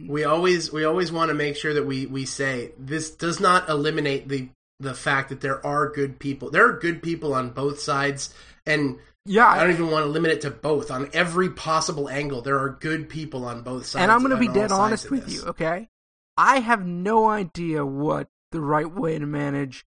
we 0.07 0.25
always 0.25 0.73
we 0.73 0.85
always 0.85 1.11
want 1.11 1.31
to 1.31 1.35
make 1.35 1.57
sure 1.57 1.75
that 1.75 1.85
we 1.85 2.07
we 2.07 2.27
say 2.27 2.73
this 2.79 3.11
does 3.11 3.41
not 3.41 3.69
eliminate 3.69 4.29
the 4.29 4.49
the 4.81 4.95
fact 4.95 5.29
that 5.29 5.41
there 5.41 5.65
are 5.67 5.89
good 5.89 6.19
people. 6.19 6.51
There 6.51 6.67
are 6.67 6.79
good 6.79 7.03
people 7.03 7.35
on 7.35 7.51
both 7.51 7.81
sides, 7.81 8.33
and 8.67 8.99
Yeah, 9.25 9.47
I 9.49 9.61
don't 9.61 9.73
even 9.73 9.91
want 9.91 10.05
to 10.05 10.11
limit 10.11 10.31
it 10.31 10.41
to 10.43 10.51
both. 10.51 10.91
On 10.91 11.11
every 11.13 11.51
possible 11.51 12.09
angle, 12.09 12.43
there 12.43 12.59
are 12.59 12.71
good 12.71 13.09
people 13.09 13.45
on 13.45 13.63
both 13.63 13.87
sides. 13.87 14.03
and 14.03 14.13
I'm 14.13 14.21
going 14.21 14.31
to 14.31 14.37
be 14.37 14.49
dead 14.49 14.73
honest 14.73 15.11
with 15.11 15.29
you, 15.33 15.43
okay? 15.49 15.89
I 16.37 16.61
have 16.61 16.87
no 16.87 17.29
idea 17.29 17.85
what 17.85 18.29
the 18.53 18.61
right 18.61 18.91
way 18.91 19.19
to 19.19 19.27
manage 19.27 19.85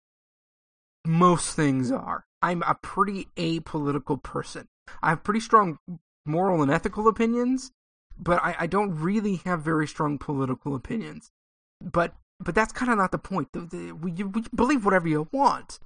most 1.07 1.55
things 1.55 1.91
are. 1.91 2.27
I'm 2.43 2.63
a 2.63 2.75
pretty 2.75 3.29
apolitical 3.37 4.23
person. 4.23 4.69
I 5.03 5.11
have 5.11 5.23
pretty 5.23 5.41
strong 5.41 5.79
moral 6.27 6.63
and 6.63 6.71
ethical 6.71 7.07
opinions, 7.07 7.73
but 8.19 8.43
I, 8.43 8.57
I 8.61 8.67
don't 8.67 8.97
really 8.97 9.37
have 9.45 9.63
very 9.63 9.87
strong 9.87 10.19
political 10.19 10.75
opinions. 10.75 11.31
But 11.81 12.15
but 12.41 12.55
that's 12.55 12.73
kind 12.73 12.91
of 12.91 12.99
not 12.99 13.13
the 13.13 13.19
point. 13.19 13.49
The, 13.53 13.61
the, 13.61 13.93
we, 13.93 14.13
you, 14.13 14.29
we 14.29 14.45
believe 14.55 14.85
whatever 14.85 15.07
you 15.07 15.29
want. 15.33 15.79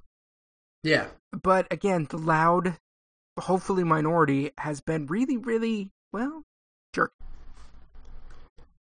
Yeah, 0.83 1.07
But 1.31 1.67
again, 1.71 2.05
the 2.09 2.17
loud, 2.17 2.77
hopefully 3.39 3.83
minority, 3.83 4.51
has 4.59 4.81
been 4.81 5.07
really, 5.07 5.35
really, 5.35 5.89
well, 6.13 6.43
jerk. 6.93 7.11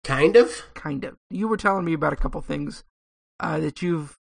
kind 0.04 0.36
of. 0.36 0.62
kind 0.74 1.04
of. 1.04 1.16
You 1.30 1.48
were 1.48 1.56
telling 1.56 1.86
me 1.86 1.94
about 1.94 2.12
a 2.12 2.16
couple 2.16 2.40
things 2.42 2.84
uh, 3.40 3.58
that 3.60 3.80
you've 3.80 4.18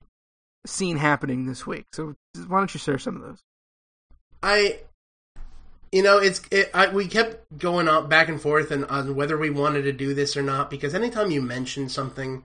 seen 0.65 0.97
happening 0.97 1.45
this 1.45 1.65
week. 1.65 1.85
So 1.93 2.15
why 2.47 2.59
don't 2.59 2.73
you 2.73 2.79
share 2.79 2.99
some 2.99 3.15
of 3.15 3.21
those? 3.21 3.39
I, 4.43 4.79
you 5.93 6.03
know, 6.03 6.17
it's 6.17 6.41
it, 6.51 6.71
I, 6.73 6.89
we 6.89 7.07
kept 7.07 7.57
going 7.57 7.87
up 7.87 8.09
back 8.09 8.27
and 8.27 8.41
forth 8.41 8.71
and 8.71 8.83
on 8.85 9.15
whether 9.15 9.37
we 9.37 9.49
wanted 9.49 9.83
to 9.83 9.93
do 9.93 10.13
this 10.13 10.35
or 10.35 10.41
not 10.41 10.69
because 10.69 10.93
anytime 10.93 11.31
you 11.31 11.41
mention 11.41 11.87
something 11.89 12.43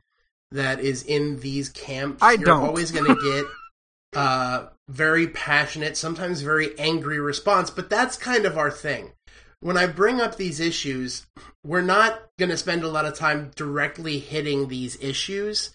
that 0.53 0.81
is 0.81 1.03
in 1.03 1.41
these 1.41 1.69
camps, 1.69 2.23
I 2.23 2.33
you're 2.33 2.45
don't. 2.45 2.65
always 2.65 2.91
going 2.91 3.15
to 3.15 3.23
get 3.23 4.21
uh, 4.21 4.69
very 4.89 5.29
passionate, 5.29 5.97
sometimes 5.97 6.41
very 6.41 6.79
angry 6.79 7.21
response. 7.21 7.71
But 7.71 7.91
that's 7.91 8.17
kind 8.17 8.47
of 8.47 8.57
our 8.57 8.71
thing. 8.71 9.13
When 9.61 9.77
I 9.77 9.87
bring 9.87 10.21
up 10.21 10.37
these 10.37 10.61
issues, 10.61 11.27
we're 11.65 11.81
not 11.81 12.23
going 12.39 12.51
to 12.51 12.57
spend 12.57 12.85
a 12.85 12.89
lot 12.89 13.07
of 13.07 13.15
time 13.15 13.51
directly 13.57 14.19
hitting 14.19 14.69
these 14.69 15.03
issues 15.03 15.75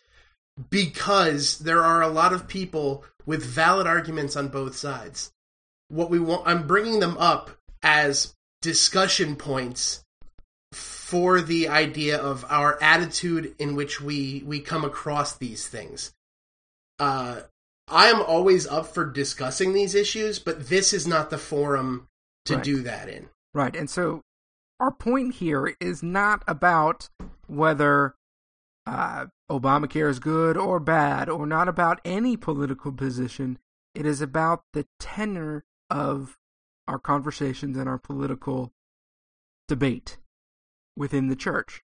because 0.69 1.59
there 1.59 1.83
are 1.83 2.01
a 2.01 2.07
lot 2.07 2.33
of 2.33 2.47
people 2.47 3.03
with 3.25 3.43
valid 3.43 3.87
arguments 3.87 4.35
on 4.35 4.47
both 4.47 4.75
sides. 4.75 5.31
What 5.89 6.09
we 6.09 6.19
want, 6.19 6.47
I'm 6.47 6.67
bringing 6.67 6.99
them 6.99 7.17
up 7.17 7.51
as 7.83 8.35
discussion 8.61 9.35
points 9.35 10.03
for 10.71 11.41
the 11.41 11.67
idea 11.67 12.17
of 12.17 12.45
our 12.49 12.81
attitude 12.81 13.55
in 13.59 13.75
which 13.75 13.99
we 13.99 14.43
we 14.45 14.59
come 14.59 14.85
across 14.85 15.37
these 15.37 15.67
things. 15.67 16.13
Uh, 16.99 17.41
I 17.87 18.07
am 18.07 18.21
always 18.21 18.65
up 18.67 18.87
for 18.87 19.05
discussing 19.05 19.73
these 19.73 19.95
issues, 19.95 20.39
but 20.39 20.69
this 20.69 20.93
is 20.93 21.05
not 21.05 21.29
the 21.29 21.37
forum 21.37 22.07
to 22.45 22.55
Right. 22.55 22.63
do 22.63 22.81
that 22.83 23.09
in. 23.09 23.29
Right. 23.53 23.75
And 23.75 23.89
so 23.89 24.21
our 24.79 24.91
point 24.91 25.35
here 25.35 25.75
is 25.81 26.01
not 26.01 26.43
about 26.47 27.09
whether 27.47 28.15
uh, 28.87 29.27
Obamacare 29.49 30.09
is 30.09 30.19
good 30.19 30.57
or 30.57 30.79
bad, 30.79 31.29
or 31.29 31.45
not 31.45 31.67
about 31.67 31.99
any 32.05 32.37
political 32.37 32.91
position. 32.91 33.59
It 33.93 34.05
is 34.05 34.21
about 34.21 34.63
the 34.73 34.87
tenor 34.99 35.65
of 35.89 36.37
our 36.87 36.97
conversations 36.97 37.77
and 37.77 37.89
our 37.89 37.99
political 37.99 38.71
debate 39.67 40.17
within 40.95 41.27
the 41.27 41.35
church. 41.35 41.81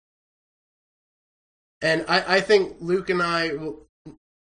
And 1.82 2.04
I, 2.08 2.36
I 2.36 2.40
think 2.40 2.76
Luke 2.80 3.10
and 3.10 3.22
I, 3.22 3.52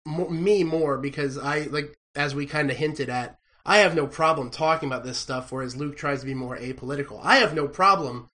me 0.05 0.63
more 0.63 0.97
because 0.97 1.37
I 1.37 1.61
like 1.61 1.95
as 2.15 2.35
we 2.35 2.45
kind 2.45 2.69
of 2.69 2.77
hinted 2.77 3.09
at. 3.09 3.37
I 3.65 3.79
have 3.79 3.95
no 3.95 4.07
problem 4.07 4.49
talking 4.49 4.89
about 4.89 5.03
this 5.03 5.17
stuff, 5.17 5.51
whereas 5.51 5.75
Luke 5.75 5.95
tries 5.95 6.21
to 6.21 6.25
be 6.25 6.33
more 6.33 6.57
apolitical. 6.57 7.19
I 7.21 7.37
have 7.37 7.53
no 7.53 7.67
problem 7.67 8.29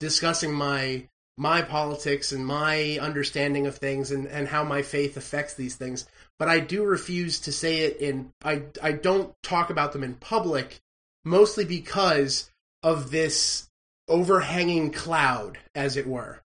discussing 0.00 0.52
my 0.52 1.08
my 1.36 1.62
politics 1.62 2.32
and 2.32 2.44
my 2.44 2.98
understanding 3.00 3.68
of 3.68 3.76
things 3.76 4.10
and, 4.10 4.26
and 4.26 4.48
how 4.48 4.64
my 4.64 4.82
faith 4.82 5.16
affects 5.16 5.54
these 5.54 5.76
things. 5.76 6.04
But 6.36 6.48
I 6.48 6.58
do 6.58 6.84
refuse 6.84 7.38
to 7.40 7.52
say 7.52 7.80
it 7.80 7.98
in 7.98 8.32
I 8.42 8.62
I 8.82 8.92
don't 8.92 9.34
talk 9.42 9.70
about 9.70 9.92
them 9.92 10.02
in 10.02 10.14
public, 10.14 10.80
mostly 11.24 11.64
because 11.64 12.50
of 12.82 13.10
this 13.10 13.67
overhanging 14.08 14.92
cloud, 14.92 15.58
as 15.74 15.96
it 15.96 16.06
were. 16.06 16.42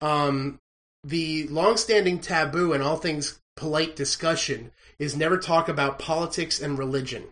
Um 0.00 0.60
the 1.04 1.46
long-standing 1.48 2.18
taboo 2.18 2.72
in 2.72 2.82
all 2.82 2.96
things 2.96 3.38
polite 3.56 3.94
discussion 3.94 4.72
is 4.98 5.16
never 5.16 5.38
talk 5.38 5.68
about 5.68 5.98
politics 5.98 6.60
and 6.60 6.78
religion. 6.78 7.24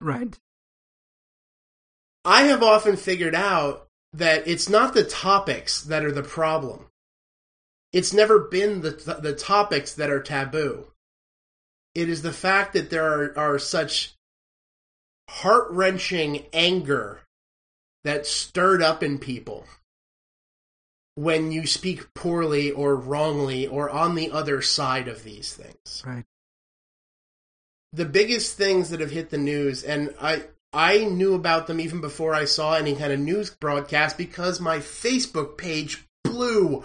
Right. 0.00 0.38
I 2.24 2.42
have 2.44 2.62
often 2.62 2.96
figured 2.96 3.34
out 3.34 3.88
that 4.12 4.46
it's 4.46 4.68
not 4.68 4.94
the 4.94 5.04
topics 5.04 5.82
that 5.82 6.04
are 6.04 6.12
the 6.12 6.22
problem. 6.22 6.86
It's 7.92 8.12
never 8.12 8.40
been 8.40 8.80
the 8.80 9.18
the 9.20 9.34
topics 9.34 9.94
that 9.94 10.10
are 10.10 10.22
taboo. 10.22 10.88
It 11.94 12.08
is 12.08 12.22
the 12.22 12.32
fact 12.32 12.74
that 12.74 12.90
there 12.90 13.04
are, 13.04 13.38
are 13.38 13.58
such 13.58 14.14
heart 15.28 15.70
wrenching 15.70 16.46
anger 16.52 17.20
that 18.06 18.24
stirred 18.26 18.82
up 18.82 19.02
in 19.02 19.18
people 19.18 19.66
when 21.16 21.50
you 21.50 21.66
speak 21.66 22.12
poorly 22.14 22.70
or 22.70 22.94
wrongly 22.94 23.66
or 23.66 23.90
on 23.90 24.14
the 24.14 24.30
other 24.30 24.62
side 24.62 25.08
of 25.08 25.24
these 25.24 25.52
things 25.54 26.02
Right. 26.06 26.24
the 27.92 28.04
biggest 28.04 28.56
things 28.56 28.90
that 28.90 29.00
have 29.00 29.10
hit 29.10 29.30
the 29.30 29.38
news, 29.38 29.82
and 29.82 30.14
I 30.20 30.44
I 30.72 31.04
knew 31.04 31.34
about 31.34 31.66
them 31.68 31.80
even 31.80 32.02
before 32.02 32.34
I 32.34 32.44
saw 32.44 32.74
any 32.74 32.94
kind 32.94 33.10
of 33.12 33.18
news 33.18 33.48
broadcast 33.50 34.18
because 34.18 34.60
my 34.60 34.78
Facebook 34.78 35.56
page 35.56 36.04
blew 36.22 36.84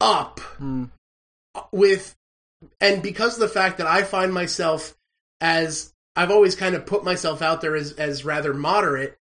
up 0.00 0.40
Hmm. 0.40 0.84
with, 1.70 2.16
and 2.80 3.02
because 3.02 3.34
of 3.34 3.40
the 3.40 3.48
fact 3.48 3.76
that 3.78 3.86
I 3.86 4.04
find 4.04 4.32
myself 4.32 4.96
as 5.40 5.92
I've 6.14 6.30
always 6.30 6.54
kind 6.56 6.74
of 6.74 6.86
put 6.86 7.04
myself 7.04 7.42
out 7.42 7.60
there 7.60 7.76
as 7.76 7.92
as 7.92 8.24
rather 8.24 8.54
moderate. 8.54 9.18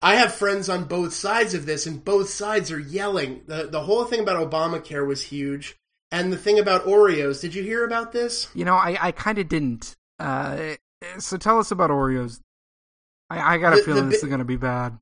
I 0.00 0.14
have 0.16 0.32
friends 0.34 0.68
on 0.68 0.84
both 0.84 1.12
sides 1.12 1.54
of 1.54 1.66
this, 1.66 1.86
and 1.86 2.04
both 2.04 2.28
sides 2.30 2.70
are 2.70 2.78
yelling. 2.78 3.42
the 3.46 3.66
The 3.70 3.80
whole 3.82 4.04
thing 4.04 4.20
about 4.20 4.48
Obamacare 4.50 5.06
was 5.06 5.22
huge, 5.24 5.76
and 6.12 6.32
the 6.32 6.36
thing 6.38 6.58
about 6.58 6.84
Oreos. 6.86 7.40
Did 7.40 7.54
you 7.54 7.62
hear 7.62 7.84
about 7.84 8.12
this? 8.12 8.48
You 8.54 8.64
know, 8.64 8.74
I, 8.74 8.96
I 9.00 9.12
kind 9.12 9.38
of 9.38 9.48
didn't. 9.48 9.96
Uh, 10.20 10.74
so 11.18 11.36
tell 11.36 11.58
us 11.58 11.70
about 11.72 11.90
Oreos. 11.90 12.40
I, 13.30 13.54
I 13.54 13.58
got 13.58 13.72
a 13.72 13.76
The- 13.76 13.82
the 13.82 13.86
feeling 13.86 14.08
this 14.10 14.20
bi- 14.22 14.26
is 14.26 14.28
going 14.30 14.38
to 14.38 14.44
be 14.44 14.56
bad. 14.56 14.98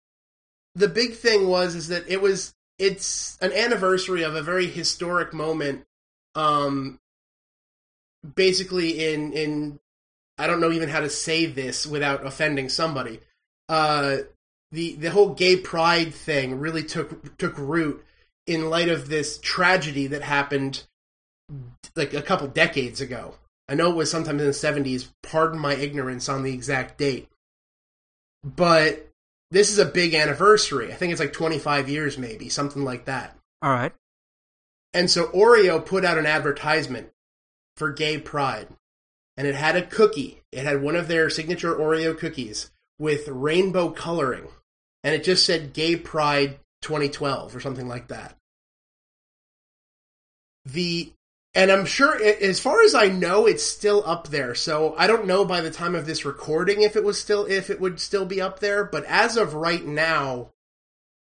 the 0.75 0.89
big 0.89 1.15
thing 1.15 1.47
was 1.49 1.75
is 1.75 1.89
that 1.89 2.09
it 2.09 2.21
was 2.21 2.55
it's 2.79 3.39
an 3.41 3.53
anniversary 3.53 4.23
of 4.23 4.35
a 4.35 4.43
very 4.43 4.67
historic 4.67 5.33
moment 5.33 5.85
um 6.35 6.99
basically 8.35 9.13
in 9.13 9.33
in 9.33 9.79
I 10.39 10.47
don't 10.47 10.61
know 10.61 10.73
even 10.73 10.89
how 10.91 11.01
to 11.01 11.09
say 11.09 11.47
this 11.47 11.87
without 11.87 12.27
offending 12.27 12.69
somebody. 12.69 13.21
Uh, 13.71 14.19
the 14.73 14.95
the 14.97 15.11
whole 15.11 15.31
gay 15.31 15.57
pride 15.57 16.15
thing 16.15 16.59
really 16.59 16.83
took 16.83 17.37
took 17.39 17.57
root 17.59 18.05
in 18.47 18.71
light 18.71 18.89
of 18.89 19.09
this 19.09 19.39
tragedy 19.39 20.07
that 20.09 20.23
happened 20.23 20.85
like 21.95 22.15
a 22.15 22.23
couple 22.23 22.47
decades 22.49 23.01
ago. 23.01 23.35
I 23.69 23.75
know 23.75 23.91
it 23.91 23.97
was 23.97 24.11
sometime 24.11 24.39
in 24.39 24.47
the 24.47 24.53
70s. 24.53 25.09
Pardon 25.23 25.59
my 25.59 25.75
ignorance 25.75 26.29
on 26.29 26.43
the 26.43 26.53
exact 26.53 26.99
date. 26.99 27.29
But 28.45 29.11
this 29.51 29.71
is 29.71 29.79
a 29.79 29.85
big 29.85 30.15
anniversary. 30.15 30.93
I 30.93 30.97
think 30.97 31.13
it's 31.13 31.21
like 31.21 31.33
25 31.33 31.89
years, 31.89 32.17
maybe, 32.17 32.49
something 32.49 32.85
like 32.85 33.07
that. 33.07 33.37
All 33.63 33.73
right. 33.73 33.93
And 34.95 35.11
so 35.11 35.27
Oreo 35.29 35.85
put 35.85 36.05
out 36.05 36.19
an 36.19 36.27
advertisement 36.27 37.11
for 37.77 37.91
gay 37.91 38.19
pride. 38.19 38.69
And 39.37 39.47
it 39.47 39.57
had 39.57 39.77
a 39.77 39.83
cookie. 39.83 40.43
It 40.53 40.65
had 40.65 40.81
one 40.81 40.97
of 40.97 41.09
their 41.09 41.29
signature 41.29 41.75
Oreo 41.75 42.17
cookies 42.17 42.71
with 42.99 43.29
rainbow 43.29 43.91
coloring. 43.91 44.49
And 45.05 45.15
it 45.15 45.25
just 45.25 45.47
said 45.47 45.73
Gay 45.73 45.97
Pride 45.97 46.59
2012 46.83 47.55
or 47.55 47.61
something 47.61 47.89
like 47.89 48.09
that. 48.09 48.37
The 50.65 51.13
and 51.55 51.73
I'm 51.73 51.87
sure, 51.87 52.23
as 52.23 52.61
far 52.61 52.83
as 52.83 52.95
I 52.95 53.07
know, 53.09 53.47
it's 53.47 53.65
still 53.65 54.03
up 54.05 54.29
there. 54.29 54.55
So 54.55 54.95
I 54.99 55.07
don't 55.07 55.27
know 55.27 55.47
by 55.47 55.63
the 55.63 55.71
time 55.71 55.95
of 55.95 56.05
this 56.05 56.27
recording 56.27 56.83
if 56.83 56.97
it 56.97 57.05
was 57.05 57.19
still 57.19 57.47
if 57.47 57.71
it 57.71 57.81
would 57.81 57.99
still 57.99 58.27
be 58.27 58.43
up 58.43 58.59
there. 58.61 58.85
But 58.85 59.05
as 59.05 59.39
of 59.39 59.55
right 59.55 59.85
now, 59.85 60.51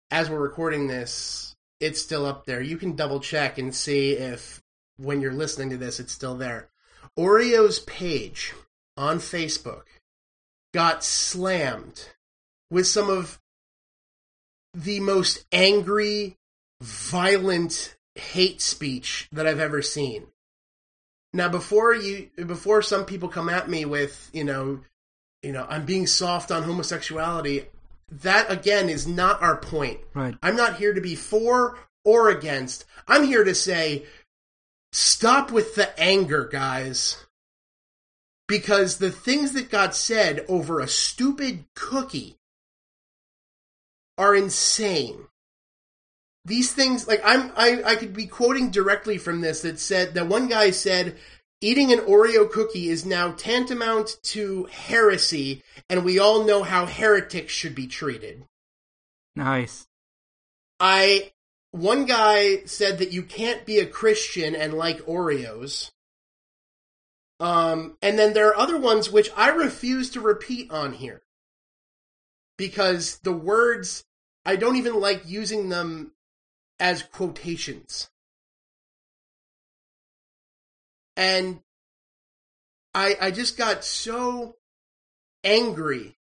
as 0.09 0.29
we're 0.29 0.39
recording 0.39 0.87
this, 0.87 1.55
it's 1.79 2.01
still 2.01 2.25
up 2.25 2.45
there. 2.45 2.59
You 2.59 2.77
can 2.77 2.95
double 2.95 3.19
check 3.19 3.59
and 3.59 3.75
see 3.75 4.13
if 4.13 4.63
when 4.97 5.21
you're 5.21 5.33
listening 5.33 5.69
to 5.71 5.77
this, 5.77 5.99
it's 5.99 6.13
still 6.13 6.35
there. 6.35 6.69
Oreo's 7.17 7.79
page 7.79 8.53
on 8.97 9.19
Facebook 9.19 9.83
got 10.75 11.05
slammed 11.05 12.09
with 12.69 12.85
some 12.85 13.09
of 13.09 13.39
the 14.73 14.99
most 14.99 15.45
angry, 15.53 16.35
violent 16.81 17.95
hate 18.15 18.59
speech 18.59 19.29
that 19.31 19.47
I've 19.47 19.61
ever 19.61 19.81
seen. 19.81 20.27
Now, 21.31 21.47
before 21.47 21.95
you, 21.95 22.29
before 22.45 22.81
some 22.81 23.05
people 23.05 23.29
come 23.29 23.47
at 23.47 23.69
me 23.69 23.85
with, 23.85 24.29
you 24.33 24.43
know, 24.43 24.81
you 25.41 25.53
know, 25.53 25.65
I'm 25.69 25.85
being 25.85 26.07
soft 26.07 26.51
on 26.51 26.63
homosexuality, 26.63 27.67
that 28.11 28.51
again 28.51 28.89
is 28.89 29.07
not 29.07 29.41
our 29.41 29.55
point. 29.55 30.01
Right. 30.13 30.35
I'm 30.43 30.57
not 30.57 30.75
here 30.75 30.93
to 30.93 30.99
be 30.99 31.15
for 31.15 31.79
or 32.03 32.27
against. 32.27 32.83
I'm 33.07 33.23
here 33.23 33.45
to 33.45 33.55
say, 33.55 34.07
stop 34.91 35.53
with 35.53 35.75
the 35.75 35.97
anger, 35.97 36.49
guys. 36.51 37.24
Because 38.47 38.97
the 38.97 39.11
things 39.11 39.53
that 39.53 39.71
got 39.71 39.95
said 39.95 40.45
over 40.47 40.79
a 40.79 40.87
stupid 40.87 41.65
cookie 41.75 42.37
are 44.17 44.35
insane 44.35 45.27
these 46.45 46.71
things 46.71 47.07
like 47.07 47.21
I'm 47.25 47.51
I, 47.57 47.81
I 47.83 47.95
could 47.95 48.13
be 48.13 48.27
quoting 48.27 48.69
directly 48.69 49.17
from 49.17 49.41
this 49.41 49.61
that 49.61 49.79
said 49.79 50.13
that 50.13 50.27
one 50.27 50.47
guy 50.47 50.69
said 50.69 51.17
eating 51.59 51.91
an 51.91 51.99
Oreo 51.99 52.49
cookie 52.49 52.89
is 52.89 53.05
now 53.05 53.31
tantamount 53.31 54.17
to 54.21 54.65
heresy, 54.65 55.63
and 55.89 56.05
we 56.05 56.19
all 56.19 56.45
know 56.45 56.61
how 56.61 56.85
heretics 56.85 57.51
should 57.51 57.73
be 57.73 57.87
treated. 57.87 58.45
Nice. 59.35 59.87
I 60.79 61.31
one 61.71 62.05
guy 62.05 62.63
said 62.65 62.99
that 62.99 63.11
you 63.11 63.23
can't 63.23 63.65
be 63.65 63.79
a 63.79 63.85
Christian 63.85 64.55
and 64.55 64.73
like 64.73 64.99
Oreos. 65.01 65.89
Um, 67.39 67.97
and 68.01 68.17
then 68.17 68.33
there 68.33 68.47
are 68.49 68.57
other 68.57 68.77
ones 68.77 69.11
which 69.11 69.29
I 69.35 69.49
refuse 69.49 70.09
to 70.11 70.21
repeat 70.21 70.71
on 70.71 70.93
here 70.93 71.23
because 72.57 73.19
the 73.19 73.33
words 73.33 74.05
I 74.45 74.55
don't 74.55 74.77
even 74.77 74.99
like 74.99 75.23
using 75.25 75.69
them 75.69 76.13
as 76.79 77.03
quotations. 77.03 78.09
And 81.17 81.61
I 82.93 83.17
I 83.19 83.31
just 83.31 83.57
got 83.57 83.83
so 83.83 84.57
angry 85.43 86.17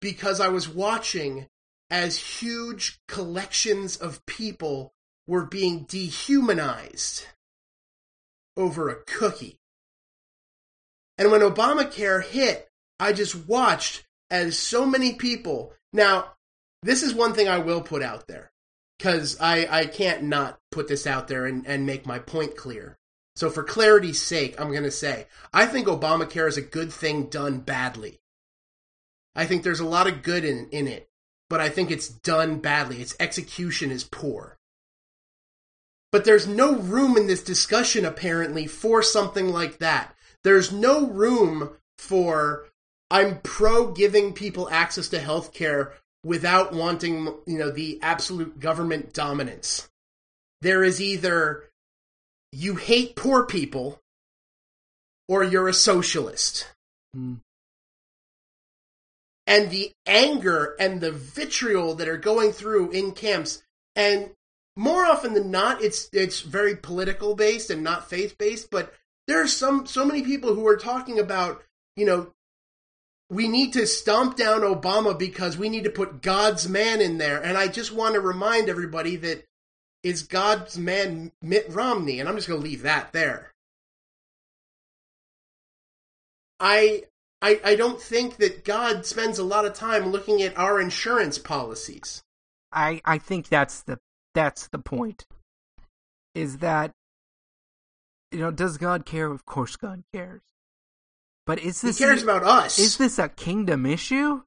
because 0.00 0.40
I 0.40 0.48
was 0.48 0.68
watching 0.68 1.48
as 1.90 2.40
huge 2.40 3.00
collections 3.06 3.96
of 3.96 4.24
people 4.26 4.94
were 5.26 5.44
being 5.44 5.84
dehumanized 5.84 7.26
over 8.56 8.88
a 8.88 9.02
cookie. 9.04 9.61
And 11.22 11.30
when 11.30 11.42
Obamacare 11.42 12.24
hit, 12.24 12.68
I 12.98 13.12
just 13.12 13.46
watched 13.46 14.02
as 14.28 14.58
so 14.58 14.84
many 14.84 15.12
people. 15.12 15.72
Now, 15.92 16.32
this 16.82 17.04
is 17.04 17.14
one 17.14 17.32
thing 17.32 17.46
I 17.46 17.58
will 17.58 17.80
put 17.80 18.02
out 18.02 18.26
there 18.26 18.50
because 18.98 19.40
I, 19.40 19.68
I 19.70 19.86
can't 19.86 20.24
not 20.24 20.58
put 20.72 20.88
this 20.88 21.06
out 21.06 21.28
there 21.28 21.46
and, 21.46 21.64
and 21.64 21.86
make 21.86 22.06
my 22.06 22.18
point 22.18 22.56
clear. 22.56 22.98
So, 23.36 23.50
for 23.50 23.62
clarity's 23.62 24.20
sake, 24.20 24.60
I'm 24.60 24.72
going 24.72 24.82
to 24.82 24.90
say 24.90 25.28
I 25.52 25.66
think 25.66 25.86
Obamacare 25.86 26.48
is 26.48 26.56
a 26.56 26.60
good 26.60 26.92
thing 26.92 27.26
done 27.26 27.60
badly. 27.60 28.18
I 29.36 29.46
think 29.46 29.62
there's 29.62 29.78
a 29.78 29.86
lot 29.86 30.08
of 30.08 30.24
good 30.24 30.44
in, 30.44 30.70
in 30.70 30.88
it, 30.88 31.08
but 31.48 31.60
I 31.60 31.68
think 31.68 31.92
it's 31.92 32.08
done 32.08 32.58
badly. 32.58 33.00
Its 33.00 33.14
execution 33.20 33.92
is 33.92 34.02
poor. 34.02 34.58
But 36.10 36.24
there's 36.24 36.48
no 36.48 36.74
room 36.74 37.16
in 37.16 37.28
this 37.28 37.44
discussion, 37.44 38.04
apparently, 38.04 38.66
for 38.66 39.04
something 39.04 39.50
like 39.50 39.78
that. 39.78 40.16
There's 40.44 40.72
no 40.72 41.06
room 41.06 41.70
for 41.98 42.66
I'm 43.10 43.40
pro 43.40 43.92
giving 43.92 44.32
people 44.32 44.68
access 44.70 45.08
to 45.08 45.20
health 45.20 45.52
care 45.52 45.92
without 46.24 46.72
wanting, 46.72 47.26
you 47.46 47.58
know, 47.58 47.70
the 47.70 47.98
absolute 48.02 48.58
government 48.58 49.12
dominance. 49.12 49.88
There 50.62 50.82
is 50.82 51.00
either 51.00 51.64
you 52.52 52.76
hate 52.76 53.16
poor 53.16 53.44
people 53.44 54.00
or 55.28 55.42
you're 55.42 55.68
a 55.68 55.74
socialist. 55.74 56.68
Mm. 57.16 57.40
And 59.46 59.70
the 59.70 59.92
anger 60.06 60.76
and 60.78 61.00
the 61.00 61.12
vitriol 61.12 61.94
that 61.96 62.08
are 62.08 62.16
going 62.16 62.52
through 62.52 62.92
in 62.92 63.12
camps, 63.12 63.62
and 63.96 64.30
more 64.76 65.04
often 65.04 65.34
than 65.34 65.50
not, 65.50 65.82
it's 65.82 66.08
it's 66.12 66.40
very 66.40 66.76
political 66.76 67.34
based 67.34 67.68
and 67.68 67.82
not 67.82 68.08
faith 68.08 68.38
based. 68.38 68.70
But 68.70 68.94
there 69.26 69.42
are 69.42 69.48
some 69.48 69.86
so 69.86 70.04
many 70.04 70.22
people 70.22 70.54
who 70.54 70.66
are 70.66 70.76
talking 70.76 71.18
about, 71.18 71.62
you 71.96 72.06
know, 72.06 72.32
we 73.30 73.48
need 73.48 73.72
to 73.72 73.86
stomp 73.86 74.36
down 74.36 74.60
Obama 74.60 75.18
because 75.18 75.56
we 75.56 75.68
need 75.68 75.84
to 75.84 75.90
put 75.90 76.20
God's 76.20 76.68
man 76.68 77.00
in 77.00 77.18
there. 77.18 77.42
And 77.42 77.56
I 77.56 77.68
just 77.68 77.92
want 77.92 78.14
to 78.14 78.20
remind 78.20 78.68
everybody 78.68 79.16
that 79.16 79.44
is 80.02 80.22
God's 80.24 80.76
man 80.76 81.32
Mitt 81.40 81.66
Romney, 81.70 82.20
and 82.20 82.28
I'm 82.28 82.36
just 82.36 82.48
going 82.48 82.60
to 82.60 82.66
leave 82.68 82.82
that 82.82 83.12
there. 83.12 83.52
I, 86.60 87.04
I 87.40 87.60
I 87.64 87.74
don't 87.76 88.00
think 88.00 88.36
that 88.36 88.64
God 88.64 89.06
spends 89.06 89.38
a 89.38 89.44
lot 89.44 89.64
of 89.64 89.74
time 89.74 90.10
looking 90.10 90.42
at 90.42 90.56
our 90.56 90.80
insurance 90.80 91.38
policies. 91.38 92.22
I 92.72 93.00
I 93.04 93.18
think 93.18 93.48
that's 93.48 93.82
the 93.82 93.98
that's 94.34 94.68
the 94.68 94.78
point. 94.78 95.26
Is 96.34 96.58
that 96.58 96.92
you 98.32 98.40
know, 98.40 98.50
does 98.50 98.78
God 98.78 99.04
care? 99.04 99.30
Of 99.30 99.44
course 99.46 99.76
God 99.76 100.04
cares. 100.12 100.42
But 101.46 101.58
is 101.58 101.80
this 101.80 101.98
he 101.98 102.04
cares 102.04 102.22
about 102.22 102.44
us? 102.44 102.78
Is 102.78 102.96
this 102.96 103.18
a 103.18 103.28
kingdom 103.28 103.84
issue? 103.84 104.42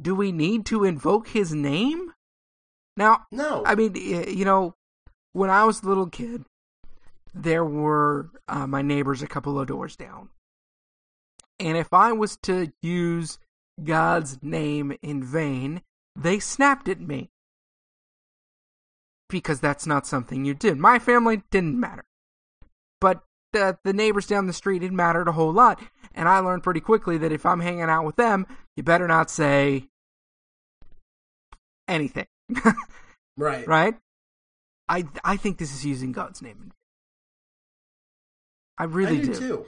Do 0.00 0.14
we 0.14 0.32
need 0.32 0.66
to 0.66 0.84
invoke 0.84 1.28
his 1.28 1.52
name? 1.52 2.12
Now, 2.96 3.26
no. 3.30 3.62
I 3.64 3.74
mean, 3.74 3.94
you 3.94 4.44
know, 4.44 4.74
when 5.32 5.50
I 5.50 5.64
was 5.64 5.82
a 5.82 5.86
little 5.86 6.08
kid, 6.08 6.44
there 7.34 7.64
were 7.64 8.30
uh, 8.48 8.66
my 8.66 8.82
neighbors 8.82 9.22
a 9.22 9.26
couple 9.26 9.58
of 9.58 9.66
doors 9.66 9.96
down. 9.96 10.30
And 11.58 11.76
if 11.76 11.92
I 11.92 12.12
was 12.12 12.36
to 12.44 12.72
use 12.82 13.38
God's 13.82 14.42
name 14.42 14.96
in 15.02 15.22
vain, 15.22 15.82
they 16.16 16.38
snapped 16.38 16.88
at 16.88 17.00
me. 17.00 17.30
Because 19.28 19.60
that's 19.60 19.86
not 19.86 20.06
something 20.06 20.44
you 20.44 20.54
did. 20.54 20.78
My 20.78 20.98
family 20.98 21.42
didn't 21.50 21.78
matter. 21.78 22.04
But 23.00 23.22
the, 23.52 23.78
the 23.84 23.92
neighbors 23.92 24.26
down 24.26 24.46
the 24.46 24.52
street, 24.52 24.82
it 24.82 24.92
mattered 24.92 25.28
a 25.28 25.32
whole 25.32 25.52
lot. 25.52 25.80
And 26.14 26.28
I 26.28 26.38
learned 26.38 26.62
pretty 26.62 26.80
quickly 26.80 27.18
that 27.18 27.32
if 27.32 27.46
I'm 27.46 27.60
hanging 27.60 27.82
out 27.82 28.04
with 28.04 28.16
them, 28.16 28.46
you 28.76 28.82
better 28.82 29.08
not 29.08 29.30
say 29.30 29.88
anything. 31.88 32.26
right. 33.36 33.66
Right? 33.66 33.94
I 34.88 35.04
I 35.24 35.36
think 35.36 35.58
this 35.58 35.72
is 35.74 35.84
using 35.84 36.12
God's 36.12 36.42
name. 36.42 36.72
I 38.76 38.84
really 38.84 39.18
I 39.18 39.22
do, 39.22 39.32
do. 39.32 39.38
too. 39.38 39.66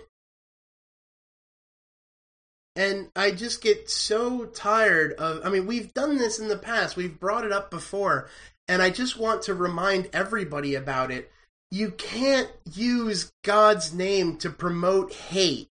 And 2.74 3.09
I 3.16 3.31
just 3.31 3.62
get 3.62 3.89
so 3.89 4.45
tired 4.45 5.14
of 5.14 5.41
I 5.45 5.49
mean, 5.49 5.66
we've 5.66 5.95
done 5.95 6.18
this 6.18 6.39
in 6.39 6.49
the 6.49 6.59
past. 6.59 6.97
We've 6.97 7.18
brought 7.18 7.45
it 7.45 7.53
up 7.53 7.70
before, 7.70 8.29
and 8.68 8.83
I 8.83 8.91
just 8.91 9.18
want 9.18 9.43
to 9.43 9.55
remind 9.55 10.11
everybody 10.12 10.74
about 10.74 11.11
it 11.11 11.33
you 11.71 11.91
can't 11.91 12.51
use 12.73 13.33
God's 13.45 13.93
name 13.93 14.37
to 14.39 14.51
promote 14.51 15.12
hate. 15.12 15.69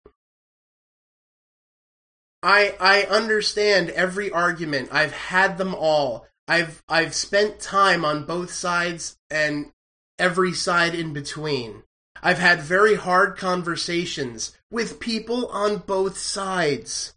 I 2.42 2.74
I 2.80 3.02
understand 3.02 3.90
every 3.90 4.30
argument. 4.30 4.88
I've 4.92 5.12
had 5.12 5.58
them 5.58 5.74
all. 5.74 6.26
I've 6.48 6.82
I've 6.88 7.14
spent 7.14 7.60
time 7.60 8.04
on 8.04 8.24
both 8.24 8.52
sides 8.52 9.18
and 9.30 9.72
every 10.18 10.52
side 10.52 10.94
in 10.94 11.12
between. 11.12 11.82
I've 12.22 12.38
had 12.38 12.60
very 12.60 12.94
hard 12.94 13.36
conversations 13.36 14.56
with 14.70 15.00
people 15.00 15.46
on 15.48 15.78
both 15.78 16.18
sides. 16.18 17.14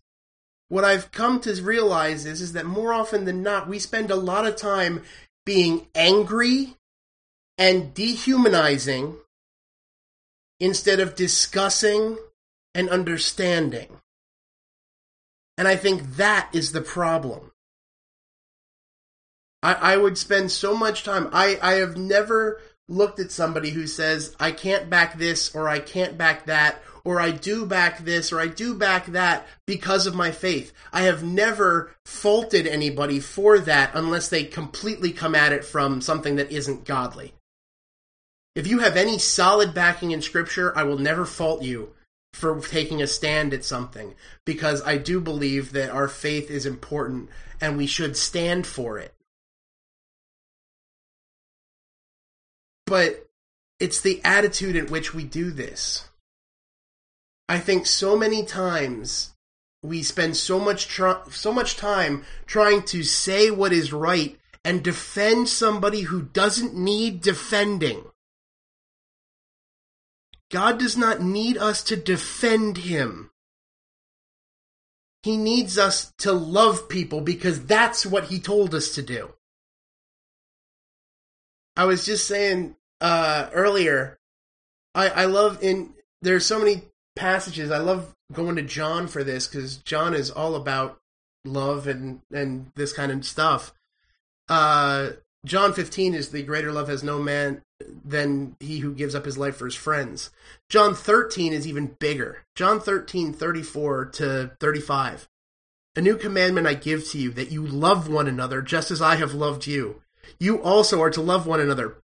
What 0.69 0.83
I've 0.83 1.11
come 1.11 1.39
to 1.41 1.61
realize 1.61 2.25
is, 2.25 2.41
is 2.41 2.53
that 2.53 2.65
more 2.65 2.93
often 2.93 3.25
than 3.25 3.43
not, 3.43 3.67
we 3.67 3.79
spend 3.79 4.09
a 4.11 4.15
lot 4.15 4.47
of 4.47 4.55
time 4.55 5.03
being 5.45 5.87
angry 5.93 6.77
and 7.57 7.93
dehumanizing 7.93 9.15
instead 10.59 10.99
of 10.99 11.15
discussing 11.15 12.17
and 12.73 12.89
understanding. 12.89 13.89
And 15.57 15.67
I 15.67 15.75
think 15.75 16.15
that 16.15 16.49
is 16.53 16.71
the 16.71 16.81
problem. 16.81 17.51
I, 19.61 19.73
I 19.73 19.97
would 19.97 20.17
spend 20.17 20.51
so 20.51 20.75
much 20.75 21.03
time. 21.03 21.29
I, 21.31 21.59
I 21.61 21.73
have 21.73 21.95
never 21.95 22.59
looked 22.89 23.19
at 23.19 23.31
somebody 23.31 23.69
who 23.69 23.87
says, 23.87 24.35
I 24.39 24.51
can't 24.51 24.89
back 24.89 25.17
this 25.17 25.55
or 25.55 25.69
I 25.69 25.79
can't 25.79 26.17
back 26.17 26.45
that 26.47 26.81
or 27.05 27.19
I 27.19 27.31
do 27.31 27.65
back 27.65 27.99
this 27.99 28.31
or 28.31 28.39
I 28.39 28.47
do 28.47 28.73
back 28.73 29.07
that 29.07 29.45
because 29.65 30.07
of 30.07 30.15
my 30.15 30.31
faith. 30.31 30.73
I 30.91 31.03
have 31.03 31.23
never 31.23 31.91
faulted 32.05 32.67
anybody 32.67 33.19
for 33.19 33.59
that 33.59 33.91
unless 33.93 34.29
they 34.29 34.43
completely 34.43 35.11
come 35.11 35.35
at 35.35 35.53
it 35.53 35.63
from 35.63 36.01
something 36.01 36.37
that 36.37 36.51
isn't 36.51 36.85
godly. 36.85 37.33
If 38.55 38.67
you 38.67 38.79
have 38.79 38.95
any 38.95 39.17
solid 39.17 39.73
backing 39.73 40.11
in 40.11 40.21
scripture, 40.21 40.77
I 40.77 40.83
will 40.83 40.99
never 40.99 41.25
fault 41.25 41.63
you 41.63 41.93
for 42.33 42.59
taking 42.61 43.01
a 43.01 43.07
stand 43.07 43.53
at 43.53 43.63
something 43.63 44.15
because 44.45 44.81
I 44.83 44.97
do 44.97 45.19
believe 45.19 45.71
that 45.73 45.89
our 45.89 46.07
faith 46.07 46.49
is 46.51 46.65
important 46.65 47.29
and 47.61 47.77
we 47.77 47.87
should 47.87 48.17
stand 48.17 48.67
for 48.67 48.99
it. 48.99 49.13
But 52.85 53.27
it's 53.79 54.01
the 54.01 54.21
attitude 54.23 54.75
in 54.75 54.87
which 54.87 55.13
we 55.13 55.23
do 55.23 55.51
this. 55.51 56.09
I 57.49 57.59
think 57.59 57.85
so 57.85 58.17
many 58.17 58.45
times 58.45 59.33
we 59.81 60.01
spend 60.01 60.37
so 60.37 60.59
much 60.59 60.87
tr- 60.87 61.29
so 61.29 61.51
much 61.51 61.75
time 61.75 62.23
trying 62.45 62.83
to 62.83 63.03
say 63.03 63.51
what 63.51 63.73
is 63.73 63.91
right 63.91 64.39
and 64.63 64.83
defend 64.83 65.49
somebody 65.49 66.01
who 66.01 66.21
doesn't 66.21 66.75
need 66.75 67.21
defending. 67.21 68.05
God 70.53 70.77
does 70.77 70.95
not 70.95 71.19
need 71.19 71.57
us 71.57 71.81
to 71.85 71.95
defend 71.95 72.77
him. 72.77 73.31
He 75.23 75.35
needs 75.35 75.79
us 75.79 76.13
to 76.19 76.31
love 76.31 76.87
people 76.87 77.21
because 77.21 77.65
that's 77.65 78.05
what 78.05 78.25
he 78.25 78.39
told 78.39 78.75
us 78.75 78.93
to 78.93 79.01
do. 79.01 79.33
I 81.75 81.85
was 81.85 82.05
just 82.05 82.27
saying 82.27 82.75
uh, 83.01 83.49
earlier, 83.51 84.19
I, 84.93 85.09
I 85.09 85.25
love 85.25 85.63
in 85.63 85.95
there's 86.21 86.45
so 86.45 86.59
many 86.59 86.83
passages. 87.15 87.71
I 87.71 87.79
love 87.79 88.13
going 88.31 88.55
to 88.57 88.61
John 88.61 89.07
for 89.07 89.23
this 89.23 89.47
because 89.47 89.77
John 89.77 90.13
is 90.13 90.29
all 90.29 90.53
about 90.53 90.99
love 91.45 91.87
and 91.87 92.21
and 92.31 92.71
this 92.75 92.93
kind 92.93 93.11
of 93.11 93.25
stuff. 93.25 93.73
Uh, 94.47 95.13
John 95.45 95.73
15 95.73 96.13
is 96.13 96.29
the 96.29 96.41
greater 96.43 96.71
love 96.71 96.87
has 96.87 97.03
no 97.03 97.19
man 97.19 97.61
than 98.05 98.55
he 98.59 98.79
who 98.79 98.93
gives 98.93 99.13
up 99.13 99.25
his 99.25 99.37
life 99.37 99.57
for 99.57 99.65
his 99.65 99.75
friends. 99.75 100.29
John 100.69 100.95
13 100.95 101.51
is 101.51 101.67
even 101.67 101.97
bigger. 101.99 102.45
John 102.55 102.79
13, 102.79 103.33
34 103.33 104.05
to 104.05 104.51
35. 104.59 105.27
A 105.95 106.01
new 106.01 106.15
commandment 106.15 106.65
I 106.65 106.73
give 106.73 107.07
to 107.09 107.17
you 107.17 107.31
that 107.31 107.51
you 107.51 107.65
love 107.65 108.07
one 108.07 108.27
another 108.27 108.61
just 108.61 108.89
as 108.89 109.01
I 109.01 109.17
have 109.17 109.33
loved 109.33 109.67
you. 109.67 110.01
You 110.39 110.61
also 110.61 111.01
are 111.01 111.11
to 111.11 111.21
love 111.21 111.45
one 111.45 111.59
another. 111.59 111.97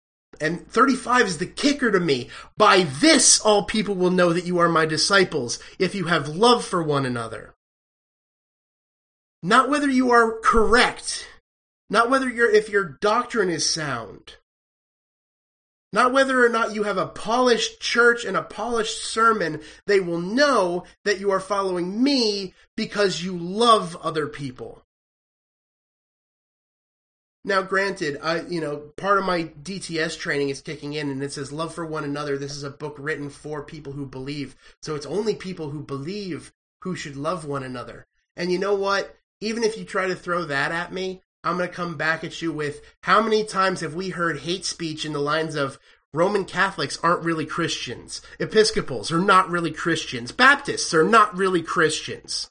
And 0.41 0.66
35 0.68 1.26
is 1.26 1.39
the 1.39 1.47
kicker 1.47 1.91
to 1.91 2.01
me. 2.01 2.28
By 2.57 2.84
this 2.84 3.39
all 3.41 3.64
people 3.64 3.95
will 3.95 4.11
know 4.11 4.32
that 4.32 4.47
you 4.47 4.59
are 4.59 4.68
my 4.68 4.87
disciples, 4.87 5.59
if 5.78 5.95
you 5.95 6.07
have 6.07 6.28
love 6.28 6.64
for 6.64 6.82
one 6.82 7.07
another. 7.07 7.55
Not 9.43 9.68
whether 9.68 9.89
you 9.89 10.11
are 10.11 10.41
correct, 10.41 11.28
not 11.89 12.11
whether 12.11 12.28
your 12.28 12.51
if 12.51 12.68
your 12.68 12.84
doctrine 13.01 13.51
is 13.51 13.68
sound, 13.68 14.37
not 15.93 16.12
whether 16.12 16.45
or 16.45 16.49
not 16.49 16.74
you 16.74 16.82
have 16.82 16.99
a 16.99 17.07
polished 17.07 17.80
church 17.80 18.24
and 18.24 18.37
a 18.37 18.43
polished 18.43 19.03
sermon, 19.03 19.61
they 19.87 20.01
will 20.01 20.20
know 20.20 20.84
that 21.05 21.20
you 21.20 21.30
are 21.30 21.41
following 21.41 22.03
me 22.03 22.55
because 22.76 23.22
you 23.22 23.37
love 23.37 23.97
other 24.03 24.26
people. 24.26 24.82
Now, 27.45 27.62
granted, 27.62 28.18
I 28.22 28.41
you 28.41 28.61
know 28.61 28.76
part 28.97 29.18
of 29.18 29.24
my 29.24 29.45
DTS 29.45 30.18
training 30.18 30.49
is 30.49 30.61
kicking 30.61 30.95
in, 30.95 31.09
and 31.09 31.22
it 31.22 31.32
says 31.32 31.53
love 31.53 31.72
for 31.72 31.87
one 31.87 32.03
another. 32.03 32.37
This 32.37 32.57
is 32.57 32.64
a 32.64 32.70
book 32.70 32.97
written 32.99 33.30
for 33.30 33.62
people 33.62 33.93
who 33.93 34.05
believe, 34.05 34.57
so 34.82 34.97
it's 34.97 35.07
only 35.07 35.37
people 35.37 35.70
who 35.70 35.80
believe 35.80 36.53
who 36.82 36.97
should 36.97 37.16
love 37.16 37.45
one 37.45 37.62
another. 37.62 38.07
And 38.37 38.51
you 38.51 38.59
know 38.59 38.74
what? 38.74 39.16
Even 39.41 39.62
if 39.62 39.78
you 39.78 39.84
try 39.84 40.09
to 40.09 40.16
throw 40.16 40.45
that 40.47 40.72
at 40.72 40.93
me, 40.93 41.22
I'm 41.47 41.57
going 41.57 41.68
to 41.68 41.74
come 41.74 41.97
back 41.97 42.24
at 42.24 42.42
you 42.42 42.53
with 42.53 42.80
how 43.03 43.22
many 43.22 43.44
times 43.44 43.80
have 43.80 43.94
we 43.94 44.09
heard 44.09 44.40
hate 44.40 44.64
speech 44.64 45.05
in 45.05 45.12
the 45.12 45.20
lines 45.20 45.55
of 45.55 45.78
Roman 46.12 46.44
Catholics 46.44 46.99
aren't 47.05 47.24
really 47.24 47.47
Christians, 47.47 48.20
Episcopals 48.40 49.12
are 49.12 49.20
not 49.20 49.49
really 49.49 49.70
Christians, 49.70 50.32
Baptists 50.32 50.92
are 50.92 51.05
not 51.05 51.36
really 51.36 51.62
Christians. 51.62 52.51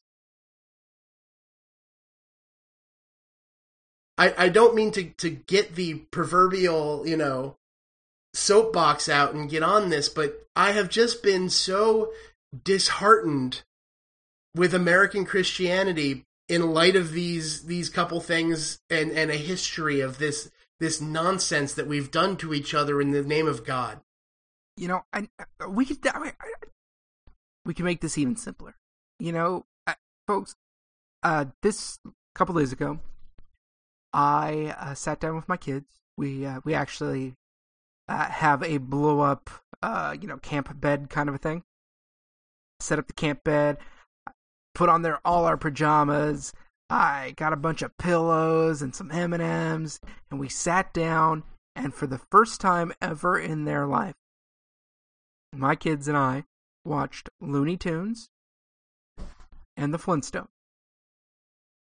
I, 4.17 4.33
I 4.37 4.49
don't 4.49 4.75
mean 4.75 4.91
to, 4.91 5.03
to 5.03 5.29
get 5.29 5.75
the 5.75 5.95
proverbial, 5.95 7.05
you 7.05 7.17
know, 7.17 7.57
soapbox 8.33 9.09
out 9.09 9.33
and 9.33 9.49
get 9.49 9.61
on 9.61 9.89
this, 9.89 10.07
but 10.07 10.47
I 10.55 10.71
have 10.71 10.89
just 10.89 11.21
been 11.21 11.49
so 11.49 12.13
disheartened 12.63 13.63
with 14.55 14.73
American 14.73 15.25
Christianity 15.25 16.24
in 16.47 16.73
light 16.73 16.95
of 16.95 17.11
these 17.11 17.63
these 17.63 17.89
couple 17.89 18.19
things 18.19 18.79
and, 18.89 19.11
and 19.11 19.31
a 19.31 19.35
history 19.35 19.99
of 19.99 20.17
this 20.19 20.51
this 20.79 21.01
nonsense 21.01 21.73
that 21.73 21.87
we've 21.87 22.11
done 22.11 22.37
to 22.37 22.53
each 22.53 22.73
other 22.73 23.01
in 23.01 23.11
the 23.11 23.23
name 23.23 23.47
of 23.47 23.65
God. 23.65 24.01
You 24.77 24.89
know, 24.89 25.01
I, 25.13 25.27
we 25.67 25.85
could 25.85 26.05
I, 26.05 26.33
I, 26.39 26.47
we 27.65 27.73
can 27.73 27.85
make 27.85 28.01
this 28.01 28.17
even 28.17 28.35
simpler. 28.35 28.75
You 29.19 29.31
know, 29.31 29.65
folks, 30.27 30.55
uh, 31.23 31.45
this 31.61 31.99
couple 32.35 32.55
days 32.55 32.73
ago, 32.73 32.99
I 34.13 34.75
uh, 34.77 34.93
sat 34.93 35.19
down 35.19 35.35
with 35.35 35.49
my 35.49 35.57
kids. 35.57 35.85
We 36.17 36.45
uh, 36.45 36.61
we 36.63 36.73
actually 36.73 37.35
uh, 38.07 38.25
have 38.25 38.63
a 38.63 38.77
blow 38.77 39.21
up, 39.21 39.49
uh, 39.81 40.15
you 40.19 40.27
know, 40.27 40.37
camp 40.37 40.69
bed 40.79 41.09
kind 41.09 41.29
of 41.29 41.35
a 41.35 41.39
thing. 41.39 41.63
Set 42.79 42.99
up 42.99 43.07
the 43.07 43.13
camp 43.13 43.43
bed, 43.43 43.77
put 44.75 44.89
on 44.89 45.01
there 45.01 45.19
all 45.25 45.45
our 45.45 45.57
pajamas. 45.57 46.53
I 46.89 47.33
got 47.35 47.53
a 47.53 47.57
bunch 47.57 47.81
of 47.81 47.97
pillows 47.97 48.83
and 48.83 48.93
some 48.93 49.11
M 49.11 49.33
and 49.33 49.41
M's, 49.41 49.99
and 50.29 50.39
we 50.39 50.49
sat 50.49 50.93
down. 50.93 51.43
And 51.75 51.93
for 51.93 52.07
the 52.07 52.21
first 52.31 52.61
time 52.61 52.93
ever 53.01 53.37
in 53.37 53.65
their 53.65 53.85
life, 53.85 54.15
my 55.53 55.75
kids 55.75 56.07
and 56.07 56.15
I 56.15 56.45
watched 56.85 57.29
Looney 57.41 57.75
Tunes 57.75 58.29
and 59.75 59.93
the 59.93 59.97
Flintstones. 59.97 60.47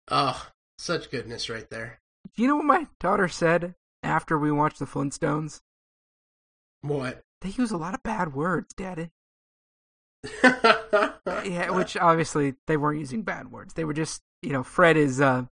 Oh, 0.09 0.49
such 0.77 1.09
goodness 1.09 1.49
right 1.49 1.67
there. 1.69 1.99
Do 2.35 2.41
you 2.41 2.47
know 2.47 2.57
what 2.57 2.65
my 2.65 2.87
daughter 2.99 3.27
said 3.27 3.75
after 4.03 4.37
we 4.37 4.51
watched 4.51 4.79
the 4.79 4.85
Flintstones? 4.85 5.61
What? 6.81 7.23
They 7.41 7.49
use 7.49 7.71
a 7.71 7.77
lot 7.77 7.95
of 7.95 8.03
bad 8.03 8.33
words, 8.33 8.73
Daddy. 8.75 9.09
yeah, 10.43 11.71
which 11.71 11.97
obviously 11.97 12.55
they 12.67 12.77
weren't 12.77 12.99
using 12.99 13.23
bad 13.23 13.51
words. 13.51 13.73
They 13.73 13.85
were 13.85 13.93
just, 13.93 14.21
you 14.41 14.51
know, 14.51 14.63
Fred 14.63 14.97
is 14.97 15.19
uh 15.19 15.45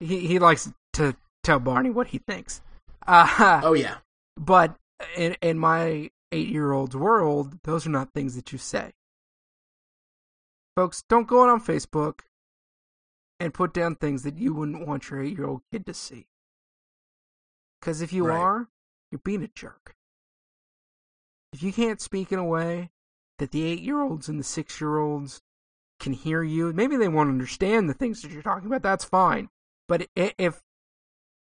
he 0.00 0.26
he 0.26 0.38
likes 0.38 0.72
to 0.94 1.16
tell 1.42 1.58
Barney 1.58 1.90
what 1.90 2.08
he 2.08 2.18
thinks. 2.18 2.60
Uh, 3.06 3.60
oh 3.64 3.74
yeah. 3.74 3.96
But 4.36 4.76
in 5.16 5.36
in 5.42 5.58
my 5.58 6.10
8-year-old's 6.32 6.96
world, 6.96 7.58
those 7.64 7.86
are 7.86 7.90
not 7.90 8.14
things 8.14 8.34
that 8.36 8.52
you 8.52 8.58
say. 8.58 8.92
Folks, 10.74 11.04
don't 11.08 11.28
go 11.28 11.42
out 11.42 11.50
on 11.50 11.60
Facebook 11.60 12.20
and 13.38 13.52
put 13.52 13.74
down 13.74 13.96
things 13.96 14.22
that 14.22 14.38
you 14.38 14.54
wouldn't 14.54 14.86
want 14.86 15.10
your 15.10 15.20
8-year-old 15.20 15.60
kid 15.70 15.84
to 15.86 15.92
see. 15.92 16.26
Cuz 17.82 18.00
if 18.00 18.12
you 18.12 18.26
right. 18.26 18.38
are, 18.38 18.68
you're 19.10 19.20
being 19.22 19.42
a 19.42 19.48
jerk. 19.48 19.96
If 21.52 21.62
you 21.62 21.72
can't 21.72 22.00
speak 22.00 22.32
in 22.32 22.38
a 22.38 22.44
way 22.44 22.90
that 23.42 23.50
the 23.50 23.64
eight 23.64 23.80
year 23.80 24.00
olds 24.00 24.28
and 24.28 24.38
the 24.38 24.44
six 24.44 24.80
year 24.80 24.98
olds 24.98 25.42
can 25.98 26.12
hear 26.12 26.44
you. 26.44 26.72
Maybe 26.72 26.96
they 26.96 27.08
won't 27.08 27.28
understand 27.28 27.90
the 27.90 27.94
things 27.94 28.22
that 28.22 28.30
you're 28.30 28.40
talking 28.40 28.68
about. 28.68 28.82
That's 28.82 29.04
fine. 29.04 29.48
But 29.88 30.06
if 30.14 30.62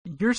you're 0.06 0.34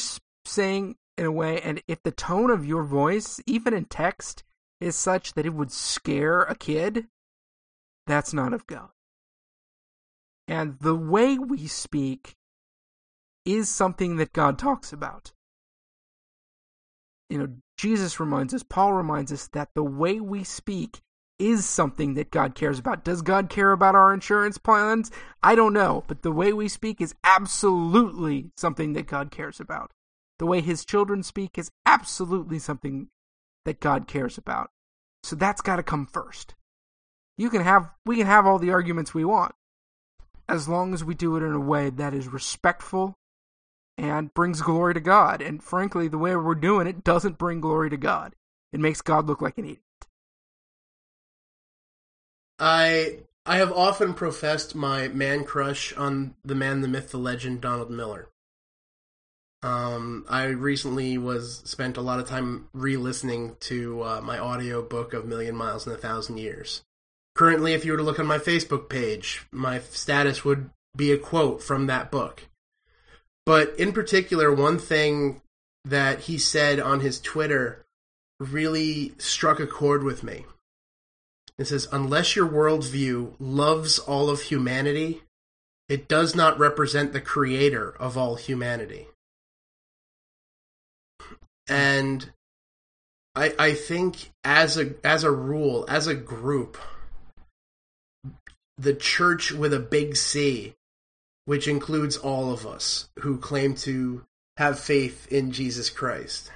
saying 0.47 0.97
in 1.19 1.27
a 1.27 1.31
way, 1.31 1.61
and 1.61 1.83
if 1.87 2.03
the 2.03 2.13
tone 2.13 2.49
of 2.49 2.65
your 2.65 2.83
voice, 2.83 3.43
even 3.47 3.75
in 3.75 3.85
text, 3.85 4.43
is 4.81 4.97
such 4.97 5.35
that 5.35 5.45
it 5.45 5.53
would 5.53 5.71
scare 5.71 6.41
a 6.41 6.55
kid, 6.55 7.09
that's 8.07 8.33
not 8.33 8.55
of 8.55 8.67
God. 8.67 8.89
And 10.49 10.79
the 10.81 10.97
way 10.97 11.37
we 11.37 11.67
speak 11.67 12.37
is 13.45 13.69
something 13.69 14.17
that 14.17 14.33
God 14.33 14.59
talks 14.59 14.95
about. 14.95 15.33
You 17.29 17.37
know, 17.37 17.49
Jesus 17.77 18.19
reminds 18.19 18.55
us, 18.55 18.63
Paul 18.63 18.95
reminds 18.95 19.31
us 19.31 19.47
that 19.49 19.69
the 19.75 19.85
way 19.85 20.21
we 20.21 20.43
speak 20.43 21.03
is 21.41 21.67
something 21.67 22.15
that 22.15 22.31
God 22.31 22.55
cares 22.55 22.79
about. 22.79 23.03
Does 23.03 23.23
God 23.23 23.49
care 23.49 23.73
about 23.73 23.95
our 23.95 24.13
insurance 24.13 24.59
plans? 24.59 25.11
I 25.43 25.55
don't 25.55 25.73
know, 25.73 26.05
but 26.07 26.23
the 26.23 26.31
way 26.31 26.53
we 26.53 26.69
speak 26.69 27.01
is 27.01 27.15
absolutely 27.25 28.51
something 28.57 28.93
that 28.93 29.07
God 29.07 29.31
cares 29.31 29.59
about. 29.59 29.91
The 30.39 30.47
way 30.47 30.61
his 30.61 30.85
children 30.85 31.23
speak 31.23 31.59
is 31.59 31.71
absolutely 31.87 32.59
something 32.59 33.09
that 33.65 33.81
God 33.81 34.07
cares 34.07 34.39
about. 34.39 34.71
So 35.23 35.37
that's 35.37 35.61
got 35.61 35.77
to 35.77 35.83
come 35.83 36.07
first. 36.07 36.55
You 37.37 37.51
can 37.51 37.63
have 37.63 37.91
we 38.05 38.17
can 38.17 38.27
have 38.27 38.47
all 38.47 38.59
the 38.59 38.71
arguments 38.71 39.15
we 39.15 39.25
want 39.25 39.55
as 40.49 40.69
long 40.69 40.93
as 40.93 41.05
we 41.05 41.15
do 41.15 41.37
it 41.37 41.43
in 41.43 41.53
a 41.53 41.61
way 41.61 41.91
that 41.91 42.13
is 42.13 42.29
respectful 42.29 43.17
and 43.97 44.35
brings 44.35 44.63
glory 44.63 44.95
to 44.95 45.01
God. 45.01 45.41
And 45.41 45.63
frankly, 45.63 46.09
the 46.09 46.19
way 46.19 46.35
we're 46.35 46.55
doing 46.55 46.87
it 46.87 47.05
doesn't 47.05 47.39
bring 47.39 47.61
glory 47.61 47.89
to 47.91 47.97
God. 47.97 48.35
It 48.73 48.81
makes 48.81 49.01
God 49.01 49.27
look 49.27 49.41
like 49.41 49.59
an 49.59 49.65
idiot. 49.65 49.81
I 52.61 53.21
I 53.47 53.57
have 53.57 53.73
often 53.73 54.13
professed 54.15 54.75
my 54.75 55.09
man 55.09 55.45
crush 55.45 55.97
on 55.97 56.35
the 56.45 56.55
man, 56.55 56.83
the 56.83 56.89
myth, 56.89 57.11
the 57.11 57.19
legend, 57.19 57.63
Donald 57.63 57.91
Miller. 57.91 58.29
Um, 59.63 60.25
I 60.29 60.45
recently 60.45 61.19
was 61.19 61.63
spent 61.65 61.97
a 61.97 62.03
lot 62.03 62.21
of 62.21 62.29
time 62.29 62.69
re-listening 62.73 63.57
to 63.61 64.03
uh, 64.03 64.21
my 64.23 64.39
audio 64.39 64.83
book 64.83 65.13
of 65.13 65.27
Million 65.27 65.55
Miles 65.57 65.87
in 65.87 65.93
a 65.93 65.97
Thousand 65.97 66.39
Years. 66.39 66.83
Currently, 67.35 67.75
if 67.75 67.85
you 67.85 67.93
were 67.93 67.99
to 67.99 68.05
look 68.05 68.19
on 68.19 68.27
my 68.27 68.39
Facebook 68.39 68.89
page, 68.89 69.47
my 69.51 69.81
status 69.81 70.45
would 70.45 70.71
be 70.97 71.13
a 71.13 71.19
quote 71.19 71.63
from 71.63 71.87
that 71.87 72.11
book. 72.11 72.49
But 73.47 73.79
in 73.79 73.93
particular, 73.93 74.53
one 74.53 74.79
thing 74.79 75.41
that 75.85 76.21
he 76.21 76.39
said 76.39 76.79
on 76.81 77.01
his 77.01 77.21
Twitter 77.21 77.85
really 78.39 79.15
struck 79.19 79.61
a 79.61 79.67
chord 79.67 80.03
with 80.03 80.23
me. 80.23 80.45
It 81.61 81.69
says, 81.69 81.87
unless 81.93 82.35
your 82.37 82.49
worldview 82.49 83.35
loves 83.39 83.99
all 83.99 84.31
of 84.31 84.41
humanity, 84.41 85.21
it 85.91 86.09
does 86.09 86.35
not 86.35 86.59
represent 86.59 87.13
the 87.13 87.21
creator 87.21 87.95
of 88.01 88.17
all 88.17 88.37
humanity. 88.37 89.09
And 91.69 92.33
I 93.35 93.55
I 93.59 93.75
think 93.75 94.33
as 94.43 94.79
a 94.79 94.95
as 95.05 95.23
a 95.23 95.31
rule, 95.31 95.85
as 95.87 96.07
a 96.07 96.15
group, 96.15 96.79
the 98.79 98.95
church 98.95 99.53
with 99.53 99.75
a 99.75 99.81
big 99.81 100.17
C, 100.17 100.73
which 101.45 101.69
includes 101.69 102.17
all 102.17 102.51
of 102.51 102.67
us 102.67 103.11
who 103.19 103.37
claim 103.37 103.75
to 103.75 104.25
have 104.57 104.81
faith 104.81 105.31
in 105.31 105.53
Jesus 105.53 105.91
Christ. 105.91 106.51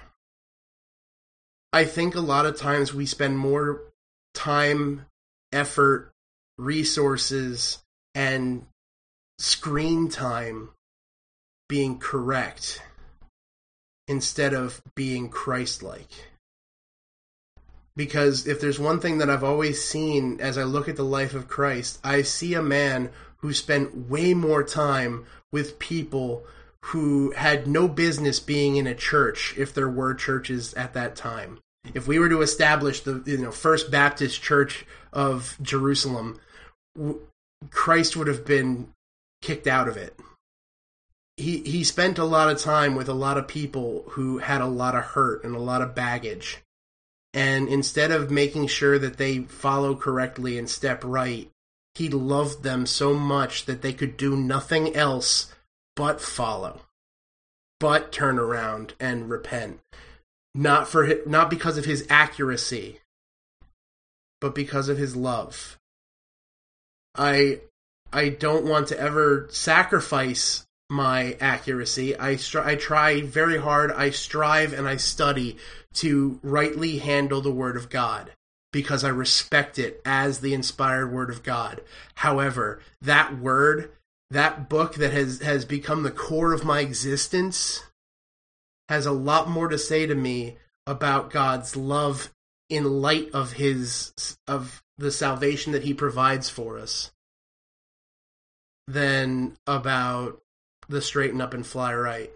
I 1.74 1.84
think 1.84 2.14
a 2.14 2.20
lot 2.20 2.46
of 2.46 2.56
times 2.56 2.94
we 2.94 3.04
spend 3.04 3.38
more 3.38 3.82
time, 4.34 5.06
effort, 5.52 6.12
resources, 6.58 7.78
and 8.14 8.66
screen 9.38 10.08
time 10.08 10.70
being 11.68 11.98
correct 11.98 12.82
instead 14.06 14.52
of 14.52 14.82
being 14.94 15.28
Christ 15.28 15.82
like. 15.82 16.10
Because 17.96 18.46
if 18.46 18.60
there's 18.60 18.78
one 18.78 19.00
thing 19.00 19.18
that 19.18 19.30
I've 19.30 19.44
always 19.44 19.82
seen 19.82 20.40
as 20.40 20.58
I 20.58 20.64
look 20.64 20.88
at 20.88 20.96
the 20.96 21.04
life 21.04 21.34
of 21.34 21.48
Christ, 21.48 22.00
I 22.02 22.22
see 22.22 22.54
a 22.54 22.62
man 22.62 23.10
who 23.38 23.52
spent 23.52 24.08
way 24.08 24.34
more 24.34 24.64
time 24.64 25.26
with 25.52 25.78
people 25.78 26.44
who 26.86 27.30
had 27.32 27.66
no 27.66 27.88
business 27.88 28.40
being 28.40 28.76
in 28.76 28.86
a 28.86 28.94
church 28.94 29.54
if 29.56 29.72
there 29.72 29.88
were 29.88 30.12
churches 30.12 30.74
at 30.74 30.92
that 30.94 31.16
time 31.16 31.60
if 31.92 32.06
we 32.06 32.18
were 32.18 32.28
to 32.28 32.40
establish 32.40 33.00
the 33.00 33.22
you 33.26 33.38
know 33.38 33.50
First 33.50 33.90
Baptist 33.90 34.40
Church 34.42 34.86
of 35.12 35.56
Jerusalem, 35.60 36.40
Christ 37.70 38.16
would 38.16 38.28
have 38.28 38.46
been 38.46 38.88
kicked 39.42 39.66
out 39.66 39.88
of 39.88 39.96
it. 39.96 40.18
He 41.36 41.58
he 41.58 41.84
spent 41.84 42.18
a 42.18 42.24
lot 42.24 42.50
of 42.50 42.58
time 42.58 42.94
with 42.94 43.08
a 43.08 43.14
lot 43.14 43.36
of 43.36 43.48
people 43.48 44.04
who 44.10 44.38
had 44.38 44.60
a 44.60 44.66
lot 44.66 44.94
of 44.94 45.04
hurt 45.04 45.44
and 45.44 45.54
a 45.54 45.60
lot 45.60 45.82
of 45.82 45.94
baggage. 45.94 46.62
And 47.34 47.68
instead 47.68 48.12
of 48.12 48.30
making 48.30 48.68
sure 48.68 48.96
that 49.00 49.16
they 49.16 49.40
follow 49.40 49.96
correctly 49.96 50.56
and 50.56 50.70
step 50.70 51.02
right, 51.04 51.50
he 51.96 52.08
loved 52.08 52.62
them 52.62 52.86
so 52.86 53.12
much 53.12 53.66
that 53.66 53.82
they 53.82 53.92
could 53.92 54.16
do 54.16 54.36
nothing 54.36 54.94
else 54.94 55.52
but 55.96 56.20
follow, 56.20 56.82
but 57.80 58.12
turn 58.12 58.38
around 58.38 58.94
and 59.00 59.28
repent 59.28 59.80
not 60.54 60.88
for 60.88 61.04
his, 61.04 61.26
not 61.26 61.50
because 61.50 61.76
of 61.76 61.84
his 61.84 62.06
accuracy, 62.08 63.00
but 64.40 64.54
because 64.54 64.88
of 64.88 64.98
his 64.98 65.16
love. 65.16 65.78
I 67.14 67.60
I 68.12 68.28
don't 68.28 68.64
want 68.64 68.88
to 68.88 68.98
ever 68.98 69.48
sacrifice 69.50 70.66
my 70.88 71.36
accuracy. 71.40 72.16
I 72.18 72.34
stri- 72.34 72.64
I 72.64 72.76
try 72.76 73.22
very 73.22 73.58
hard. 73.58 73.90
I 73.90 74.10
strive 74.10 74.72
and 74.72 74.86
I 74.86 74.96
study 74.96 75.56
to 75.94 76.38
rightly 76.42 76.98
handle 76.98 77.40
the 77.40 77.50
word 77.50 77.76
of 77.76 77.90
God 77.90 78.32
because 78.72 79.04
I 79.04 79.08
respect 79.08 79.78
it 79.78 80.00
as 80.04 80.40
the 80.40 80.54
inspired 80.54 81.12
word 81.12 81.30
of 81.30 81.42
God. 81.42 81.80
However, 82.16 82.80
that 83.00 83.38
word, 83.38 83.92
that 84.30 84.68
book 84.68 84.94
that 84.96 85.12
has 85.12 85.40
has 85.40 85.64
become 85.64 86.02
the 86.02 86.10
core 86.10 86.52
of 86.52 86.64
my 86.64 86.80
existence 86.80 87.82
has 88.88 89.06
a 89.06 89.12
lot 89.12 89.48
more 89.48 89.68
to 89.68 89.78
say 89.78 90.06
to 90.06 90.14
me 90.14 90.56
about 90.86 91.30
God's 91.30 91.76
love 91.76 92.32
in 92.68 93.00
light 93.02 93.30
of 93.32 93.52
his 93.52 94.12
of 94.46 94.82
the 94.98 95.10
salvation 95.10 95.72
that 95.72 95.84
he 95.84 95.94
provides 95.94 96.48
for 96.48 96.78
us 96.78 97.12
than 98.86 99.56
about 99.66 100.40
the 100.88 101.00
straighten 101.00 101.40
up 101.40 101.54
and 101.54 101.66
fly 101.66 101.94
right. 101.94 102.30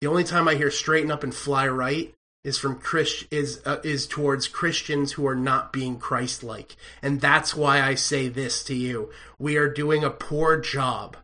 The 0.00 0.06
only 0.06 0.24
time 0.24 0.46
I 0.46 0.54
hear 0.54 0.70
straighten 0.70 1.10
up 1.10 1.24
and 1.24 1.34
fly 1.34 1.66
right 1.66 2.14
is 2.44 2.58
from 2.58 2.78
Chris 2.78 3.24
is 3.30 3.60
uh, 3.66 3.78
is 3.82 4.06
towards 4.06 4.46
Christians 4.46 5.12
who 5.12 5.26
are 5.26 5.34
not 5.34 5.72
being 5.72 5.98
Christ-like. 5.98 6.76
And 7.02 7.20
that's 7.20 7.56
why 7.56 7.82
I 7.82 7.96
say 7.96 8.28
this 8.28 8.62
to 8.64 8.74
you. 8.74 9.10
We 9.38 9.56
are 9.56 9.68
doing 9.68 10.04
a 10.04 10.10
poor 10.10 10.60
job 10.60 11.16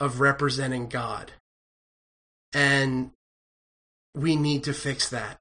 of 0.00 0.20
representing 0.20 0.88
God. 0.88 1.32
And 2.52 3.12
we 4.18 4.36
need 4.36 4.64
to 4.64 4.72
fix 4.72 5.08
that. 5.10 5.38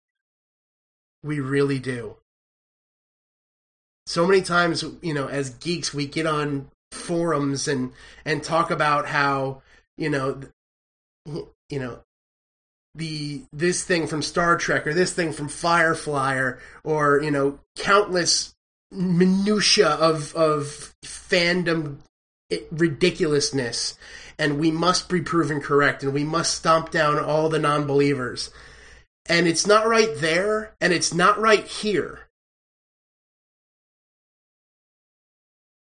We 1.24 1.40
really 1.40 1.80
do. 1.80 2.18
So 4.06 4.26
many 4.26 4.42
times, 4.42 4.86
you 5.02 5.14
know, 5.14 5.28
as 5.28 5.50
geeks, 5.50 5.94
we 5.94 6.06
get 6.06 6.26
on 6.26 6.70
forums 6.92 7.68
and 7.68 7.92
and 8.24 8.44
talk 8.44 8.72
about 8.72 9.08
how 9.08 9.62
you 9.98 10.10
know, 10.10 10.42
you 11.26 11.80
know, 11.80 12.00
the 12.96 13.44
this 13.52 13.84
thing 13.84 14.08
from 14.08 14.22
Star 14.22 14.58
Trek 14.58 14.88
or 14.88 14.94
this 14.94 15.12
thing 15.12 15.34
from 15.34 15.50
Firefly 15.50 16.36
or 16.36 16.60
or 16.84 17.22
you 17.22 17.32
know, 17.32 17.60
countless 17.78 18.56
minutia 18.92 19.90
of 19.90 20.34
of 20.36 20.94
fandom 21.04 21.98
ridiculousness 22.72 23.98
and 24.40 24.58
we 24.58 24.72
must 24.72 25.10
be 25.10 25.20
proven 25.20 25.60
correct 25.60 26.04
and 26.04 26.14
we 26.14 26.24
must 26.24 26.56
stomp 26.56 26.92
down 26.92 27.20
all 27.20 27.50
the 27.50 27.60
non-believers 27.60 28.50
and 29.30 29.48
it's 29.48 29.68
not 29.68 29.88
right 29.88 30.16
there 30.18 30.74
and 30.80 30.94
it's 30.94 31.14
not 31.14 31.40
right 31.40 31.66
here 31.66 32.28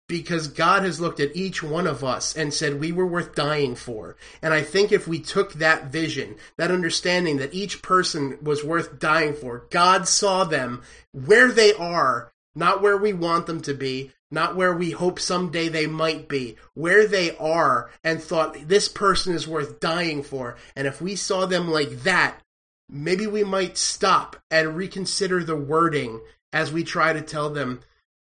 because 0.08 0.48
God 0.48 0.84
has 0.84 1.00
looked 1.00 1.20
at 1.20 1.36
each 1.36 1.62
one 1.62 1.86
of 1.86 2.02
us 2.02 2.34
and 2.34 2.52
said 2.52 2.80
we 2.80 2.90
were 2.90 3.06
worth 3.06 3.34
dying 3.34 3.74
for. 3.74 4.16
And 4.40 4.54
I 4.54 4.62
think 4.62 4.90
if 4.90 5.06
we 5.06 5.20
took 5.20 5.52
that 5.54 5.92
vision, 5.92 6.36
that 6.56 6.70
understanding 6.70 7.36
that 7.36 7.54
each 7.54 7.82
person 7.82 8.38
was 8.42 8.64
worth 8.64 8.98
dying 8.98 9.34
for, 9.34 9.66
God 9.70 10.08
saw 10.08 10.44
them 10.44 10.82
where 11.12 11.52
they 11.52 11.74
are, 11.74 12.32
not 12.54 12.80
where 12.80 12.96
we 12.96 13.12
want 13.12 13.46
them 13.46 13.60
to 13.62 13.74
be, 13.74 14.12
not 14.30 14.56
where 14.56 14.74
we 14.74 14.90
hope 14.90 15.20
someday 15.20 15.68
they 15.68 15.86
might 15.86 16.28
be, 16.28 16.56
where 16.74 17.06
they 17.06 17.36
are, 17.36 17.90
and 18.02 18.22
thought 18.22 18.68
this 18.68 18.88
person 18.88 19.34
is 19.34 19.46
worth 19.46 19.78
dying 19.78 20.22
for. 20.22 20.56
And 20.74 20.86
if 20.86 21.00
we 21.00 21.16
saw 21.16 21.46
them 21.46 21.70
like 21.70 22.02
that, 22.02 22.40
maybe 22.88 23.26
we 23.26 23.44
might 23.44 23.76
stop 23.76 24.36
and 24.50 24.76
reconsider 24.76 25.44
the 25.44 25.56
wording 25.56 26.20
as 26.52 26.72
we 26.72 26.84
try 26.84 27.12
to 27.12 27.20
tell 27.20 27.50
them, 27.50 27.80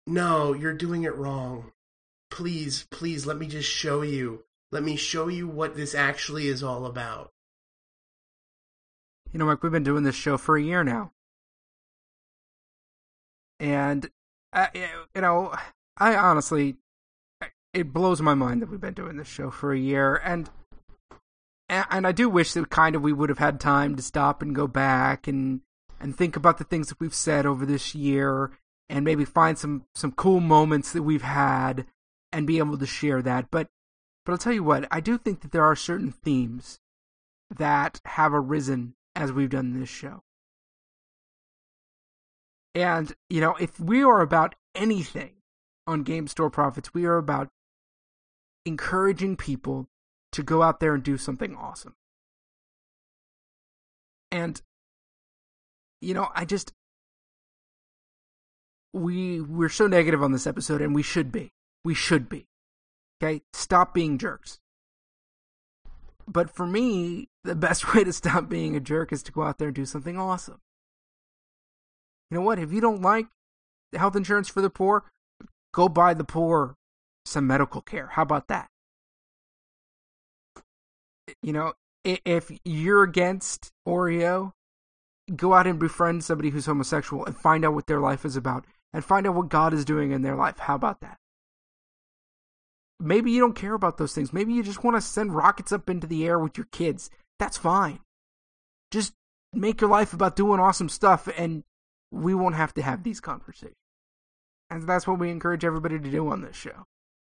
no, 0.07 0.53
you're 0.53 0.73
doing 0.73 1.03
it 1.03 1.15
wrong. 1.15 1.71
Please, 2.31 2.87
please, 2.91 3.25
let 3.25 3.37
me 3.37 3.47
just 3.47 3.69
show 3.69 4.01
you. 4.01 4.43
Let 4.71 4.83
me 4.83 4.95
show 4.95 5.27
you 5.27 5.47
what 5.47 5.75
this 5.75 5.95
actually 5.95 6.47
is 6.47 6.63
all 6.63 6.85
about. 6.85 7.31
You 9.31 9.39
know, 9.39 9.45
Mike, 9.45 9.63
we've 9.63 9.71
been 9.71 9.83
doing 9.83 10.03
this 10.03 10.15
show 10.15 10.37
for 10.37 10.57
a 10.57 10.61
year 10.61 10.83
now. 10.83 11.11
And, 13.59 14.09
uh, 14.53 14.67
you 14.73 15.21
know, 15.21 15.53
I 15.97 16.15
honestly, 16.15 16.77
it 17.73 17.93
blows 17.93 18.21
my 18.21 18.33
mind 18.33 18.61
that 18.61 18.69
we've 18.69 18.79
been 18.79 18.93
doing 18.93 19.17
this 19.17 19.27
show 19.27 19.49
for 19.49 19.73
a 19.73 19.77
year. 19.77 20.15
And, 20.23 20.49
and 21.69 22.05
I 22.05 22.11
do 22.11 22.29
wish 22.29 22.53
that 22.53 22.69
kind 22.69 22.95
of 22.95 23.01
we 23.01 23.13
would 23.13 23.29
have 23.29 23.39
had 23.39 23.59
time 23.59 23.95
to 23.95 24.01
stop 24.01 24.41
and 24.41 24.55
go 24.55 24.67
back 24.67 25.27
and, 25.27 25.61
and 25.99 26.15
think 26.15 26.35
about 26.35 26.57
the 26.57 26.63
things 26.63 26.89
that 26.89 26.99
we've 26.99 27.13
said 27.15 27.45
over 27.45 27.65
this 27.65 27.95
year 27.95 28.51
and 28.87 29.03
maybe 29.03 29.25
find 29.25 29.57
some, 29.57 29.85
some 29.95 30.11
cool 30.11 30.39
moments 30.39 30.91
that 30.91 31.03
we've 31.03 31.23
had 31.23 31.87
and 32.31 32.45
be 32.45 32.59
able 32.59 32.77
to 32.77 32.85
share 32.85 33.21
that. 33.23 33.49
But, 33.49 33.67
but 34.25 34.33
I'll 34.33 34.37
tell 34.37 34.53
you 34.53 34.63
what, 34.63 34.87
I 34.91 34.99
do 34.99 35.17
think 35.17 35.41
that 35.41 35.51
there 35.51 35.63
are 35.63 35.75
certain 35.75 36.11
themes 36.11 36.79
that 37.49 37.99
have 38.05 38.33
arisen 38.33 38.93
as 39.15 39.31
we've 39.31 39.49
done 39.49 39.79
this 39.79 39.89
show. 39.89 40.21
And, 42.75 43.15
you 43.29 43.39
know, 43.41 43.55
if 43.55 43.79
we 43.79 44.03
are 44.03 44.21
about 44.21 44.53
anything 44.75 45.31
on 45.87 46.03
Game 46.03 46.27
Store 46.27 46.49
Prophets, 46.49 46.93
we 46.93 47.05
are 47.05 47.17
about 47.17 47.49
encouraging 48.65 49.37
people 49.37 49.87
to 50.35 50.43
go 50.43 50.61
out 50.61 50.81
there 50.81 50.93
and 50.93 51.01
do 51.01 51.17
something 51.17 51.55
awesome. 51.55 51.95
And, 54.33 54.61
you 56.01 56.13
know, 56.13 56.27
I 56.35 56.43
just, 56.43 56.73
we, 58.91 59.39
we're 59.39 59.69
so 59.69 59.87
negative 59.87 60.21
on 60.21 60.33
this 60.33 60.45
episode 60.45 60.81
and 60.81 60.93
we 60.93 61.03
should 61.03 61.31
be. 61.31 61.53
We 61.85 61.93
should 61.93 62.27
be. 62.27 62.47
Okay? 63.23 63.43
Stop 63.53 63.93
being 63.93 64.17
jerks. 64.17 64.59
But 66.27 66.49
for 66.49 66.67
me, 66.67 67.29
the 67.45 67.55
best 67.55 67.93
way 67.95 68.03
to 68.03 68.11
stop 68.11 68.49
being 68.49 68.75
a 68.75 68.81
jerk 68.81 69.13
is 69.13 69.23
to 69.23 69.31
go 69.31 69.43
out 69.43 69.57
there 69.57 69.69
and 69.69 69.75
do 69.75 69.85
something 69.85 70.19
awesome. 70.19 70.59
You 72.29 72.35
know 72.35 72.43
what? 72.43 72.59
If 72.59 72.73
you 72.73 72.81
don't 72.81 73.01
like 73.01 73.27
health 73.93 74.17
insurance 74.17 74.49
for 74.49 74.59
the 74.59 74.69
poor, 74.69 75.05
go 75.73 75.87
buy 75.87 76.13
the 76.13 76.25
poor 76.25 76.75
some 77.23 77.47
medical 77.47 77.79
care. 77.79 78.07
How 78.07 78.23
about 78.23 78.49
that? 78.49 78.67
You 81.41 81.53
know, 81.53 81.73
if 82.03 82.51
you're 82.63 83.03
against 83.03 83.71
Oreo, 83.87 84.53
go 85.35 85.53
out 85.53 85.67
and 85.67 85.79
befriend 85.79 86.23
somebody 86.23 86.49
who's 86.49 86.65
homosexual 86.65 87.25
and 87.25 87.35
find 87.35 87.65
out 87.65 87.73
what 87.73 87.87
their 87.87 87.99
life 87.99 88.25
is 88.25 88.35
about 88.35 88.65
and 88.93 89.03
find 89.03 89.25
out 89.25 89.35
what 89.35 89.49
God 89.49 89.73
is 89.73 89.85
doing 89.85 90.11
in 90.11 90.21
their 90.21 90.35
life. 90.35 90.59
How 90.59 90.75
about 90.75 91.01
that? 91.01 91.17
Maybe 92.99 93.31
you 93.31 93.41
don't 93.41 93.55
care 93.55 93.73
about 93.73 93.97
those 93.97 94.13
things. 94.13 94.31
Maybe 94.31 94.53
you 94.53 94.63
just 94.63 94.83
want 94.83 94.95
to 94.97 95.01
send 95.01 95.35
rockets 95.35 95.71
up 95.71 95.89
into 95.89 96.07
the 96.07 96.25
air 96.25 96.39
with 96.39 96.57
your 96.57 96.67
kids. 96.71 97.09
That's 97.39 97.57
fine. 97.57 97.99
Just 98.91 99.13
make 99.51 99.81
your 99.81 99.89
life 99.89 100.13
about 100.13 100.35
doing 100.35 100.59
awesome 100.59 100.89
stuff 100.89 101.27
and 101.37 101.63
we 102.11 102.33
won't 102.35 102.55
have 102.55 102.73
to 102.75 102.81
have 102.81 103.03
these 103.03 103.19
conversations. 103.19 103.75
And 104.69 104.87
that's 104.87 105.07
what 105.07 105.19
we 105.19 105.29
encourage 105.29 105.65
everybody 105.65 105.99
to 105.99 106.11
do 106.11 106.29
on 106.29 106.41
this 106.41 106.55
show. 106.55 106.85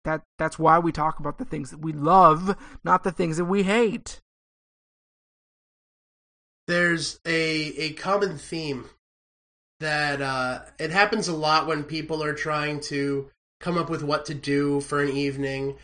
That 0.08 0.24
that's 0.40 0.58
why 0.58 0.80
we 0.80 0.94
talk 0.94 1.20
about 1.20 1.38
the 1.38 1.44
things 1.44 1.70
that 1.70 1.82
we 1.82 1.92
love, 1.92 2.56
not 2.82 3.04
the 3.04 3.12
things 3.12 3.36
that 3.36 3.44
we 3.44 3.64
hate. 3.64 4.22
There's 6.66 7.20
a 7.26 7.34
a 7.34 7.92
common 7.92 8.38
theme 8.38 8.86
that 9.82 10.22
uh, 10.22 10.62
it 10.80 10.92
happens 10.92 11.28
a 11.28 11.36
lot 11.36 11.68
when 11.68 11.84
people 11.84 12.24
are 12.24 12.34
trying 12.34 12.80
to 12.84 13.30
come 13.60 13.78
up 13.78 13.90
with 13.90 14.02
what 14.02 14.26
to 14.28 14.34
do 14.34 14.80
for 14.80 15.02
an 15.02 15.10
evening. 15.10 15.76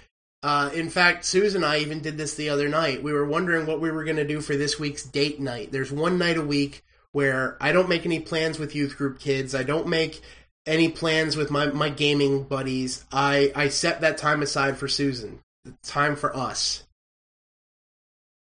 Uh, 0.41 0.69
in 0.73 0.89
fact, 0.89 1.25
Susan 1.25 1.65
and 1.65 1.73
I 1.73 1.79
even 1.79 1.99
did 1.99 2.17
this 2.17 2.35
the 2.35 2.47
other 2.47 2.69
night. 2.69 3.03
We 3.03 3.11
were 3.11 3.25
wondering 3.25 3.65
what 3.65 3.81
we 3.81 3.91
were 3.91 4.05
going 4.05 4.15
to 4.15 4.27
do 4.27 4.39
for 4.39 4.55
this 4.55 4.79
week's 4.79 5.03
date 5.03 5.41
night. 5.41 5.73
There's 5.73 5.91
one 5.91 6.17
night 6.17 6.37
a 6.37 6.41
week 6.41 6.85
where 7.11 7.57
I 7.59 7.73
don't 7.73 7.89
make 7.89 8.05
any 8.05 8.21
plans 8.21 8.57
with 8.57 8.73
youth 8.73 8.95
group 8.97 9.19
kids. 9.19 9.53
I 9.53 9.63
don't 9.63 9.87
make 9.87 10.21
any 10.65 10.89
plans 10.89 11.35
with 11.35 11.51
my, 11.51 11.67
my 11.67 11.89
gaming 11.89 12.43
buddies. 12.43 13.05
I, 13.11 13.51
I 13.55 13.69
set 13.69 14.01
that 14.01 14.17
time 14.17 14.41
aside 14.41 14.77
for 14.77 14.87
Susan. 14.87 15.39
Time 15.83 16.15
for 16.15 16.35
us. 16.35 16.83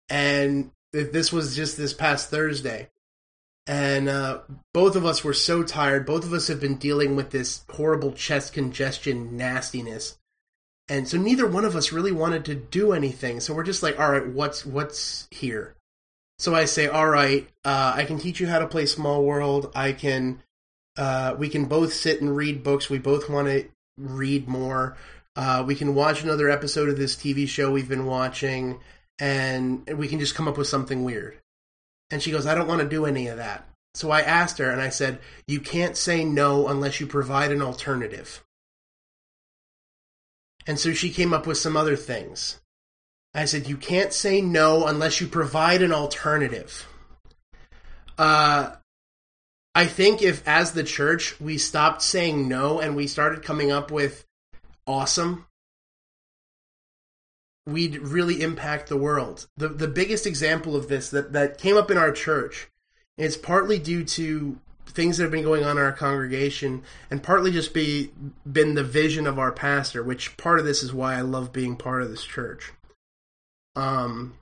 And 0.09 0.71
this 0.93 1.33
was 1.33 1.55
just 1.55 1.77
this 1.77 1.93
past 1.93 2.31
Thursday 2.31 2.89
and 3.69 4.09
uh, 4.09 4.41
both 4.73 4.97
of 4.97 5.05
us 5.05 5.23
were 5.23 5.35
so 5.35 5.63
tired. 5.63 6.07
Both 6.07 6.25
of 6.25 6.33
us 6.33 6.49
have 6.49 6.59
been 6.59 6.77
dealing 6.77 7.15
with 7.15 7.31
this 7.31 7.65
horrible 7.71 8.13
chest 8.13 8.55
congestion 8.55 9.37
nastiness, 9.37 10.19
and 10.89 11.07
so 11.07 11.19
neither 11.19 11.47
one 11.47 11.67
of 11.67 11.77
us 11.77 11.93
really 11.93 12.11
wanted 12.11 12.47
to 12.47 12.55
do 12.55 12.93
anything. 12.93 13.41
So 13.41 13.53
we're 13.53 13.63
just 13.63 13.83
like, 13.83 14.01
all 14.01 14.11
right, 14.11 14.27
what's 14.27 14.65
what's 14.65 15.29
here? 15.31 15.77
So 16.39 16.55
I 16.55 16.65
say, 16.65 16.87
all 16.87 17.09
right, 17.09 17.47
uh, 17.65 17.93
I 17.95 18.05
can 18.05 18.19
teach 18.19 18.41
you 18.41 18.47
how 18.47 18.59
to 18.59 18.67
play 18.67 18.87
Small 18.87 19.25
World. 19.25 19.71
I 19.75 19.93
can, 19.93 20.41
uh, 20.99 21.37
we 21.39 21.49
can 21.49 21.67
both 21.67 21.93
sit 21.93 22.21
and 22.21 22.37
read 22.37 22.65
books. 22.65 22.91
We 22.91 22.99
both 22.99 23.31
want 23.31 23.47
to 23.47 23.67
read 23.97 24.49
more. 24.49 24.97
Uh, 25.37 25.63
we 25.65 25.77
can 25.77 25.95
watch 25.95 26.25
another 26.25 26.51
episode 26.51 26.89
of 26.89 26.99
this 26.99 27.15
TV 27.15 27.49
show 27.49 27.71
we've 27.71 27.89
been 27.89 28.07
watching, 28.07 28.81
and 29.21 29.89
we 29.97 30.09
can 30.09 30.19
just 30.19 30.35
come 30.35 30.49
up 30.49 30.59
with 30.59 30.67
something 30.67 31.05
weird. 31.05 31.39
And 32.11 32.21
she 32.21 32.33
goes, 32.33 32.47
I 32.47 32.55
don't 32.57 32.67
want 32.67 32.81
to 32.81 32.89
do 32.89 33.07
any 33.07 33.29
of 33.29 33.37
that. 33.37 33.69
So 33.95 34.11
I 34.11 34.21
asked 34.21 34.59
her 34.59 34.71
and 34.71 34.81
I 34.81 34.89
said, 34.89 35.21
You 35.47 35.61
can't 35.61 35.97
say 35.97 36.25
no 36.25 36.69
unless 36.69 37.01
you 37.01 37.07
provide 37.07 37.53
an 37.53 37.63
alternative. 37.63 38.45
And 40.67 40.79
so 40.79 40.93
she 40.93 41.11
came 41.11 41.33
up 41.33 41.47
with 41.47 41.59
some 41.59 41.77
other 41.77 41.97
things. 41.97 42.61
I 43.35 43.45
said, 43.45 43.69
You 43.69 43.77
can't 43.77 44.13
say 44.13 44.41
no 44.41 44.87
unless 44.87 45.21
you 45.21 45.29
provide 45.29 45.83
an 45.83 45.93
alternative. 45.93 46.87
Uh, 48.17 48.73
I 49.79 49.87
think 49.87 50.23
if, 50.23 50.47
as 50.47 50.73
the 50.73 50.85
church, 50.85 51.41
we 51.41 51.57
stopped 51.57 52.03
saying 52.03 52.49
no 52.49 52.81
and 52.81 52.97
we 52.97 53.07
started 53.07 53.43
coming 53.43 53.71
up 53.71 53.91
with 53.91 54.25
awesome 54.87 55.47
we'd 57.69 57.99
really 57.99 58.41
impact 58.41 58.89
the 58.89 58.97
world. 58.97 59.47
The 59.59 59.69
the 59.69 59.89
biggest 59.89 60.27
example 60.27 60.75
of 60.75 60.89
this 60.89 61.11
that, 61.11 61.33
that 61.35 61.59
came 61.59 61.77
up 61.77 61.91
in 61.91 61.99
our 61.99 62.11
church 62.11 62.69
is 63.19 63.37
partly 63.37 63.79
due 63.79 64.05
to 64.05 64.59
things 64.87 65.19
that 65.19 65.25
have 65.25 65.33
been 65.33 65.45
going 65.45 65.65
on 65.65 65.77
in 65.77 65.83
our 65.83 65.93
congregation 65.93 66.83
and 67.11 67.23
partly 67.23 67.51
just 67.51 67.75
be 67.75 68.11
been 68.51 68.75
the 68.75 68.83
vision 68.83 69.27
of 69.27 69.39
our 69.39 69.53
pastor, 69.53 70.03
which 70.03 70.37
part 70.39 70.59
of 70.59 70.65
this 70.65 70.83
is 70.83 70.95
why 70.95 71.15
I 71.15 71.21
love 71.21 71.53
being 71.53 71.77
part 71.77 72.03
of 72.03 72.09
this 72.11 72.25
church. 72.25 72.73
Um 73.77 74.39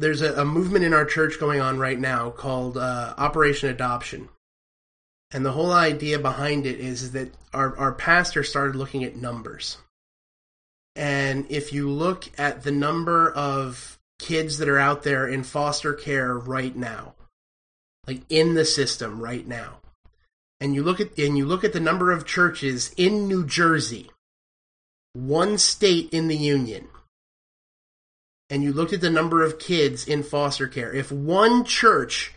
there's 0.00 0.22
a, 0.22 0.40
a 0.40 0.44
movement 0.44 0.84
in 0.84 0.94
our 0.94 1.04
church 1.04 1.38
going 1.38 1.60
on 1.60 1.78
right 1.78 1.98
now 1.98 2.30
called 2.30 2.76
uh, 2.76 3.14
Operation 3.16 3.68
Adoption. 3.70 4.28
And 5.30 5.46
the 5.46 5.52
whole 5.52 5.72
idea 5.72 6.18
behind 6.18 6.66
it 6.66 6.80
is 6.80 7.12
that 7.12 7.32
our, 7.54 7.76
our 7.78 7.92
pastor 7.92 8.42
started 8.42 8.74
looking 8.74 9.04
at 9.04 9.14
numbers 9.14 9.76
and 10.96 11.46
if 11.48 11.72
you 11.72 11.88
look 11.88 12.28
at 12.38 12.62
the 12.62 12.72
number 12.72 13.30
of 13.32 13.98
kids 14.18 14.58
that 14.58 14.68
are 14.68 14.78
out 14.78 15.02
there 15.02 15.26
in 15.26 15.42
foster 15.44 15.94
care 15.94 16.36
right 16.36 16.74
now, 16.74 17.14
like 18.06 18.22
in 18.28 18.54
the 18.54 18.64
system 18.64 19.20
right 19.20 19.46
now, 19.46 19.80
and 20.60 20.74
you 20.74 20.82
look 20.82 21.00
at 21.00 21.18
and 21.18 21.38
you 21.38 21.46
look 21.46 21.64
at 21.64 21.72
the 21.72 21.80
number 21.80 22.12
of 22.12 22.26
churches 22.26 22.92
in 22.96 23.28
New 23.28 23.46
Jersey, 23.46 24.10
one 25.14 25.56
state 25.56 26.10
in 26.12 26.28
the 26.28 26.36
union, 26.36 26.88
and 28.50 28.64
you 28.64 28.72
looked 28.72 28.92
at 28.92 29.00
the 29.00 29.08
number 29.08 29.42
of 29.44 29.60
kids 29.60 30.06
in 30.06 30.24
foster 30.24 30.66
care, 30.66 30.92
if 30.92 31.12
one 31.12 31.64
church, 31.64 32.34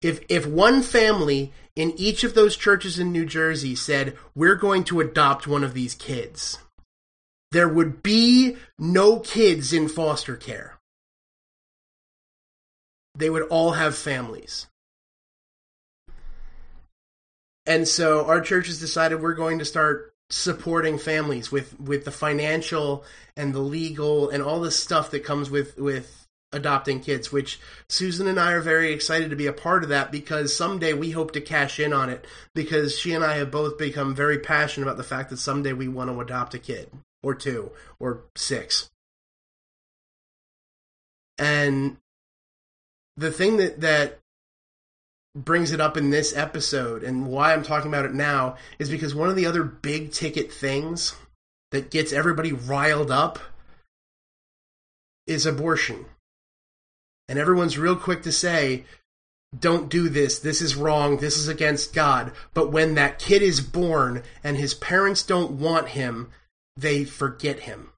if 0.00 0.20
if 0.28 0.46
one 0.46 0.82
family 0.82 1.52
in 1.74 1.92
each 1.98 2.22
of 2.22 2.34
those 2.34 2.56
churches 2.56 2.98
in 2.98 3.12
New 3.12 3.26
Jersey 3.26 3.74
said, 3.74 4.16
"We're 4.34 4.54
going 4.54 4.84
to 4.84 5.00
adopt 5.00 5.48
one 5.48 5.64
of 5.64 5.74
these 5.74 5.94
kids," 5.94 6.58
there 7.50 7.68
would 7.68 8.02
be 8.02 8.56
no 8.78 9.18
kids 9.18 9.72
in 9.72 9.88
foster 9.88 10.36
care. 10.36 10.78
They 13.16 13.28
would 13.28 13.48
all 13.48 13.72
have 13.72 13.98
families. 13.98 14.66
And 17.66 17.86
so 17.86 18.24
our 18.24 18.40
church 18.40 18.68
has 18.68 18.80
decided 18.80 19.20
we're 19.20 19.34
going 19.34 19.58
to 19.58 19.64
start 19.64 20.07
supporting 20.30 20.98
families 20.98 21.50
with, 21.50 21.78
with 21.80 22.04
the 22.04 22.10
financial 22.10 23.04
and 23.36 23.54
the 23.54 23.60
legal 23.60 24.28
and 24.28 24.42
all 24.42 24.60
the 24.60 24.70
stuff 24.70 25.10
that 25.10 25.24
comes 25.24 25.50
with, 25.50 25.78
with 25.78 26.26
adopting 26.52 27.00
kids, 27.00 27.30
which 27.30 27.58
Susan 27.88 28.26
and 28.26 28.38
I 28.38 28.52
are 28.52 28.60
very 28.60 28.92
excited 28.92 29.30
to 29.30 29.36
be 29.36 29.46
a 29.46 29.52
part 29.52 29.82
of 29.82 29.90
that 29.90 30.10
because 30.10 30.54
someday 30.54 30.92
we 30.92 31.10
hope 31.10 31.32
to 31.32 31.40
cash 31.40 31.78
in 31.78 31.92
on 31.92 32.10
it 32.10 32.26
because 32.54 32.98
she 32.98 33.12
and 33.12 33.24
I 33.24 33.36
have 33.36 33.50
both 33.50 33.78
become 33.78 34.14
very 34.14 34.38
passionate 34.38 34.86
about 34.86 34.96
the 34.96 35.04
fact 35.04 35.30
that 35.30 35.38
someday 35.38 35.72
we 35.72 35.88
want 35.88 36.10
to 36.10 36.20
adopt 36.20 36.54
a 36.54 36.58
kid 36.58 36.90
or 37.22 37.34
two 37.34 37.70
or 37.98 38.22
six. 38.34 38.90
And 41.38 41.96
the 43.16 43.30
thing 43.30 43.58
that 43.58 43.80
that 43.80 44.18
brings 45.44 45.72
it 45.72 45.80
up 45.80 45.96
in 45.96 46.10
this 46.10 46.36
episode 46.36 47.02
and 47.02 47.26
why 47.26 47.52
I'm 47.52 47.62
talking 47.62 47.90
about 47.90 48.04
it 48.04 48.14
now 48.14 48.56
is 48.78 48.90
because 48.90 49.14
one 49.14 49.28
of 49.28 49.36
the 49.36 49.46
other 49.46 49.62
big 49.62 50.12
ticket 50.12 50.52
things 50.52 51.14
that 51.70 51.90
gets 51.90 52.12
everybody 52.12 52.52
riled 52.52 53.10
up 53.10 53.38
is 55.26 55.46
abortion. 55.46 56.06
And 57.28 57.38
everyone's 57.38 57.78
real 57.78 57.96
quick 57.96 58.22
to 58.22 58.32
say, 58.32 58.84
don't 59.58 59.88
do 59.88 60.08
this, 60.08 60.38
this 60.38 60.60
is 60.60 60.76
wrong, 60.76 61.18
this 61.18 61.36
is 61.36 61.48
against 61.48 61.94
God. 61.94 62.32
But 62.54 62.72
when 62.72 62.94
that 62.94 63.18
kid 63.18 63.42
is 63.42 63.60
born 63.60 64.22
and 64.42 64.56
his 64.56 64.74
parents 64.74 65.22
don't 65.22 65.52
want 65.52 65.88
him, 65.88 66.30
they 66.76 67.04
forget 67.04 67.60
him. 67.60 67.90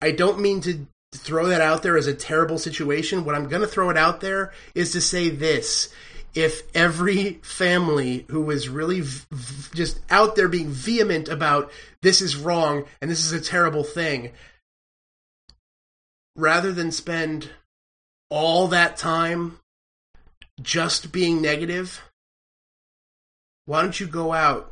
I 0.00 0.12
don't 0.12 0.40
mean 0.40 0.60
to 0.62 0.86
throw 1.12 1.46
that 1.46 1.60
out 1.60 1.82
there 1.82 1.96
as 1.96 2.06
a 2.06 2.14
terrible 2.14 2.58
situation. 2.58 3.24
What 3.24 3.34
I'm 3.34 3.48
going 3.48 3.62
to 3.62 3.68
throw 3.68 3.90
it 3.90 3.96
out 3.96 4.20
there 4.20 4.52
is 4.74 4.92
to 4.92 5.00
say 5.00 5.30
this. 5.30 5.88
If 6.34 6.62
every 6.74 7.40
family 7.42 8.26
who 8.28 8.50
is 8.50 8.68
really 8.68 9.00
v- 9.00 9.24
v- 9.30 9.76
just 9.76 10.00
out 10.10 10.36
there 10.36 10.48
being 10.48 10.68
vehement 10.68 11.28
about 11.28 11.72
this 12.02 12.20
is 12.20 12.36
wrong 12.36 12.84
and 13.00 13.10
this 13.10 13.24
is 13.24 13.32
a 13.32 13.40
terrible 13.40 13.82
thing, 13.82 14.32
rather 16.36 16.70
than 16.70 16.92
spend 16.92 17.50
all 18.30 18.68
that 18.68 18.98
time 18.98 19.58
just 20.60 21.10
being 21.10 21.40
negative, 21.40 22.02
why 23.64 23.80
don't 23.80 23.98
you 23.98 24.06
go 24.06 24.32
out 24.32 24.70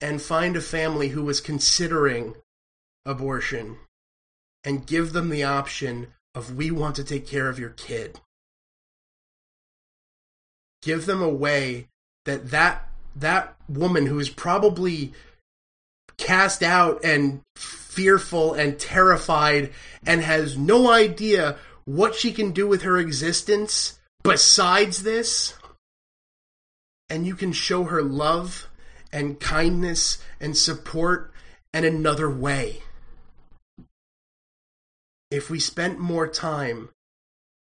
and 0.00 0.20
find 0.20 0.56
a 0.56 0.62
family 0.62 1.08
who 1.08 1.22
was 1.22 1.40
considering 1.40 2.34
abortion 3.04 3.76
and 4.66 4.84
give 4.84 5.12
them 5.12 5.30
the 5.30 5.44
option 5.44 6.08
of 6.34 6.56
we 6.56 6.72
want 6.72 6.96
to 6.96 7.04
take 7.04 7.26
care 7.26 7.48
of 7.48 7.58
your 7.58 7.70
kid. 7.70 8.20
Give 10.82 11.06
them 11.06 11.22
a 11.22 11.28
way 11.28 11.88
that 12.26 12.50
that 12.50 12.88
that 13.14 13.56
woman 13.68 14.06
who 14.06 14.18
is 14.18 14.28
probably 14.28 15.14
cast 16.18 16.62
out 16.62 17.02
and 17.04 17.40
fearful 17.54 18.54
and 18.54 18.78
terrified 18.78 19.72
and 20.04 20.20
has 20.20 20.58
no 20.58 20.90
idea 20.90 21.56
what 21.84 22.14
she 22.14 22.32
can 22.32 22.50
do 22.50 22.66
with 22.66 22.82
her 22.82 22.98
existence 22.98 23.98
besides 24.22 25.02
this 25.02 25.54
and 27.08 27.26
you 27.26 27.36
can 27.36 27.52
show 27.52 27.84
her 27.84 28.02
love 28.02 28.68
and 29.12 29.38
kindness 29.38 30.18
and 30.40 30.56
support 30.56 31.32
in 31.72 31.84
another 31.84 32.28
way 32.28 32.82
if 35.36 35.50
we 35.50 35.60
spent 35.60 35.98
more 35.98 36.26
time 36.26 36.88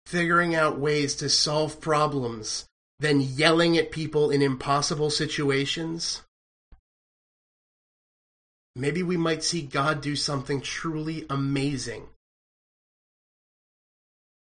figuring 0.06 0.54
out 0.54 0.78
ways 0.78 1.16
to 1.16 1.28
solve 1.28 1.82
problems 1.82 2.66
than 3.00 3.20
yelling 3.20 3.78
at 3.78 3.92
people 3.92 4.30
in 4.30 4.44
impossible 4.44 5.10
situations, 5.10 6.22
maybe 8.76 9.02
we 9.02 9.18
might 9.18 9.44
see 9.44 9.64
God 9.64 10.02
do 10.02 10.16
something 10.16 10.62
truly 10.62 11.26
amazing. 11.32 12.08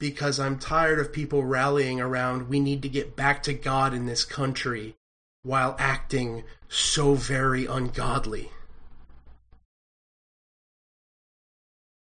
Because 0.01 0.41
I'm 0.41 0.59
tired 0.59 0.99
of 0.99 1.13
people 1.13 1.45
rallying 1.45 2.01
around, 2.01 2.49
we 2.49 2.61
need 2.61 2.81
to 2.83 2.89
get 2.89 3.15
back 3.15 3.43
to 3.43 3.53
God 3.53 3.93
in 3.93 4.07
this 4.07 4.25
country 4.25 4.97
while 5.43 5.77
acting 5.79 6.45
so 6.69 7.13
very 7.15 7.67
ungodly. 7.67 8.51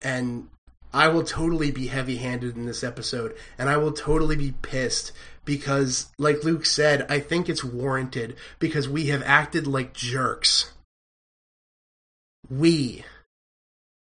And 0.02 0.48
I 0.94 1.10
will 1.10 1.24
totally 1.24 1.72
be 1.72 1.88
heavy 1.88 2.18
handed 2.18 2.56
in 2.56 2.66
this 2.66 2.84
episode, 2.84 3.36
and 3.58 3.70
I 3.70 3.78
will 3.78 3.92
totally 3.92 4.36
be 4.36 4.54
pissed 4.62 5.12
because, 5.46 6.08
like 6.18 6.44
Luke 6.44 6.66
said, 6.66 7.06
I 7.10 7.20
think 7.20 7.50
it's 7.50 7.64
warranted 7.64 8.36
because 8.60 8.90
we 8.90 9.08
have 9.08 9.24
acted 9.24 9.68
like 9.68 9.94
jerks. 9.94 10.72
We. 12.50 13.04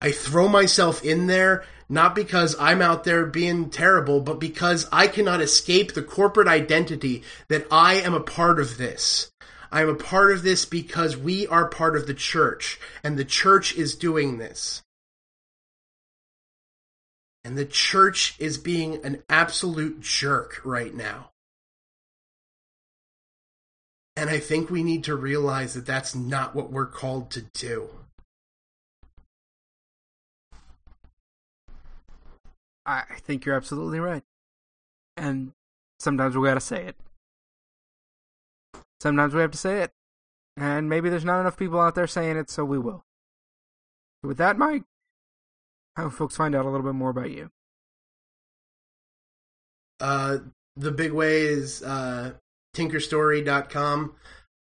I 0.00 0.12
throw 0.12 0.48
myself 0.48 1.04
in 1.04 1.26
there 1.26 1.64
not 1.88 2.14
because 2.14 2.56
I'm 2.58 2.80
out 2.80 3.04
there 3.04 3.26
being 3.26 3.70
terrible, 3.70 4.20
but 4.20 4.38
because 4.38 4.88
I 4.90 5.06
cannot 5.06 5.40
escape 5.40 5.92
the 5.92 6.02
corporate 6.02 6.48
identity 6.48 7.22
that 7.48 7.66
I 7.70 7.94
am 7.94 8.14
a 8.14 8.20
part 8.20 8.58
of 8.58 8.78
this. 8.78 9.30
I 9.70 9.82
am 9.82 9.88
a 9.88 9.94
part 9.94 10.32
of 10.32 10.42
this 10.42 10.64
because 10.64 11.16
we 11.16 11.46
are 11.46 11.68
part 11.68 11.96
of 11.96 12.06
the 12.06 12.14
church, 12.14 12.78
and 13.02 13.18
the 13.18 13.24
church 13.24 13.74
is 13.74 13.96
doing 13.96 14.38
this. 14.38 14.83
And 17.44 17.58
the 17.58 17.66
church 17.66 18.36
is 18.38 18.56
being 18.56 19.04
an 19.04 19.22
absolute 19.28 20.00
jerk 20.00 20.62
right 20.64 20.94
now. 20.94 21.30
And 24.16 24.30
I 24.30 24.38
think 24.38 24.70
we 24.70 24.82
need 24.82 25.04
to 25.04 25.16
realize 25.16 25.74
that 25.74 25.86
that's 25.86 26.14
not 26.14 26.54
what 26.54 26.70
we're 26.70 26.86
called 26.86 27.30
to 27.32 27.42
do. 27.52 27.90
I 32.86 33.02
think 33.20 33.44
you're 33.44 33.56
absolutely 33.56 33.98
right. 33.98 34.22
And 35.16 35.52
sometimes 35.98 36.36
we 36.36 36.46
gotta 36.46 36.60
say 36.60 36.84
it. 36.84 36.96
Sometimes 39.00 39.34
we 39.34 39.40
have 39.40 39.50
to 39.50 39.58
say 39.58 39.82
it. 39.82 39.90
And 40.56 40.88
maybe 40.88 41.08
there's 41.08 41.24
not 41.24 41.40
enough 41.40 41.56
people 41.56 41.80
out 41.80 41.94
there 41.94 42.06
saying 42.06 42.36
it, 42.36 42.50
so 42.50 42.64
we 42.64 42.78
will. 42.78 43.04
With 44.22 44.36
that, 44.38 44.56
Mike, 44.56 44.84
how 45.96 46.10
folks 46.10 46.36
find 46.36 46.54
out 46.54 46.64
a 46.64 46.70
little 46.70 46.86
bit 46.86 46.94
more 46.94 47.10
about 47.10 47.30
you? 47.30 47.50
Uh, 50.00 50.38
the 50.76 50.90
big 50.90 51.12
way 51.12 51.42
is 51.42 51.82
uh, 51.82 52.32
tinkerstory.com. 52.74 54.14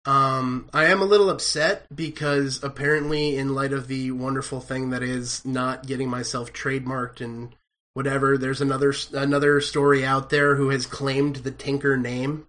Um, 0.05 0.69
I 0.73 0.87
am 0.87 1.01
a 1.01 1.07
little 1.07 1.31
upset 1.31 1.87
because 1.95 2.63
apparently, 2.63 3.37
in 3.37 3.55
light 3.55 3.73
of 3.73 3.87
the 3.87 4.11
wonderful 4.11 4.61
thing 4.61 4.91
that 4.91 5.03
is 5.03 5.45
not 5.45 5.87
getting 5.87 6.09
myself 6.09 6.53
trademarked 6.53 7.21
and 7.21 7.55
whatever, 7.95 8.37
there's 8.37 8.61
another 8.61 8.93
another 9.13 9.61
story 9.61 10.05
out 10.05 10.31
there 10.31 10.57
who 10.57 10.71
has 10.71 10.87
claimed 10.87 11.37
the 11.37 11.53
Tinker 11.53 11.97
name. 11.97 12.49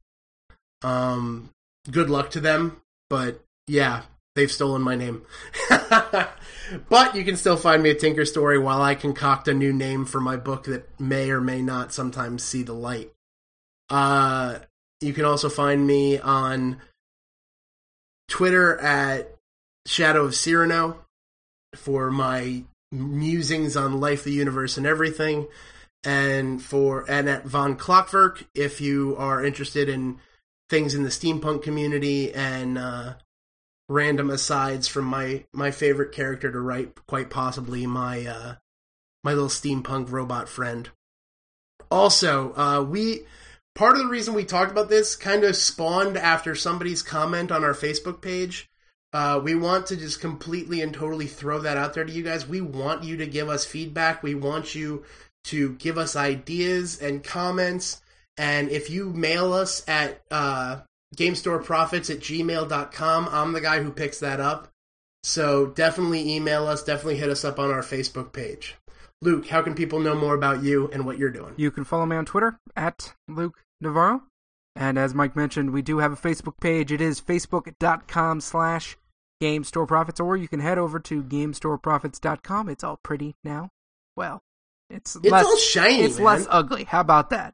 Um, 0.82 1.52
good 1.90 2.10
luck 2.10 2.32
to 2.32 2.40
them, 2.40 2.82
but 3.10 3.44
yeah, 3.68 4.02
they've 4.36 4.52
stolen 4.52 4.82
my 4.82 4.96
name. 4.96 5.24
but 6.90 7.16
you 7.16 7.24
can 7.24 7.36
still 7.36 7.58
find 7.58 7.82
me 7.82 7.92
at 7.92 8.00
Tinker 8.00 8.26
Story 8.26 8.60
while 8.60 8.82
I 8.82 8.96
concoct 8.96 9.48
a 9.48 9.54
new 9.54 9.74
name 9.74 10.06
for 10.06 10.20
my 10.20 10.38
book 10.38 10.66
that 10.66 11.00
may 11.00 11.32
or 11.32 11.42
may 11.42 11.62
not 11.62 11.94
sometimes 11.94 12.44
see 12.44 12.64
the 12.64 12.74
light. 12.74 13.12
Uh, 13.90 14.60
you 15.02 15.14
can 15.14 15.26
also 15.26 15.50
find 15.50 15.86
me 15.86 16.20
on 16.20 16.82
Twitter 18.28 18.80
at 18.80 19.36
Shadow 19.86 20.26
of 20.26 20.36
Cyrano 20.36 21.06
for 21.76 22.10
my 22.10 22.64
musings 22.92 23.76
on 23.76 24.00
life, 24.00 24.24
the 24.24 24.32
universe, 24.32 24.78
and 24.78 24.86
everything. 24.86 25.48
And 26.04 26.62
for 26.62 27.06
and 27.10 27.30
at 27.30 27.46
Von 27.46 27.78
Clockwerk 27.78 28.46
if 28.54 28.82
you 28.82 29.16
are 29.18 29.44
interested 29.44 29.88
in 29.88 30.20
things 30.70 30.96
in 30.96 31.04
the 31.04 31.10
steampunk 31.10 31.64
community 31.64 32.34
and 32.34 32.78
uh, 32.78 33.14
random 33.94 34.30
asides 34.30 34.88
from 34.88 35.06
my 35.06 35.46
my 35.54 35.72
favorite 35.72 36.12
character 36.12 36.52
to 36.52 36.60
write, 36.60 37.06
quite 37.06 37.30
possibly 37.30 37.86
my 37.86 38.26
uh, 38.26 38.56
my 39.24 39.34
little 39.34 39.50
steampunk 39.50 40.12
robot 40.12 40.50
friend. 40.50 40.90
Also, 41.92 42.54
uh, 42.56 42.82
we 42.82 43.26
part 43.76 43.96
of 43.96 44.00
the 44.00 44.10
reason 44.10 44.34
we 44.34 44.46
talked 44.46 44.72
about 44.72 44.90
this 44.90 45.16
kind 45.16 45.44
of 45.44 45.56
spawned 45.56 46.18
after 46.18 46.56
somebody's 46.56 47.04
comment 47.04 47.52
on 47.52 47.64
our 47.64 47.74
Facebook 47.74 48.22
page. 48.22 48.70
Uh, 49.14 49.40
we 49.44 49.54
want 49.54 49.86
to 49.86 49.96
just 49.96 50.20
completely 50.20 50.82
and 50.82 50.92
totally 50.92 51.28
throw 51.28 51.60
that 51.60 51.78
out 51.78 51.94
there 51.94 52.04
to 52.04 52.12
you 52.12 52.24
guys. 52.24 52.48
We 52.48 52.62
want 52.62 53.04
you 53.04 53.18
to 53.18 53.28
give 53.28 53.48
us 53.48 53.64
feedback. 53.64 54.24
We 54.24 54.34
want 54.34 54.74
you 54.74 55.06
to 55.46 55.74
give 55.74 56.00
us 56.00 56.16
ideas 56.16 57.00
and 57.00 57.24
comments. 57.24 58.02
And 58.38 58.70
if 58.70 58.90
you 58.90 59.12
mail 59.12 59.54
us 59.54 59.88
at 59.88 60.24
uh, 60.32 60.80
GameStoreProphets 61.16 62.10
at 62.10 62.20
gmail.com, 62.20 63.30
I'm 63.32 63.54
the 63.54 63.62
guy 63.62 63.82
who 63.82 63.92
picks 63.92 64.20
that 64.20 64.40
up. 64.40 64.70
So 65.24 65.68
definitely 65.68 66.36
email 66.36 66.68
us, 66.68 66.84
definitely 66.84 67.18
hit 67.18 67.30
us 67.30 67.46
up 67.46 67.60
on 67.60 67.72
our 67.72 67.82
Facebook 67.82 68.34
page. 68.34 68.76
Luke, 69.22 69.48
how 69.48 69.62
can 69.62 69.74
people 69.74 70.00
know 70.00 70.16
more 70.16 70.36
about 70.36 70.64
you 70.64 70.90
and 70.92 71.06
what 71.06 71.18
you're 71.18 71.32
doing? 71.32 71.54
You 71.56 71.72
can 71.72 71.86
follow 71.86 72.06
me 72.06 72.18
on 72.18 72.26
Twitter 72.26 72.60
at 72.76 73.14
Luke 73.30 73.64
Navarro. 73.80 74.24
And 74.76 74.98
as 74.98 75.14
Mike 75.14 75.36
mentioned, 75.36 75.72
we 75.72 75.82
do 75.82 76.00
have 76.00 76.12
a 76.12 76.18
Facebook 76.18 76.60
page. 76.60 76.92
It 76.92 77.00
is 77.00 77.22
facebook.com 77.22 78.42
slash 78.42 78.98
Game 79.40 79.64
Store 79.64 79.86
Prophets, 79.86 80.20
or 80.20 80.36
you 80.36 80.48
can 80.48 80.60
head 80.60 80.78
over 80.78 81.00
to 81.00 81.24
GameStoreProphets.com. 81.24 82.70
It's 82.70 82.84
all 82.84 83.00
pretty 83.04 83.36
now. 83.44 83.70
Well, 84.18 84.42
it's, 84.90 85.16
it's 85.16 85.26
less, 85.26 85.46
all 85.46 85.58
shiny. 85.58 86.02
It's 86.02 86.18
man. 86.18 86.26
less 86.26 86.48
ugly. 86.50 86.84
How 86.86 87.02
about 87.02 87.30
that? 87.30 87.54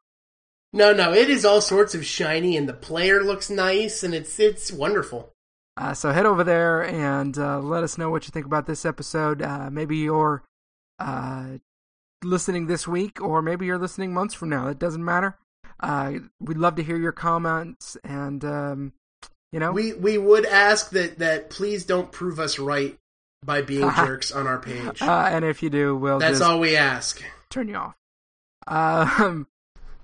No, 0.72 0.92
no, 0.92 1.12
it 1.12 1.28
is 1.28 1.44
all 1.44 1.60
sorts 1.60 1.94
of 1.94 2.06
shiny, 2.06 2.56
and 2.56 2.68
the 2.68 2.72
player 2.72 3.22
looks 3.22 3.50
nice, 3.50 4.02
and 4.02 4.14
it's 4.14 4.38
it's 4.38 4.72
wonderful. 4.72 5.32
Uh, 5.76 5.94
so 5.94 6.12
head 6.12 6.26
over 6.26 6.44
there 6.44 6.82
and 6.82 7.38
uh, 7.38 7.58
let 7.58 7.82
us 7.82 7.96
know 7.96 8.10
what 8.10 8.26
you 8.26 8.30
think 8.30 8.44
about 8.44 8.66
this 8.66 8.84
episode. 8.84 9.40
Uh, 9.40 9.70
maybe 9.70 9.96
you're 9.96 10.42
uh, 10.98 11.58
listening 12.22 12.66
this 12.66 12.86
week, 12.86 13.20
or 13.20 13.40
maybe 13.40 13.66
you're 13.66 13.78
listening 13.78 14.12
months 14.12 14.34
from 14.34 14.50
now. 14.50 14.68
It 14.68 14.78
doesn't 14.78 15.04
matter. 15.04 15.38
Uh, 15.80 16.14
we'd 16.38 16.58
love 16.58 16.76
to 16.76 16.82
hear 16.82 16.98
your 16.98 17.12
comments, 17.12 17.96
and 18.04 18.44
um, 18.44 18.92
you 19.52 19.58
know, 19.58 19.72
we 19.72 19.92
we 19.94 20.18
would 20.18 20.44
ask 20.46 20.90
that 20.90 21.18
that 21.18 21.50
please 21.50 21.84
don't 21.84 22.12
prove 22.12 22.38
us 22.38 22.58
right 22.58 22.98
by 23.44 23.62
being 23.62 23.90
jerks 23.96 24.30
on 24.30 24.46
our 24.46 24.58
page. 24.58 25.02
Uh, 25.02 25.28
and 25.32 25.44
if 25.44 25.62
you 25.62 25.70
do, 25.70 25.96
we'll 25.96 26.18
that's 26.18 26.40
all 26.40 26.60
we 26.60 26.76
ask. 26.76 27.22
Turn 27.48 27.68
you 27.68 27.76
off. 27.76 27.94
Um, 28.66 29.48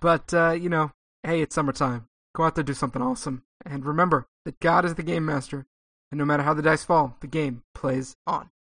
But 0.01 0.33
uh, 0.35 0.53
you 0.53 0.69
know, 0.69 0.93
hey, 1.23 1.41
it's 1.41 1.55
summertime. 1.55 2.09
Go 2.35 2.45
out 2.45 2.55
there, 2.55 2.65
do 2.65 2.75
something 2.75 3.03
awesome, 3.03 3.43
and 3.65 3.85
remember 3.85 4.27
that 4.45 4.61
God 4.61 4.85
is 4.85 4.95
the 4.95 5.03
game 5.03 5.25
master, 5.25 5.67
and 6.11 6.19
no 6.19 6.25
matter 6.25 6.43
how 6.43 6.55
the 6.55 6.63
dice 6.63 6.85
fall, 6.85 7.17
the 7.21 7.27
game 7.27 7.63
plays 7.75 8.17
on. 8.27 8.51